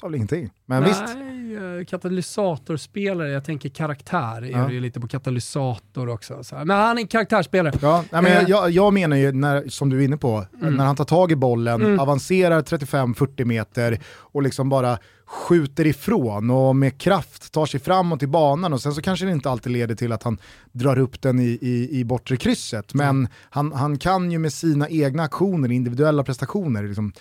Sa 0.00 0.06
väl 0.06 0.14
ingenting. 0.14 0.50
Men 0.66 0.82
Nej, 0.82 0.90
visst. 0.90 1.02
Eh, 1.02 1.84
katalysatorspelare, 1.86 3.30
jag 3.30 3.44
tänker 3.44 3.68
karaktär, 3.68 4.44
är 4.44 4.50
ja. 4.50 4.70
ju 4.70 4.80
lite 4.80 5.00
på 5.00 5.08
katalysator 5.08 6.08
också. 6.08 6.44
Så 6.44 6.54
Men 6.54 6.70
han 6.70 6.98
är 6.98 7.02
en 7.02 7.08
karaktärsspelare. 7.08 7.72
Ja, 7.82 8.04
men 8.10 8.24
jag, 8.24 8.48
jag, 8.48 8.70
jag 8.70 8.92
menar 8.92 9.16
ju, 9.16 9.32
när, 9.32 9.68
som 9.68 9.90
du 9.90 10.00
är 10.00 10.04
inne 10.04 10.16
på, 10.16 10.46
mm. 10.60 10.74
när 10.74 10.84
han 10.84 10.96
tar 10.96 11.04
tag 11.04 11.32
i 11.32 11.36
bollen, 11.36 11.82
mm. 11.82 12.00
avancerar 12.00 12.62
35-40 12.62 13.44
meter 13.44 14.00
och 14.06 14.42
liksom 14.42 14.68
bara 14.68 14.98
skjuter 15.26 15.86
ifrån 15.86 16.50
och 16.50 16.76
med 16.76 16.98
kraft 16.98 17.52
tar 17.52 17.66
sig 17.66 17.80
framåt 17.80 18.22
i 18.22 18.26
banan 18.26 18.72
och 18.72 18.80
sen 18.80 18.94
så 18.94 19.02
kanske 19.02 19.26
det 19.26 19.32
inte 19.32 19.50
alltid 19.50 19.72
leder 19.72 19.94
till 19.94 20.12
att 20.12 20.22
han 20.22 20.38
drar 20.72 20.98
upp 20.98 21.22
den 21.22 21.40
i, 21.40 21.58
i, 21.60 22.00
i 22.00 22.04
bortre 22.04 22.36
krysset. 22.36 22.94
Men 22.94 23.08
mm. 23.08 23.28
han, 23.50 23.72
han 23.72 23.98
kan 23.98 24.32
ju 24.32 24.38
med 24.38 24.52
sina 24.52 24.88
egna 24.88 25.22
aktioner, 25.22 25.72
individuella 25.72 26.24
prestationer, 26.24 26.82
liksom 26.82 27.12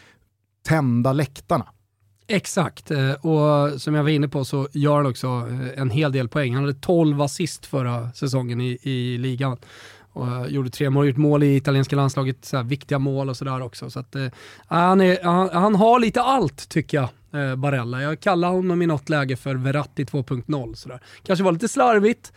tända 0.66 1.14
läktarna. 1.14 1.66
Exakt, 2.28 2.92
eh, 2.92 3.12
och 3.12 3.82
som 3.82 3.96
jag 3.96 4.04
var 4.04 4.10
inne 4.10 4.28
på 4.28 4.46
så 4.46 4.68
gör 4.72 4.96
han 4.96 5.06
också 5.06 5.28
eh, 5.28 5.82
en 5.82 5.90
hel 5.90 6.12
del 6.12 6.28
poäng. 6.28 6.54
Han 6.54 6.64
hade 6.64 6.80
12 6.80 7.22
assist 7.22 7.66
förra 7.66 8.12
säsongen 8.12 8.62
i, 8.62 8.80
i 8.82 9.18
ligan. 9.18 9.58
Och 10.14 10.28
eh, 10.28 10.46
gjorde 10.48 10.70
tre 10.70 10.90
mål, 10.90 11.08
gjort 11.08 11.18
mål 11.18 11.44
i 11.44 11.56
italienska 11.56 11.96
landslaget, 11.96 12.46
så 12.46 12.64
viktiga 12.64 13.00
mål 13.00 13.30
och 13.30 13.38
sådär 13.38 13.62
också. 13.62 13.90
Så 13.90 14.00
att, 14.00 14.16
han, 14.68 15.02
är, 15.02 15.24
han, 15.24 15.50
han, 15.54 15.76
har 15.76 16.00
lite 16.00 16.22
allt 16.22 16.70
tycker 16.70 16.98
jag, 16.98 17.10
Barella. 17.58 18.02
Jag 18.02 18.20
kallar 18.20 18.50
honom 18.50 18.82
i 18.82 18.88
något 18.88 19.10
läge 19.10 19.36
för 19.36 19.56
Verratti 19.56 20.04
2.0. 20.04 21.00
Kanske 21.24 21.44
var 21.44 21.52
lite 21.52 21.68
slarvigt, 21.68 22.34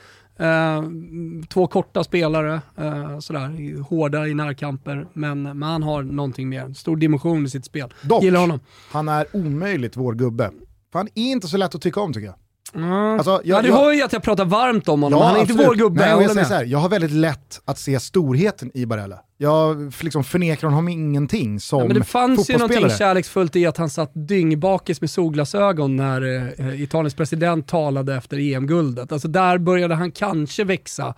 två 1.48 1.66
korta 1.66 2.04
spelare, 2.04 2.60
eh, 2.76 3.18
sådär, 3.18 3.82
hårda 3.82 4.26
i 4.26 4.34
närkamper, 4.34 5.06
men, 5.12 5.62
han 5.62 5.82
har 5.82 6.02
någonting 6.02 6.48
mer. 6.48 6.74
Stor 6.74 6.96
dimension 6.96 7.46
i 7.46 7.48
sitt 7.48 7.64
spel. 7.64 7.94
Dock, 8.02 8.22
Gillar 8.22 8.40
honom. 8.40 8.60
han 8.90 9.08
är 9.08 9.26
omöjligt 9.32 9.96
vår 9.96 10.14
gubbe. 10.14 10.50
För 10.92 10.98
han 10.98 11.08
är 11.14 11.22
inte 11.22 11.48
så 11.48 11.56
lätt 11.56 11.74
att 11.74 11.82
tycka 11.82 12.00
om 12.00 12.12
tycker 12.12 12.26
jag. 12.26 12.36
Mm. 12.74 12.92
Alltså, 12.92 13.40
jag, 13.44 13.58
ja, 13.58 13.62
du 13.62 13.72
hör 13.72 13.92
ju 13.92 14.02
att 14.02 14.12
jag 14.12 14.22
pratar 14.22 14.44
varmt 14.44 14.88
om 14.88 15.02
honom, 15.02 15.18
ja, 15.18 15.26
han 15.26 15.36
är 15.36 15.40
absolut. 15.40 15.60
inte 15.60 15.68
vår 15.68 15.74
gubbe. 15.74 16.00
Nej, 16.00 16.10
jag, 16.10 16.22
jag, 16.22 16.30
säger 16.30 16.46
här, 16.46 16.64
jag 16.64 16.78
har 16.78 16.88
väldigt 16.88 17.10
lätt 17.10 17.60
att 17.64 17.78
se 17.78 18.00
storheten 18.00 18.70
i 18.74 18.86
Barella. 18.86 19.20
Jag 19.40 19.92
liksom 20.00 20.24
förnekar 20.24 20.68
honom 20.68 20.88
ingenting 20.88 21.60
som 21.60 21.80
ja, 21.80 21.86
men 21.86 21.96
Det 21.96 22.04
fanns 22.04 22.50
ju 22.50 22.58
någonting 22.58 22.90
kärleksfullt 22.90 23.56
i 23.56 23.66
att 23.66 23.76
han 23.76 23.90
satt 23.90 24.10
dyngbakis 24.14 25.00
med 25.00 25.10
solglasögon 25.10 25.96
när 25.96 26.22
eh, 26.60 26.82
Italiens 26.82 27.14
president 27.14 27.68
talade 27.68 28.14
efter 28.14 28.38
EM-guldet. 28.38 29.12
Alltså 29.12 29.28
där 29.28 29.58
började 29.58 29.94
han 29.94 30.12
kanske 30.12 30.64
växa, 30.64 31.14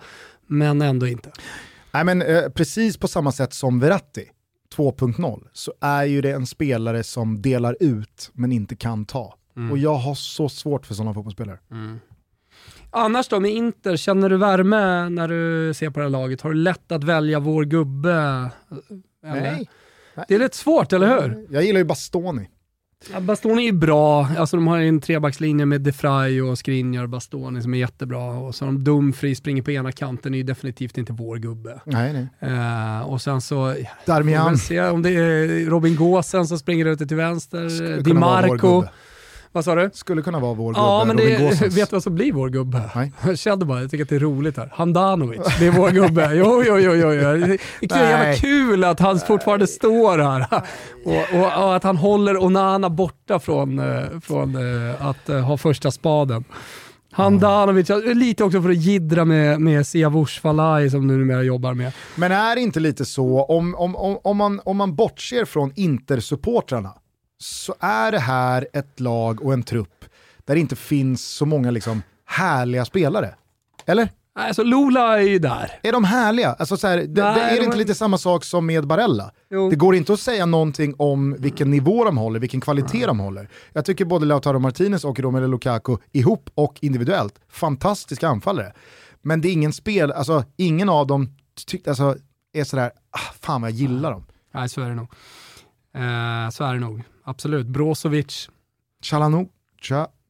men 0.47 0.81
ändå 0.81 1.07
inte. 1.07 1.31
Nej 1.91 2.03
men 2.03 2.21
eh, 2.21 2.49
precis 2.49 2.97
på 2.97 3.07
samma 3.07 3.31
sätt 3.31 3.53
som 3.53 3.79
Verratti 3.79 4.25
2.0 4.75 5.47
så 5.53 5.73
är 5.81 6.03
ju 6.03 6.21
det 6.21 6.31
en 6.31 6.45
spelare 6.45 7.03
som 7.03 7.41
delar 7.41 7.77
ut 7.79 8.31
men 8.33 8.51
inte 8.51 8.75
kan 8.75 9.05
ta. 9.05 9.35
Mm. 9.57 9.71
Och 9.71 9.77
jag 9.77 9.95
har 9.95 10.15
så 10.15 10.49
svårt 10.49 10.85
för 10.85 10.93
sådana 10.93 11.13
fotbollsspelare. 11.13 11.59
Mm. 11.71 11.99
Annars 12.93 13.27
då 13.27 13.39
med 13.39 13.51
Inter, 13.51 13.97
känner 13.97 14.29
du 14.29 14.37
värme 14.37 15.09
när 15.09 15.27
du 15.27 15.73
ser 15.73 15.89
på 15.89 15.99
det 15.99 16.05
här 16.05 16.09
laget? 16.09 16.41
Har 16.41 16.49
du 16.49 16.55
lätt 16.55 16.91
att 16.91 17.03
välja 17.03 17.39
vår 17.39 17.63
gubbe? 17.63 18.49
Nej. 19.23 19.69
Det 20.27 20.35
är 20.35 20.39
lite 20.39 20.57
svårt, 20.57 20.93
eller 20.93 21.21
hur? 21.21 21.47
Jag 21.49 21.63
gillar 21.63 21.79
ju 21.79 21.83
Bastoni. 21.83 22.49
Ja, 23.13 23.19
Bastoni 23.19 23.67
är 23.67 23.73
bra, 23.73 24.27
alltså 24.37 24.57
de 24.57 24.67
har 24.67 24.79
en 24.79 25.01
trebackslinje 25.01 25.65
med 25.65 25.81
Defray 25.81 26.41
och 26.41 26.57
Skriniar 26.57 27.03
och 27.03 27.09
Bastoni 27.09 27.61
som 27.61 27.73
är 27.73 27.77
jättebra. 27.77 28.23
Och 28.23 28.55
så 28.55 28.65
har 28.65 28.71
de 28.71 28.83
Dumfries 28.83 29.37
springer 29.37 29.61
på 29.61 29.71
ena 29.71 29.91
kanten, 29.91 30.33
är 30.33 30.37
ju 30.37 30.43
definitivt 30.43 30.97
inte 30.97 31.13
vår 31.13 31.37
gubbe. 31.37 31.81
Nej, 31.85 32.29
nej. 32.39 32.51
Uh, 32.51 33.01
och 33.01 33.21
sen 33.21 33.41
så, 33.41 33.75
Darmian. 34.05 34.57
se 34.57 34.81
om 34.81 35.01
det 35.01 35.09
är 35.09 35.65
Robin 35.65 35.95
Gåsen 35.95 36.47
som 36.47 36.59
springer 36.59 36.85
ute 36.85 37.07
till 37.07 37.17
vänster, 37.17 38.01
Di 38.01 38.13
Marco. 38.13 38.83
Vad 39.53 39.65
sa 39.65 39.75
du? 39.75 39.89
Skulle 39.93 40.21
kunna 40.21 40.39
vara 40.39 40.53
vår 40.53 40.67
gubbe, 40.73 40.79
Ja, 40.79 41.03
men 41.07 41.17
det, 41.17 41.61
vet 41.61 41.89
du 41.89 41.95
vad 41.95 42.03
som 42.03 42.15
blir 42.15 42.33
vår 42.33 42.49
gubbe? 42.49 42.81
Nej. 42.95 43.13
Jag 43.25 43.39
kände 43.39 43.65
bara, 43.65 43.81
jag 43.81 43.91
tycker 43.91 44.03
att 44.03 44.09
det 44.09 44.15
är 44.15 44.19
roligt 44.19 44.57
här. 44.57 44.71
Handanovic, 44.73 45.41
det 45.59 45.67
är 45.67 45.71
vår 45.71 45.89
gubbe. 45.89 46.31
Jo, 46.33 46.63
jo, 46.67 46.77
jo, 46.77 46.93
jo. 46.93 47.11
Det 47.79 47.95
är 47.95 48.09
jävla 48.09 48.35
kul 48.35 48.83
att 48.83 48.99
han 48.99 49.19
fortfarande 49.19 49.67
står 49.67 50.17
här. 50.17 50.45
Och, 51.05 51.39
och, 51.39 51.65
och, 51.65 51.75
att 51.75 51.83
han 51.83 51.97
håller 51.97 52.43
Onana 52.43 52.89
borta 52.89 53.39
från, 53.39 53.79
eh, 53.79 54.19
från 54.21 54.55
uh, 54.55 55.05
att 55.07 55.29
uh, 55.29 55.39
ha 55.39 55.57
första 55.57 55.91
spaden. 55.91 56.43
Handanovic, 57.11 57.89
lite 58.05 58.43
också 58.43 58.61
för 58.61 58.69
att 58.69 58.77
jiddra 58.77 59.25
med, 59.25 59.61
med 59.61 59.87
Siavush 59.87 60.41
Falai 60.41 60.89
som 60.89 61.07
du 61.07 61.17
numera 61.17 61.43
jobbar 61.43 61.73
med. 61.73 61.93
Men 62.15 62.31
är 62.31 62.55
det 62.55 62.61
inte 62.61 62.79
lite 62.79 63.05
så, 63.05 63.43
om, 63.43 63.75
om, 63.75 63.95
om, 63.95 64.17
om, 64.23 64.37
man, 64.37 64.61
om 64.65 64.77
man 64.77 64.95
bortser 64.95 65.45
från 65.45 65.71
Inter-supportrarna, 65.75 66.93
så 67.41 67.75
är 67.79 68.11
det 68.11 68.19
här 68.19 68.67
ett 68.73 68.99
lag 68.99 69.41
och 69.45 69.53
en 69.53 69.63
trupp 69.63 70.05
där 70.45 70.55
det 70.55 70.61
inte 70.61 70.75
finns 70.75 71.25
så 71.25 71.45
många 71.45 71.71
liksom 71.71 72.01
härliga 72.25 72.85
spelare. 72.85 73.35
Eller? 73.85 74.09
Alltså 74.35 74.63
Lola 74.63 75.19
är 75.19 75.27
ju 75.27 75.39
där. 75.39 75.79
Är 75.83 75.91
de 75.91 76.03
härliga? 76.03 76.53
Alltså, 76.53 76.77
så 76.77 76.87
här, 76.87 76.97
Nej, 76.97 77.07
det, 77.07 77.21
är 77.21 77.59
det 77.59 77.65
inte 77.65 77.77
lite 77.77 77.95
samma 77.95 78.17
sak 78.17 78.43
som 78.43 78.65
med 78.65 78.87
Barella? 78.87 79.31
Jo. 79.49 79.69
Det 79.69 79.75
går 79.75 79.95
inte 79.95 80.13
att 80.13 80.19
säga 80.19 80.45
någonting 80.45 80.95
om 80.97 81.35
vilken 81.39 81.71
nivå 81.71 82.05
de 82.05 82.17
håller, 82.17 82.39
vilken 82.39 82.61
kvalitet 82.61 82.97
mm. 82.97 83.07
de 83.07 83.19
håller. 83.19 83.49
Jag 83.73 83.85
tycker 83.85 84.05
både 84.05 84.25
Lautaro 84.25 84.59
Martinez 84.59 85.05
och 85.05 85.19
Romelu 85.19 85.47
Lukaku 85.47 85.97
ihop 86.11 86.49
och 86.55 86.77
individuellt, 86.81 87.35
fantastiska 87.49 88.27
anfallare. 88.27 88.73
Men 89.21 89.41
det 89.41 89.47
är 89.47 89.53
ingen 89.53 89.73
spel, 89.73 90.11
alltså 90.11 90.43
ingen 90.57 90.89
av 90.89 91.07
dem 91.07 91.35
tyck, 91.67 91.87
alltså, 91.87 92.15
är 92.53 92.63
sådär, 92.63 92.91
ah, 93.11 93.33
fan 93.41 93.61
vad 93.61 93.71
jag 93.71 93.77
gillar 93.77 94.11
dem. 94.11 94.25
Nej, 94.53 94.69
så 94.69 94.81
är 94.81 94.89
det 94.89 94.95
nog. 94.95 95.07
Eh, 95.93 96.49
så 96.49 96.63
är 96.63 96.73
det 96.73 96.79
nog. 96.79 97.03
Absolut. 97.23 97.67
Brozovic. 97.67 98.49
Chalanoglu. 99.03 99.49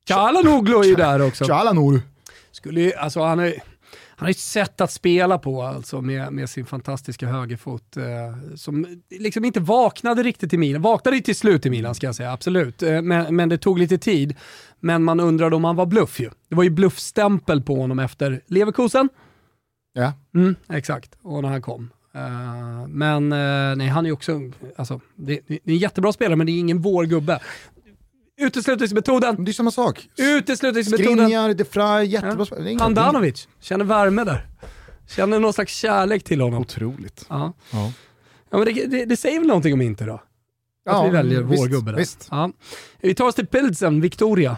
Chalanoglu 0.08 0.80
är 0.80 0.84
ju 0.84 0.96
där 0.96 1.22
också. 1.22 1.46
Chalanoglu. 1.46 2.02
Skulle, 2.52 2.98
alltså, 2.98 3.22
han 3.22 3.40
är, 3.40 3.54
han 4.22 4.26
har 4.26 4.30
ett 4.30 4.40
sätt 4.40 4.82
att 4.82 4.92
spela 4.92 5.38
på 5.38 5.64
alltså, 5.64 6.02
med, 6.02 6.34
med 6.34 6.50
sin 6.50 6.66
fantastiska 6.66 7.28
högerfot 7.28 7.98
eh, 7.98 8.56
som 8.56 9.02
liksom 9.10 9.46
inte 9.46 9.60
vaknade 9.60 10.24
riktigt 10.24 10.54
i 10.54 10.58
Milan. 10.58 10.82
Vaknade 10.82 11.18
ju 11.18 11.24
till 11.24 11.36
slut 11.36 11.66
i 11.66 11.70
Milan 11.70 11.96
ska 11.96 12.08
jag 12.08 12.16
säga, 12.16 12.32
absolut. 12.32 12.84
Eh, 12.84 13.02
men, 13.02 13.36
men 13.36 13.50
det 13.50 13.58
tog 13.58 13.80
lite 13.80 13.98
tid. 13.98 14.36
Men 14.80 15.04
man 15.04 15.20
undrade 15.20 15.56
om 15.56 15.64
han 15.64 15.76
var 15.76 15.86
bluff 15.86 16.20
ju. 16.20 16.30
Det 16.50 16.56
var 16.56 16.64
ju 16.64 16.70
bluffstämpel 16.70 17.62
på 17.62 17.76
honom 17.76 18.00
efter 18.00 18.42
Leverkusen. 18.48 19.10
Ja. 19.94 20.14
Mm, 20.36 20.56
exakt, 20.70 21.18
och 21.22 21.42
när 21.42 21.50
han 21.50 21.62
kom. 21.62 21.90
Uh, 22.16 22.88
men 22.88 23.34
uh, 23.34 23.76
nej, 23.76 23.88
han 23.88 24.06
är 24.06 24.10
ju 24.10 24.14
också, 24.14 24.42
alltså, 24.76 25.02
det, 25.16 25.40
det, 25.48 25.54
är 25.54 25.60
en 25.72 25.78
jättebra 25.78 26.14
spelare 26.14 26.36
men 26.36 26.46
det 26.46 26.52
är 26.52 26.60
ingen 26.60 26.82
vår 26.82 27.06
gubbe. 27.06 27.40
Uteslutningsmetoden. 28.38 29.46
Det 29.46 29.52
är 29.52 29.54
samma 29.54 29.72
sak. 29.72 30.10
Uteslutningsmetoden. 30.18 31.18
Skriniar, 31.18 31.54
De 31.54 31.66
Frey, 31.66 32.06
jättebra 32.06 32.46
ja. 32.70 32.84
Handanovic, 32.84 33.48
känner 33.60 33.86
värme 33.86 34.24
där. 34.24 34.48
Känner 35.08 35.40
någon 35.40 35.54
slags 35.54 35.74
kärlek 35.74 36.24
till 36.24 36.42
honom. 36.42 36.62
Otroligt. 36.62 37.26
Ja. 37.30 37.54
ja. 37.72 37.92
ja 38.50 38.58
men 38.58 38.66
det, 38.66 38.86
det, 38.86 39.06
det, 39.06 39.18
säger 39.18 39.40
väl 39.40 39.48
någonting 39.48 39.74
om 39.74 39.82
inte 39.82 40.06
då? 40.06 40.14
Att 40.14 40.22
ja, 40.86 41.04
vi 41.04 41.10
väljer 41.10 41.42
visst, 41.42 41.64
vår 41.64 41.68
gubbe 41.68 41.92
där. 41.92 41.98
Visst. 41.98 42.28
Ja. 42.32 42.52
Vi 43.02 43.16
tar 43.16 43.26
oss 43.26 43.36
till 43.36 43.48
Pilsen, 43.48 44.02
Victoria. 44.02 44.58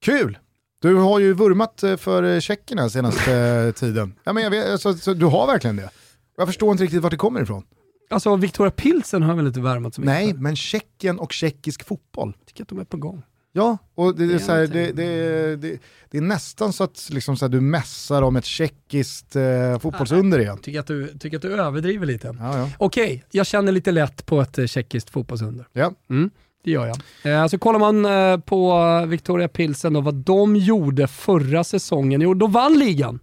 Kul! 0.00 0.38
Du 0.82 0.94
har 0.94 1.18
ju 1.18 1.32
vurmat 1.32 1.82
eh, 1.82 1.96
för 1.96 2.22
eh, 2.22 2.40
tjeckerna 2.40 2.88
senaste 2.90 3.34
eh, 3.36 3.72
tiden. 3.72 4.14
Ja, 4.24 4.32
men 4.32 4.42
jag 4.42 4.50
vet, 4.50 4.86
alltså, 4.86 5.14
du 5.14 5.26
har 5.26 5.46
verkligen 5.46 5.76
det. 5.76 5.90
Jag 6.36 6.46
förstår 6.46 6.72
inte 6.72 6.84
riktigt 6.84 7.02
vart 7.02 7.10
det 7.10 7.16
kommer 7.16 7.42
ifrån. 7.42 7.64
Alltså 8.10 8.36
Victoria 8.36 8.70
Pilsen 8.70 9.22
har 9.22 9.34
väl 9.34 9.46
inte 9.46 9.60
värmat 9.60 9.94
så 9.94 10.00
mycket 10.00 10.14
Nej, 10.14 10.34
men 10.34 10.56
Tjeckien 10.56 11.18
och 11.18 11.32
tjeckisk 11.32 11.84
fotboll. 11.84 12.36
Jag 12.38 12.46
tycker 12.46 12.62
att 12.62 12.68
de 12.68 12.78
är 12.78 12.84
på 12.84 12.96
gång. 12.96 13.22
Ja, 13.54 13.78
och 13.94 14.16
det, 14.16 14.26
det, 14.26 14.34
är, 14.34 14.38
så 14.38 14.52
här, 14.52 14.66
det, 14.66 14.92
det, 14.92 15.78
det, 16.10 16.18
är 16.18 16.22
nästan 16.22 16.72
så 16.72 16.84
att 16.84 17.08
liksom 17.10 17.36
så 17.36 17.44
här, 17.44 17.50
du 17.50 17.60
mässar 17.60 18.22
om 18.22 18.36
ett 18.36 18.44
tjeckiskt 18.44 19.36
eh, 19.36 19.78
fotbollsunder 19.78 20.38
igen. 20.38 20.58
Tycker 20.58 20.80
att 20.80 20.86
du, 20.86 21.18
tycker 21.18 21.36
att 21.36 21.42
du 21.42 21.54
överdriver 21.54 22.06
lite. 22.06 22.36
Ja, 22.40 22.58
ja. 22.58 22.68
Okej, 22.78 23.24
jag 23.30 23.46
känner 23.46 23.72
lite 23.72 23.92
lätt 23.92 24.26
på 24.26 24.40
ett 24.40 24.58
eh, 24.58 24.66
tjeckiskt 24.66 25.10
fotbollsunder. 25.10 25.66
Ja. 25.72 25.92
Mm, 26.10 26.30
det 26.64 26.70
gör 26.70 26.86
jag. 26.86 27.42
Eh, 27.42 27.46
så 27.46 27.58
kollar 27.58 27.78
man 27.78 28.04
eh, 28.04 28.38
på 28.38 29.04
Victoria 29.06 29.48
Pilsen 29.48 29.96
och 29.96 30.04
vad 30.04 30.14
de 30.14 30.56
gjorde 30.56 31.08
förra 31.08 31.64
säsongen, 31.64 32.20
jo 32.20 32.34
då 32.34 32.46
vann 32.46 32.78
ligan. 32.78 33.18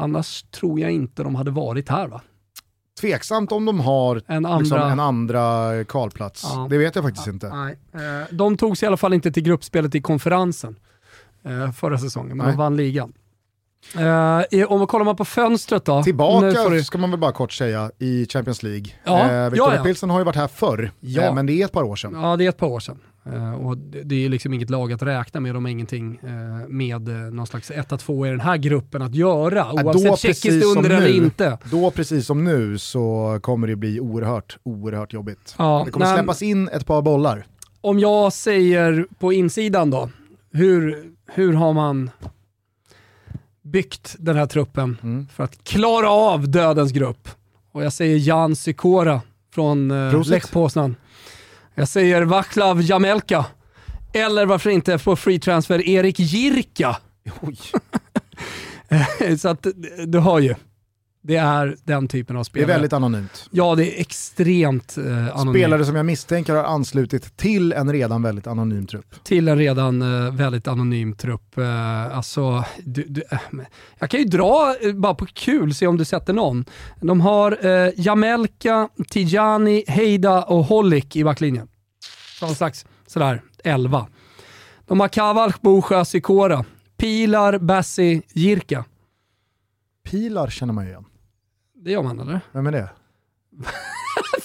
Annars 0.00 0.42
tror 0.42 0.80
jag 0.80 0.90
inte 0.90 1.22
de 1.22 1.34
hade 1.34 1.50
varit 1.50 1.88
här 1.88 2.08
va? 2.08 2.20
Tveksamt 3.00 3.52
om 3.52 3.64
de 3.64 3.80
har 3.80 4.16
en 4.16 4.20
liksom 4.20 4.44
andra, 4.44 4.58
liksom, 4.58 4.78
en 4.78 5.00
andra 5.00 5.84
kvalplats. 5.84 6.42
Ja. 6.44 6.66
Det 6.70 6.78
vet 6.78 6.94
jag 6.94 7.04
faktiskt 7.04 7.26
ja, 7.26 7.32
inte. 7.32 7.48
Nej. 7.48 7.78
Eh, 7.92 8.26
de 8.30 8.56
tog 8.56 8.78
sig 8.78 8.86
i 8.86 8.88
alla 8.88 8.96
fall 8.96 9.14
inte 9.14 9.32
till 9.32 9.42
gruppspelet 9.42 9.94
i 9.94 10.00
konferensen 10.00 10.76
eh, 11.42 11.72
förra 11.72 11.98
säsongen, 11.98 12.36
men 12.36 12.46
nej. 12.46 12.54
de 12.54 12.58
vann 12.58 12.76
ligan. 12.76 13.12
Uh, 13.96 14.72
om 14.72 14.80
vi 14.80 14.86
kollar 14.86 15.04
man 15.04 15.16
på 15.16 15.24
fönstret 15.24 15.84
då. 15.84 16.02
Tillbaka 16.02 16.68
du... 16.68 16.84
ska 16.84 16.98
man 16.98 17.10
väl 17.10 17.20
bara 17.20 17.32
kort 17.32 17.52
säga 17.52 17.90
i 17.98 18.26
Champions 18.26 18.62
League. 18.62 18.86
Ja, 19.04 19.12
uh, 19.12 19.50
Victoria 19.50 19.74
ja, 19.74 19.76
ja. 19.76 19.84
Pilsen 19.84 20.10
har 20.10 20.18
ju 20.18 20.24
varit 20.24 20.36
här 20.36 20.48
förr, 20.48 20.90
ja. 21.00 21.28
uh, 21.28 21.34
men 21.34 21.46
det 21.46 21.52
är 21.52 21.64
ett 21.64 21.72
par 21.72 21.82
år 21.82 21.96
sedan. 21.96 22.14
Ja, 22.22 22.36
det 22.36 22.44
är 22.44 22.48
ett 22.48 22.56
par 22.56 22.66
år 22.66 22.80
sedan. 22.80 22.98
Uh, 23.32 23.66
och 23.66 23.78
det, 23.78 24.02
det 24.02 24.24
är 24.24 24.28
liksom 24.28 24.54
inget 24.54 24.70
lag 24.70 24.92
att 24.92 25.02
räkna 25.02 25.40
med, 25.40 25.54
de 25.54 25.64
har 25.64 25.72
ingenting 25.72 26.20
med 26.68 27.08
någon 27.32 27.46
slags 27.46 27.70
1-2 27.70 28.26
i 28.26 28.30
den 28.30 28.40
här 28.40 28.56
gruppen 28.56 29.02
att 29.02 29.14
göra, 29.14 29.72
oavsett 29.72 30.18
tjeckiskt 30.18 30.76
under 30.76 30.90
eller 30.90 31.16
inte. 31.16 31.58
Då 31.70 31.90
precis 31.90 32.26
som 32.26 32.44
nu 32.44 32.78
så 32.78 33.38
kommer 33.42 33.66
det 33.66 33.76
bli 33.76 34.00
oerhört, 34.00 34.58
oerhört 34.62 35.12
jobbigt. 35.12 35.54
Ja, 35.58 35.82
det 35.86 35.90
kommer 35.90 36.06
nej, 36.06 36.16
släppas 36.16 36.42
in 36.42 36.68
ett 36.68 36.86
par 36.86 37.02
bollar. 37.02 37.46
Om 37.80 37.98
jag 37.98 38.32
säger 38.32 39.06
på 39.18 39.32
insidan 39.32 39.90
då, 39.90 40.10
hur, 40.52 41.04
hur 41.26 41.52
har 41.52 41.72
man 41.72 42.10
byggt 43.70 44.16
den 44.18 44.36
här 44.36 44.46
truppen 44.46 44.98
mm. 45.02 45.26
för 45.36 45.44
att 45.44 45.64
klara 45.64 46.10
av 46.10 46.48
dödens 46.48 46.92
grupp. 46.92 47.28
Och 47.72 47.84
jag 47.84 47.92
säger 47.92 48.16
Jan 48.16 48.56
Sykora 48.56 49.20
från 49.54 49.90
eh, 49.90 50.26
Lech 50.26 50.50
Poznan. 50.50 50.96
Jag 51.74 51.88
säger 51.88 52.22
Vaclav 52.22 52.82
Jamelka. 52.82 53.46
Eller 54.12 54.46
varför 54.46 54.70
inte 54.70 54.98
på 54.98 55.16
free 55.16 55.38
transfer 55.38 55.88
Erik 55.88 56.20
Jirka. 56.20 56.96
Så 59.38 59.48
att 59.48 59.66
du 60.06 60.18
har 60.18 60.38
ju. 60.38 60.54
Det 61.28 61.36
är 61.36 61.76
den 61.84 62.08
typen 62.08 62.36
av 62.36 62.44
spelare. 62.44 62.66
Det 62.66 62.72
är 62.72 62.76
väldigt 62.76 62.92
anonymt. 62.92 63.48
Ja, 63.50 63.74
det 63.74 63.96
är 63.96 64.00
extremt 64.00 64.98
eh, 64.98 65.04
anonymt. 65.06 65.56
Spelare 65.56 65.84
som 65.84 65.96
jag 65.96 66.06
misstänker 66.06 66.54
har 66.54 66.64
anslutit 66.64 67.36
till 67.36 67.72
en 67.72 67.92
redan 67.92 68.22
väldigt 68.22 68.46
anonym 68.46 68.86
trupp. 68.86 69.24
Till 69.24 69.48
en 69.48 69.58
redan 69.58 70.02
eh, 70.02 70.34
väldigt 70.34 70.68
anonym 70.68 71.14
trupp. 71.14 71.58
Eh, 71.58 72.16
alltså, 72.16 72.64
du, 72.84 73.04
du, 73.04 73.22
eh, 73.30 73.38
jag 73.98 74.10
kan 74.10 74.20
ju 74.20 74.26
dra, 74.26 74.76
eh, 74.80 74.92
bara 74.92 75.14
på 75.14 75.26
kul, 75.26 75.74
se 75.74 75.86
om 75.86 75.96
du 75.96 76.04
sätter 76.04 76.32
någon. 76.32 76.64
De 77.00 77.20
har 77.20 77.66
eh, 77.66 77.92
Jamelka, 77.96 78.88
Tijani, 79.08 79.84
Heida 79.88 80.42
och 80.42 80.64
Holik 80.64 81.16
i 81.16 81.24
backlinjen. 81.24 81.68
Någon 82.42 82.54
slags 82.54 82.86
sådär 83.06 83.42
11. 83.64 84.06
De 84.86 85.00
har 85.00 85.08
Kavalch, 85.08 85.56
Boscha, 85.60 86.04
Sikora, 86.04 86.64
Pilar, 86.96 87.58
Bassi, 87.58 88.22
Jirka. 88.32 88.84
Pilar 90.04 90.48
känner 90.50 90.72
man 90.72 90.84
ju 90.84 90.90
igen. 90.90 91.04
Det 91.84 91.90
gör 91.90 92.02
man 92.02 92.20
eller? 92.20 92.40
Vem 92.52 92.66
är 92.66 92.72
det? 92.72 92.88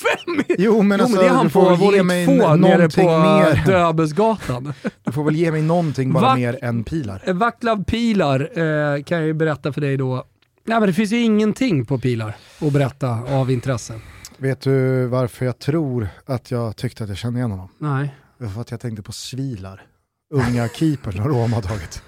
Vem? 0.03 0.43
Jo 0.57 0.81
men, 0.81 1.01
alltså, 1.01 1.15
jo, 1.15 1.21
men 1.21 1.25
det 1.25 1.31
är 1.31 1.35
han 1.35 1.45
du 1.45 1.49
får 1.49 1.97
på 1.97 2.03
mig 2.03 2.25
få 2.25 2.55
nere 2.55 2.89
på 2.89 3.01
mer. 3.01 3.65
Döbesgatan. 3.65 4.73
du 5.03 5.11
får 5.11 5.23
väl 5.23 5.35
ge 5.35 5.51
mig 5.51 5.61
någonting 5.61 6.13
bara 6.13 6.23
Vac 6.23 6.35
mer 6.35 6.59
än 6.61 6.83
Pilar. 6.83 7.21
Eh, 7.25 7.33
Vaclav 7.33 7.83
Pilar 7.83 8.39
eh, 8.41 9.03
kan 9.03 9.17
jag 9.17 9.27
ju 9.27 9.33
berätta 9.33 9.73
för 9.73 9.81
dig 9.81 9.97
då. 9.97 10.25
Nej 10.65 10.79
men 10.79 10.87
det 10.87 10.93
finns 10.93 11.11
ju 11.11 11.21
ingenting 11.21 11.85
på 11.85 11.97
Pilar 11.99 12.35
att 12.59 12.73
berätta 12.73 13.09
av 13.09 13.51
intresse. 13.51 13.93
Vet 14.37 14.61
du 14.61 15.05
varför 15.07 15.45
jag 15.45 15.59
tror 15.59 16.07
att 16.25 16.51
jag 16.51 16.75
tyckte 16.75 17.03
att 17.03 17.09
jag 17.09 17.17
kände 17.17 17.39
igen 17.39 17.51
honom? 17.51 17.69
Nej. 17.77 18.15
För 18.53 18.61
att 18.61 18.71
jag 18.71 18.79
tänkte 18.79 19.03
på 19.03 19.11
Svilar. 19.11 19.85
Unga 20.33 20.67
keepern 20.73 21.19
har 21.19 21.29
Roma 21.29 21.61
tagit. 21.61 22.03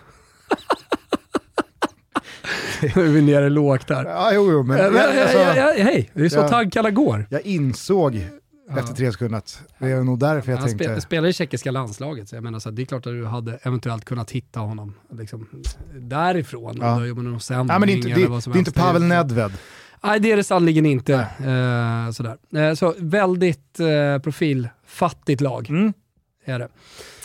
nu 2.95 3.05
är 3.05 3.09
vi 3.09 3.21
nere 3.21 3.49
lågt 3.49 3.87
där. 3.87 4.05
Ja, 4.05 4.31
jo, 4.33 4.51
jo, 4.51 4.63
men, 4.63 4.93
men 4.93 5.19
alltså, 5.19 5.37
ja, 5.37 5.55
ja, 5.55 5.83
hej, 5.83 6.09
det 6.13 6.25
är 6.25 6.29
så 6.29 6.47
taggkalla 6.47 6.91
går. 6.91 7.27
Jag 7.29 7.41
insåg 7.41 8.25
efter 8.69 8.93
tre 8.93 9.11
sekunder 9.11 9.37
att 9.37 9.61
det 9.79 9.91
är 9.91 10.03
nog 10.03 10.19
därför 10.19 10.51
jag 10.51 10.57
han 10.57 10.67
tänkte... 10.67 10.89
Han 10.89 11.01
spelar 11.01 11.29
i 11.29 11.33
tjeckiska 11.33 11.71
landslaget, 11.71 12.29
så 12.29 12.35
jag 12.35 12.43
menar 12.43 12.59
så 12.59 12.69
här, 12.69 12.75
det 12.75 12.81
är 12.81 12.85
klart 12.85 13.07
att 13.07 13.13
du 13.13 13.25
hade 13.25 13.59
eventuellt 13.63 14.05
kunnat 14.05 14.31
hitta 14.31 14.59
honom 14.59 14.93
liksom, 15.11 15.47
därifrån. 15.99 16.77
Ja. 16.81 16.99
Då, 16.99 17.21
någon 17.21 17.39
ja, 17.49 17.63
men 17.63 17.81
det 17.81 17.93
är 17.93 17.95
inte, 17.95 18.09
det, 18.09 18.15
det 18.15 18.55
är 18.55 18.57
inte 18.57 18.71
Pavel 18.71 19.03
Nedved. 19.03 19.51
Nej 20.03 20.19
det 20.19 20.31
är 20.31 20.37
det 20.37 20.43
sannerligen 20.43 20.85
inte. 20.85 21.13
Eh, 21.13 22.11
sådär. 22.11 22.37
Eh, 22.55 22.73
så 22.73 22.93
väldigt 22.97 23.79
eh, 23.79 24.21
profilfattigt 24.23 25.41
lag 25.41 25.69
mm. 25.69 25.93
Är 26.45 26.59
det. 26.59 26.67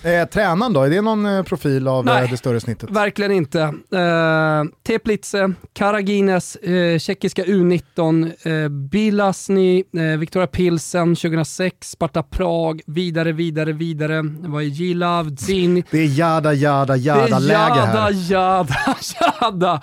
Eh, 0.03 0.27
tränaren 0.29 0.73
då, 0.73 0.83
är 0.83 0.91
det 0.91 1.01
någon 1.01 1.27
eh, 1.27 1.43
profil 1.43 1.89
av 1.89 2.09
eh, 2.09 2.15
Nej, 2.15 2.29
det 2.31 2.37
större 2.37 2.61
snittet? 2.61 2.91
verkligen 2.91 3.33
inte. 3.33 3.61
Eh, 3.93 4.65
Teplice, 4.87 5.35
Karagines, 5.73 6.57
eh, 6.57 6.99
tjeckiska 6.99 7.45
U19, 7.45 8.33
eh, 8.65 8.69
Bilasny, 8.69 9.85
eh, 9.97 10.03
Victoria 10.19 10.47
Pilsen 10.47 11.17
2006, 11.17 11.91
Sparta 11.91 12.23
Prag, 12.23 12.81
vidare, 12.87 13.33
vidare, 13.33 13.73
vidare. 13.73 14.23
Det 14.23 14.49
var 14.49 14.61
Jilav, 14.61 15.37
Zin. 15.37 15.85
Det 15.91 15.99
är 15.99 16.19
jada, 16.19 16.55
jada, 16.55 16.97
jada 16.97 17.39
läge 17.39 17.59
här. 17.59 18.11
Jada, 18.11 18.11
jada, 18.11 18.97
jada. 19.41 19.81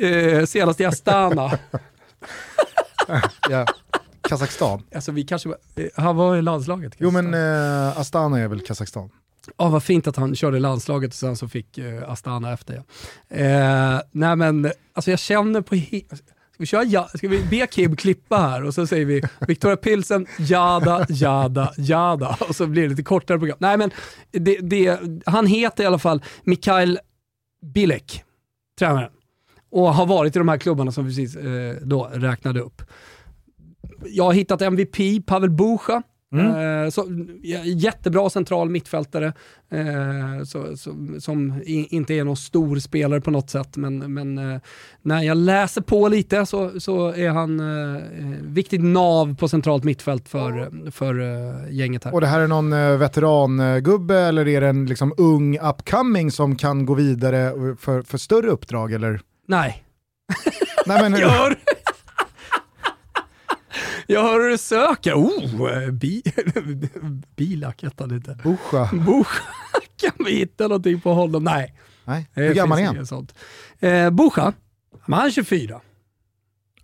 Eh, 0.00 0.44
senast 0.44 0.80
i 0.80 0.84
Astana. 0.84 1.50
ja. 3.50 3.66
Kazakstan. 4.30 4.82
Alltså 4.94 5.12
vi 5.12 5.24
kanske, 5.24 5.54
han 5.94 6.16
var 6.16 6.36
i 6.36 6.42
landslaget. 6.42 6.92
Jo 6.98 7.10
men 7.10 7.34
eh, 7.34 7.98
Astana 7.98 8.38
är 8.38 8.48
väl 8.48 8.60
Kazakstan? 8.60 9.10
Ja, 9.56 9.68
vad 9.68 9.82
fint 9.82 10.06
att 10.06 10.16
han 10.16 10.36
körde 10.36 10.58
landslaget 10.58 11.10
och 11.10 11.14
sen 11.14 11.36
så 11.36 11.48
fick 11.48 11.78
uh, 11.78 12.10
Astana 12.10 12.52
efter. 12.52 12.74
Ja. 12.74 13.94
Uh, 13.94 14.00
nej 14.12 14.36
men, 14.36 14.72
alltså 14.92 15.10
jag 15.10 15.20
känner 15.20 15.60
på... 15.60 15.76
Ska 15.76 16.62
vi, 16.62 16.66
köra, 16.66 16.84
ja, 16.84 17.08
ska 17.14 17.28
vi 17.28 17.42
be 17.42 17.66
Kim 17.66 17.96
klippa 17.96 18.36
här 18.36 18.64
och 18.64 18.74
så 18.74 18.86
säger 18.86 19.04
vi 19.04 19.22
Victoria 19.46 19.76
Pilsen, 19.76 20.26
jada, 20.38 21.06
jada, 21.08 21.72
jada 21.76 22.36
och 22.48 22.56
så 22.56 22.66
blir 22.66 22.82
det 22.82 22.88
lite 22.88 23.02
kortare 23.02 23.38
program. 23.38 23.58
Nej 23.60 23.76
men, 23.76 23.90
det, 24.30 24.58
det, 24.58 25.00
han 25.26 25.46
heter 25.46 25.84
i 25.84 25.86
alla 25.86 25.98
fall 25.98 26.22
Mikael 26.44 26.98
Bilek, 27.74 28.24
tränaren. 28.78 29.10
Och 29.70 29.94
har 29.94 30.06
varit 30.06 30.36
i 30.36 30.38
de 30.38 30.48
här 30.48 30.58
klubbarna 30.58 30.92
som 30.92 31.04
vi 31.04 31.10
precis 31.10 31.36
eh, 31.36 31.74
då 31.82 32.10
räknade 32.12 32.60
upp. 32.60 32.82
Jag 34.04 34.24
har 34.24 34.32
hittat 34.32 34.62
MVP, 34.62 35.26
Pavel 35.26 35.50
Bucha, 35.50 36.02
Mm. 36.32 36.84
Eh, 36.84 36.90
så, 36.90 37.06
jättebra 37.64 38.30
central 38.30 38.70
mittfältare, 38.70 39.32
eh, 39.70 40.44
så, 40.44 40.76
så, 40.76 40.90
som 41.18 41.62
i, 41.66 41.86
inte 41.90 42.14
är 42.14 42.24
någon 42.24 42.36
stor 42.36 42.76
spelare 42.76 43.20
på 43.20 43.30
något 43.30 43.50
sätt, 43.50 43.76
men, 43.76 44.14
men 44.14 44.38
eh, 44.38 44.60
när 45.02 45.22
jag 45.22 45.36
läser 45.36 45.80
på 45.80 46.08
lite 46.08 46.46
så, 46.46 46.80
så 46.80 47.08
är 47.08 47.28
han 47.28 47.60
eh, 47.60 48.02
viktigt 48.42 48.80
nav 48.80 49.36
på 49.36 49.48
centralt 49.48 49.84
mittfält 49.84 50.28
för, 50.28 50.70
för 50.90 51.20
eh, 51.20 51.72
gänget 51.72 52.04
här. 52.04 52.14
Och 52.14 52.20
det 52.20 52.26
här 52.26 52.40
är 52.40 52.48
någon 52.48 52.72
eh, 52.72 52.96
veterangubbe 52.96 54.18
eller 54.18 54.48
är 54.48 54.60
det 54.60 54.68
en 54.68 54.86
liksom, 54.86 55.14
ung 55.16 55.58
upcoming 55.58 56.30
som 56.30 56.56
kan 56.56 56.86
gå 56.86 56.94
vidare 56.94 57.52
för, 57.80 58.02
för 58.02 58.18
större 58.18 58.50
uppdrag? 58.50 58.92
Eller? 58.92 59.20
Nej. 59.46 59.84
Nej 60.86 61.10
men, 61.10 61.12
Gör! 61.20 61.56
Jag 64.10 64.22
hör 64.22 64.40
hur 64.40 64.50
du 64.50 64.58
söker. 64.58 65.14
Oh, 65.14 65.90
bi 65.90 66.22
Bilak 67.36 67.82
hette 67.82 68.02
han 68.02 68.10
inte. 68.10 68.38
Buscha. 68.42 68.90
Buscha. 68.92 69.42
Kan 69.96 70.26
vi 70.26 70.32
hitta 70.32 70.68
någonting 70.68 71.00
på 71.00 71.12
honom? 71.14 71.44
Nej. 71.44 71.74
Nej. 72.04 72.28
Hur 72.32 72.54
gammal 72.54 72.78
är 72.78 72.86
han? 72.86 73.06
Sånt. 73.06 73.34
Eh, 73.78 74.10
Buscha, 74.10 74.52
han 75.00 75.26
är 75.26 75.30
24. 75.30 75.80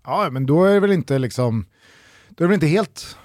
Ja, 0.04 0.28
men 0.30 0.46
då 0.46 0.64
är 0.64 0.74
det 0.74 0.80
väl 0.80 0.92
inte 0.92 1.18
liksom, 1.18 1.66
då 2.28 2.44
är 2.44 2.48
det 2.48 2.48
väl 2.48 2.54
inte 2.54 2.66
helt 2.66 3.16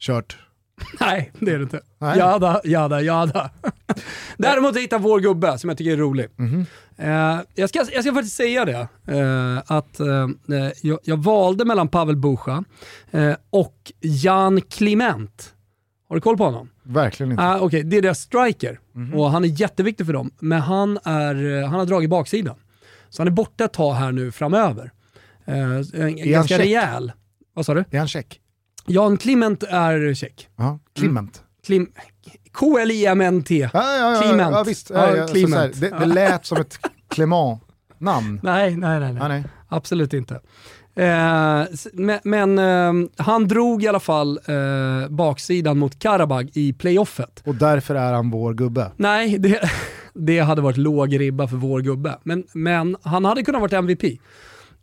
kört? 0.00 0.38
Nej, 1.00 1.32
det 1.40 1.50
är 1.50 1.58
det 1.58 1.62
inte. 1.62 1.80
Nej. 1.98 2.18
Jada, 2.18 2.60
jada, 2.64 3.00
jada. 3.00 3.50
Däremot 4.36 4.76
hittar 4.76 4.98
vår 4.98 5.20
gubbe 5.20 5.58
som 5.58 5.70
jag 5.70 5.78
tycker 5.78 5.92
är 5.92 5.96
rolig. 5.96 6.26
Mm 6.38 6.50
-hmm. 6.50 6.66
Uh, 6.98 7.40
jag, 7.54 7.68
ska, 7.68 7.78
jag 7.92 8.04
ska 8.04 8.14
faktiskt 8.14 8.36
säga 8.36 8.64
det, 8.64 8.88
uh, 9.12 9.62
att 9.66 10.00
uh, 10.00 10.28
jag, 10.82 10.98
jag, 11.02 11.16
valde 11.16 11.64
mellan 11.64 11.88
Pavel 11.88 12.16
Buscha 12.16 12.64
och 13.50 13.92
Jan 14.00 14.60
Kliment. 14.60 15.54
Har 16.08 16.16
du 16.16 16.20
koll 16.20 16.36
på 16.36 16.44
honom? 16.44 16.70
Verkligen 16.82 17.32
inte. 17.32 17.44
Uh, 17.44 17.62
okay. 17.62 17.82
Det 17.82 17.96
är 17.96 18.02
deras 18.02 18.20
striker 18.20 18.80
mm 18.94 19.12
-hmm. 19.12 19.16
och 19.16 19.30
han 19.30 19.44
är 19.44 19.48
jätteviktig 19.60 20.06
för 20.06 20.12
dem, 20.12 20.30
men 20.38 20.60
han, 20.60 20.98
är, 21.04 21.62
han 21.62 21.78
har 21.78 21.86
dragit 21.86 22.10
baksidan. 22.10 22.56
Så 23.08 23.22
han 23.22 23.26
är 23.26 23.32
borta 23.32 23.64
ett 23.64 23.72
tag 23.72 23.94
här 23.94 24.12
nu 24.12 24.32
framöver. 24.32 24.92
Uh, 25.48 26.08
ganska 26.08 26.58
rejäl. 26.58 27.12
Vad 27.54 27.66
sa 27.66 27.74
du? 27.74 27.84
Är 27.90 27.98
han 27.98 28.08
check? 28.08 28.40
Jan 28.86 29.16
Kliment 29.16 29.62
är 29.62 30.14
check. 30.14 30.48
Ja, 30.56 30.78
Kliment. 30.94 31.36
Mm. 31.38 31.46
Klim 31.66 31.88
K-L-I-M-N-T. 32.52 33.70
Ja, 33.72 33.96
ja, 33.98 34.14
ja, 34.14 34.22
Clement. 34.22 34.52
Ja, 34.56 34.62
visst. 34.62 34.90
Ja, 34.90 35.16
ja, 35.16 35.26
Clement. 35.26 35.74
Så, 35.74 35.80
det, 35.80 35.98
det 35.98 36.06
lät 36.06 36.46
som 36.46 36.60
ett 36.60 36.78
Clement-namn. 37.14 38.40
Nej, 38.42 38.76
nej, 38.76 39.00
nej, 39.00 39.12
nej. 39.12 39.28
nej. 39.28 39.44
Absolut 39.68 40.12
inte. 40.12 40.34
Eh, 40.94 41.64
men, 41.92 42.18
men 42.24 42.58
eh, 42.58 43.08
han 43.16 43.48
drog 43.48 43.82
i 43.82 43.88
alla 43.88 44.00
fall 44.00 44.40
eh, 44.46 45.08
baksidan 45.08 45.78
mot 45.78 45.98
Karabag 45.98 46.50
i 46.52 46.72
playoffet. 46.72 47.42
Och 47.44 47.54
därför 47.54 47.94
är 47.94 48.12
han 48.12 48.30
vår 48.30 48.54
gubbe? 48.54 48.90
Nej, 48.96 49.38
det, 49.38 49.70
det 50.14 50.38
hade 50.38 50.62
varit 50.62 50.76
låg 50.76 51.20
ribba 51.20 51.48
för 51.48 51.56
vår 51.56 51.80
gubbe. 51.80 52.18
Men, 52.22 52.44
men 52.52 52.96
han 53.02 53.24
hade 53.24 53.42
kunnat 53.42 53.60
vara 53.60 53.78
MVP. 53.78 54.20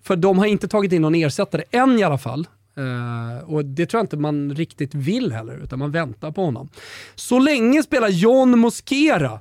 För 0.04 0.16
de 0.16 0.40
har 0.40 0.46
inte 0.46 0.68
tagit 0.68 0.92
in 0.92 1.02
någon 1.02 1.16
ersättare, 1.16 1.64
än 1.72 2.00
i 2.00 2.04
alla 2.04 2.18
fall. 2.18 2.48
Uh, 2.78 3.50
och 3.54 3.66
det 3.66 3.86
tror 3.86 4.00
jag 4.00 4.04
inte 4.04 4.18
man 4.18 4.56
riktigt 4.56 4.96
vill 4.96 5.32
heller, 5.32 5.64
utan 5.64 5.80
man 5.80 5.92
väntar 5.92 6.32
på 6.32 6.46
honom. 6.46 6.70
Så 7.16 7.40
länge 7.40 7.84
spelar 7.84 8.10
John 8.10 8.60
Mosquera. 8.60 9.40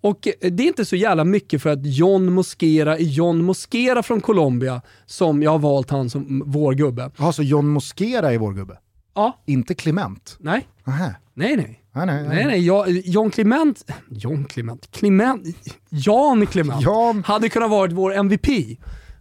Och 0.00 0.28
det 0.40 0.62
är 0.62 0.66
inte 0.66 0.84
så 0.84 0.96
jävla 0.96 1.24
mycket 1.24 1.62
för 1.62 1.70
att 1.70 1.86
John 1.86 2.32
Mosquera 2.32 2.98
är 2.98 3.02
John 3.02 3.44
Mosquera 3.44 4.02
från 4.02 4.20
Colombia 4.20 4.82
som 5.06 5.42
jag 5.42 5.50
har 5.50 5.58
valt 5.58 5.90
han 5.90 6.10
som 6.10 6.42
vår 6.46 6.72
gubbe. 6.74 7.10
Ja, 7.16 7.32
så 7.32 7.42
John 7.42 7.68
Mosquera 7.68 8.32
är 8.32 8.38
vår 8.38 8.52
gubbe? 8.52 8.78
Ja. 9.14 9.42
Inte 9.46 9.74
Clement? 9.74 10.36
Nej. 10.40 10.68
Aha. 10.86 11.10
Nej, 11.34 11.56
nej. 11.56 11.80
Ah, 11.92 12.04
nej, 12.04 12.28
nej. 12.28 12.46
nej. 12.46 12.66
Jag, 12.66 12.90
John 12.90 13.30
Clement, 13.30 13.90
John 14.08 14.44
Clement, 14.44 14.88
Clement, 14.90 15.46
Jan 15.88 16.46
Clement 16.46 16.82
Jan. 16.82 17.24
hade 17.26 17.48
kunnat 17.48 17.70
vara 17.70 17.90
vår 17.90 18.14
MVP. 18.14 18.48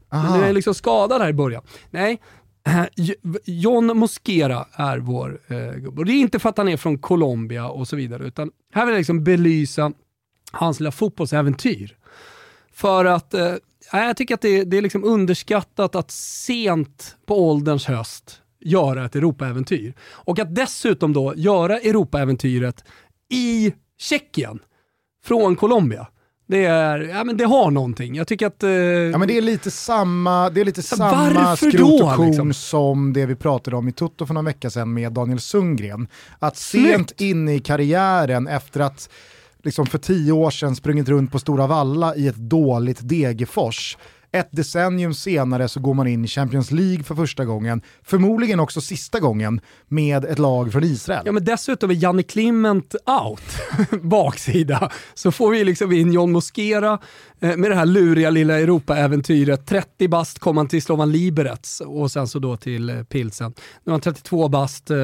Aha. 0.10 0.24
Men 0.24 0.38
nu 0.38 0.44
är 0.44 0.48
jag 0.48 0.56
liksom 0.56 0.74
skadad 0.76 1.22
här 1.22 1.30
i 1.30 1.34
början. 1.34 1.64
Nej, 1.92 2.22
Eh, 2.68 2.86
John 3.46 3.98
Mosquera 3.98 4.66
är 4.74 4.98
vår 4.98 5.40
eh, 5.48 5.74
gubbe. 5.74 6.02
Och 6.02 6.06
det 6.06 6.14
är 6.14 6.20
inte 6.20 6.40
för 6.40 6.50
att 6.50 6.58
han 6.58 6.70
är 6.70 6.78
från 6.78 6.98
Colombia 6.98 7.70
och 7.70 7.88
så 7.88 7.96
vidare, 7.96 8.24
utan 8.24 8.52
här 8.74 8.86
vill 8.86 8.94
jag 8.94 9.00
liksom 9.00 9.24
belysa 9.24 9.92
hans 10.52 10.80
lilla 10.80 10.92
fotbollsäventyr. 10.92 11.98
För 12.74 13.06
att 13.06 13.34
eh, 13.34 13.56
jag 13.92 14.18
tycker 14.18 14.34
att 14.34 14.42
det, 14.42 14.64
det 14.64 14.78
är 14.78 14.82
liksom 14.82 15.04
underskattat 15.04 15.96
att 15.96 16.12
sent 16.12 17.16
på 17.26 17.50
ålderns 17.50 17.86
höst 17.86 18.42
göra 18.60 19.06
ett 19.06 19.16
Europaäventyr. 19.16 19.94
Och 20.02 20.40
att 20.40 20.56
dessutom 20.56 21.14
då 21.14 21.34
göra 21.36 21.80
Europaäventyret 21.80 22.84
i 23.30 23.74
Tjeckien 23.98 24.60
från 25.24 25.56
Colombia. 25.56 26.08
Det, 26.48 26.66
är, 26.66 27.00
ja, 27.00 27.24
men 27.24 27.38
det 27.38 27.46
har 27.46 27.72
någonting. 27.72 28.16
Jag 28.16 28.28
tycker 28.28 28.48
att... 28.48 28.64
Eh, 28.64 28.70
ja, 28.72 29.18
men 29.18 29.28
det 29.28 29.38
är 29.38 29.42
lite 29.42 29.72
samma, 29.72 30.50
det 30.50 30.62
är 30.62 30.66
lite 30.66 30.84
samma 30.84 31.56
skrot 31.56 32.02
och 32.02 32.16
korn 32.16 32.28
liksom? 32.28 32.54
som 32.54 33.14
det 33.14 33.26
vi 33.26 33.36
pratade 33.36 33.78
om 33.78 33.88
i 33.88 33.92
Tutto 33.92 34.26
för 34.26 34.34
några 34.34 34.46
veckor 34.46 34.70
sedan 34.70 34.94
med 34.94 35.12
Daniel 35.12 35.40
Sundgren. 35.40 36.08
Att 36.40 36.58
sent 36.58 37.22
in 37.22 37.50
i 37.50 37.60
karriären 37.60 38.48
efter 38.48 38.80
att 38.80 39.10
liksom 39.64 39.86
för 39.86 39.98
tio 39.98 40.32
år 40.32 40.52
sedan 40.52 40.76
sprungit 40.76 41.10
runt 41.10 41.32
på 41.32 41.40
Stora 41.40 41.68
Valla 41.68 42.16
i 42.16 42.28
ett 42.28 42.36
dåligt 42.36 43.00
Degerfors 43.02 43.98
ett 44.34 44.50
decennium 44.52 45.14
senare 45.14 45.70
så 45.70 45.80
går 45.80 45.94
man 45.94 46.08
in 46.08 46.26
i 46.26 46.28
Champions 46.28 46.72
League 46.72 47.04
för 47.04 47.16
första 47.16 47.46
gången, 47.46 47.82
förmodligen 48.04 48.60
också 48.60 48.82
sista 48.82 49.20
gången, 49.20 49.62
med 49.88 50.26
ett 50.26 50.40
lag 50.40 50.72
från 50.72 50.84
Israel. 50.84 51.22
Ja 51.26 51.32
men 51.32 51.46
dessutom 51.46 51.90
är 51.90 51.94
Janne 51.94 52.24
Klement 52.24 52.96
out, 53.06 53.42
baksida. 54.04 54.90
Så 55.14 55.32
får 55.32 55.52
vi 55.52 55.64
liksom 55.64 55.92
in 55.92 56.14
John 56.14 56.32
Moskera 56.32 57.00
eh, 57.40 57.58
med 57.58 57.72
det 57.72 57.76
här 57.76 57.86
luriga 57.86 58.30
lilla 58.30 58.60
Europa-äventyret. 58.60 59.66
30 59.66 60.08
bast 60.08 60.40
kom 60.40 60.58
han 60.58 60.68
till 60.68 60.82
Slovan 60.82 61.12
Liberec 61.12 61.82
och 61.86 62.12
sen 62.12 62.28
så 62.28 62.40
då 62.40 62.58
till 62.58 62.90
eh, 62.90 63.04
Pilsen. 63.04 63.54
Nu 63.84 63.92
har 63.92 63.94
han 63.94 64.02
32 64.02 64.48
bast. 64.48 64.92
Eh, 64.92 64.98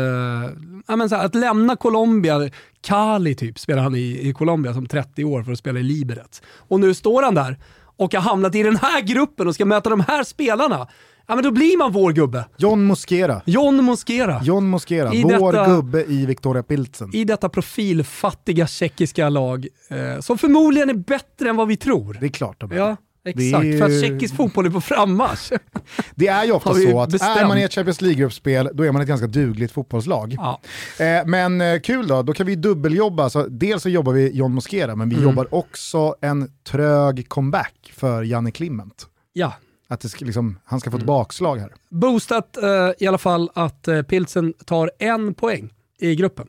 ja, 0.87 0.95
men 0.95 1.09
så 1.09 1.15
här, 1.15 1.25
att 1.25 1.35
lämna 1.35 1.75
Colombia, 1.75 2.49
Cali 2.81 3.35
typ 3.35 3.59
spelar 3.59 3.83
han 3.83 3.95
i, 3.95 4.29
i 4.29 4.33
Colombia 4.33 4.73
som 4.73 4.85
30 4.85 5.23
år 5.23 5.43
för 5.43 5.51
att 5.51 5.59
spela 5.59 5.79
i 5.79 5.83
Liberec. 5.83 6.41
Och 6.57 6.79
nu 6.79 6.93
står 6.93 7.23
han 7.23 7.35
där 7.35 7.57
och 7.99 8.13
har 8.13 8.21
hamnat 8.21 8.55
i 8.55 8.63
den 8.63 8.75
här 8.75 9.01
gruppen 9.01 9.47
och 9.47 9.55
ska 9.55 9.65
möta 9.65 9.89
de 9.89 9.99
här 9.99 10.23
spelarna, 10.23 10.87
ja 11.27 11.35
men 11.35 11.43
då 11.43 11.51
blir 11.51 11.77
man 11.77 11.91
vår 11.91 12.11
gubbe. 12.11 12.45
John 12.57 12.83
Mosquera. 12.83 13.41
John 13.45 13.83
Mosquera. 13.83 14.41
John 14.43 14.67
Mosquera, 14.67 15.13
I 15.13 15.23
vår 15.23 15.53
detta, 15.53 15.65
gubbe 15.75 16.05
i 16.05 16.25
Victoria 16.25 16.63
Pilsen. 16.63 17.15
I 17.15 17.23
detta 17.23 17.49
profilfattiga 17.49 18.67
tjeckiska 18.67 19.29
lag, 19.29 19.67
eh, 19.89 20.19
som 20.19 20.37
förmodligen 20.37 20.89
är 20.89 20.93
bättre 20.93 21.49
än 21.49 21.55
vad 21.55 21.67
vi 21.67 21.77
tror. 21.77 22.17
Det 22.19 22.25
är 22.25 22.29
klart 22.29 22.61
de 22.61 22.71
är. 22.71 22.75
Ja. 22.75 22.97
Exakt, 23.23 23.65
ju... 23.65 23.77
för 23.77 23.85
att 23.85 24.01
tjeckisk 24.01 24.35
fotboll 24.35 24.65
är 24.65 24.69
på 24.69 24.81
frammarsch. 24.81 25.51
Det 26.15 26.27
är 26.27 26.45
ju 26.45 26.51
ofta 26.51 26.73
så 26.73 27.01
att 27.01 27.09
bestämt. 27.09 27.37
är 27.37 27.47
man 27.47 27.57
i 27.57 27.61
ett 27.61 27.73
Champions 27.73 28.01
League-gruppspel, 28.01 28.69
då 28.73 28.83
är 28.83 28.91
man 28.91 29.01
ett 29.01 29.07
ganska 29.07 29.27
dugligt 29.27 29.71
fotbollslag. 29.71 30.35
Ja. 30.37 30.61
Eh, 31.05 31.25
men 31.25 31.61
eh, 31.61 31.79
kul 31.79 32.07
då, 32.07 32.21
då 32.21 32.33
kan 32.33 32.45
vi 32.45 32.55
dubbeljobba. 32.55 33.29
Så 33.29 33.47
dels 33.47 33.83
så 33.83 33.89
jobbar 33.89 34.13
vi 34.13 34.31
John 34.31 34.53
Mosquera, 34.53 34.95
men 34.95 35.09
vi 35.09 35.15
mm. 35.15 35.29
jobbar 35.29 35.53
också 35.55 36.15
en 36.21 36.51
trög 36.63 37.29
comeback 37.29 37.93
för 37.95 38.23
Janne 38.23 38.51
Klimment. 38.51 39.07
Ja. 39.33 39.53
Att 39.87 40.01
det 40.01 40.09
ska, 40.09 40.25
liksom, 40.25 40.59
han 40.65 40.79
ska 40.79 40.91
få 40.91 40.97
ett 40.97 41.03
mm. 41.03 41.07
bakslag 41.07 41.57
här. 41.57 41.73
Boostat 41.89 42.57
eh, 42.57 42.91
i 42.99 43.07
alla 43.07 43.17
fall 43.17 43.49
att 43.53 43.87
eh, 43.87 44.01
Pilsen 44.01 44.53
tar 44.65 44.91
en 44.99 45.33
poäng 45.33 45.73
i 45.99 46.15
gruppen. 46.15 46.47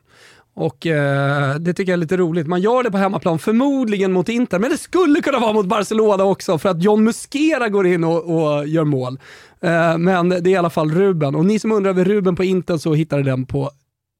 Och 0.53 0.87
eh, 0.87 1.55
det 1.55 1.73
tycker 1.73 1.91
jag 1.91 1.97
är 1.97 2.01
lite 2.01 2.17
roligt. 2.17 2.47
Man 2.47 2.61
gör 2.61 2.83
det 2.83 2.91
på 2.91 2.97
hemmaplan, 2.97 3.39
förmodligen 3.39 4.11
mot 4.11 4.29
Inter, 4.29 4.59
men 4.59 4.69
det 4.69 4.77
skulle 4.77 5.21
kunna 5.21 5.39
vara 5.39 5.53
mot 5.53 5.65
Barcelona 5.65 6.23
också 6.23 6.57
för 6.57 6.69
att 6.69 6.83
John 6.83 7.03
Muskera 7.03 7.69
går 7.69 7.87
in 7.87 8.03
och, 8.03 8.23
och 8.23 8.67
gör 8.67 8.83
mål. 8.83 9.19
Eh, 9.61 9.97
men 9.97 10.29
det 10.29 10.37
är 10.37 10.47
i 10.47 10.55
alla 10.55 10.69
fall 10.69 10.91
Ruben. 10.91 11.35
Och 11.35 11.45
ni 11.45 11.59
som 11.59 11.71
undrar 11.71 11.89
över 11.89 12.05
Ruben 12.05 12.35
på 12.35 12.43
Inter 12.43 12.77
så 12.77 12.93
hittar 12.93 13.17
ni 13.17 13.23
den 13.23 13.45
på 13.45 13.71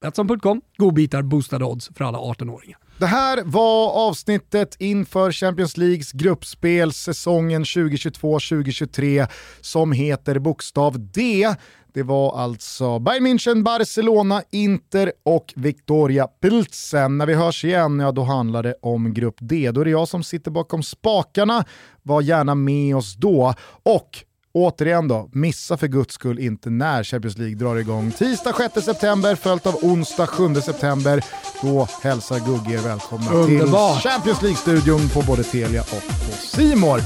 Betsson.com. 0.01 0.61
Godbitar, 0.77 1.21
boostade 1.21 1.65
odds 1.65 1.89
för 1.95 2.05
alla 2.05 2.17
18-åringar. 2.17 2.77
Det 2.97 3.05
här 3.05 3.43
var 3.45 3.91
avsnittet 3.91 4.75
inför 4.79 5.31
Champions 5.31 5.77
Leagues 5.77 6.11
gruppspel 6.11 6.93
säsongen 6.93 7.63
2022-2023 7.63 9.27
som 9.61 9.91
heter 9.91 10.39
bokstav 10.39 11.11
D. 11.11 11.55
Det 11.93 12.03
var 12.03 12.37
alltså 12.37 12.99
Bayern 12.99 13.27
München, 13.27 13.63
Barcelona, 13.63 14.43
Inter 14.51 15.11
och 15.23 15.53
Victoria 15.55 16.27
Pilsen. 16.27 17.17
När 17.17 17.25
vi 17.25 17.33
hörs 17.33 17.65
igen, 17.65 17.99
ja 17.99 18.11
då 18.11 18.23
handlar 18.23 18.63
det 18.63 18.75
om 18.81 19.13
Grupp 19.13 19.35
D. 19.39 19.71
Då 19.71 19.81
är 19.81 19.85
det 19.85 19.91
jag 19.91 20.07
som 20.07 20.23
sitter 20.23 20.51
bakom 20.51 20.83
spakarna. 20.83 21.65
Var 22.01 22.21
gärna 22.21 22.55
med 22.55 22.95
oss 22.95 23.15
då. 23.15 23.53
Och 23.83 24.09
Återigen 24.53 25.07
då, 25.07 25.29
missa 25.33 25.77
för 25.77 25.87
guds 25.87 26.13
skull 26.13 26.39
inte 26.39 26.69
när 26.69 27.03
Champions 27.03 27.37
League 27.37 27.55
drar 27.55 27.75
igång. 27.75 28.11
Tisdag 28.11 28.53
6 28.73 28.85
september 28.85 29.35
följt 29.35 29.67
av 29.67 29.75
onsdag 29.81 30.27
7 30.27 30.55
september. 30.55 31.23
Då 31.61 31.87
hälsar 32.03 32.39
Gugge 32.39 32.73
er 32.79 32.83
välkomna 32.83 33.31
Underbar. 33.31 33.93
till 33.99 34.09
Champions 34.09 34.41
League-studion 34.41 35.09
på 35.09 35.21
både 35.21 35.43
Telia 35.43 35.81
och 35.81 35.87
på 36.07 36.37
Simor. 36.39 36.99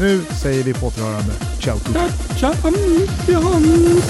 Nu 0.00 0.22
säger 0.42 0.64
vi 0.64 0.74
på 0.74 0.86
återhörande 0.86 1.32
ciao. 1.60 1.78
Champions! 2.40 4.04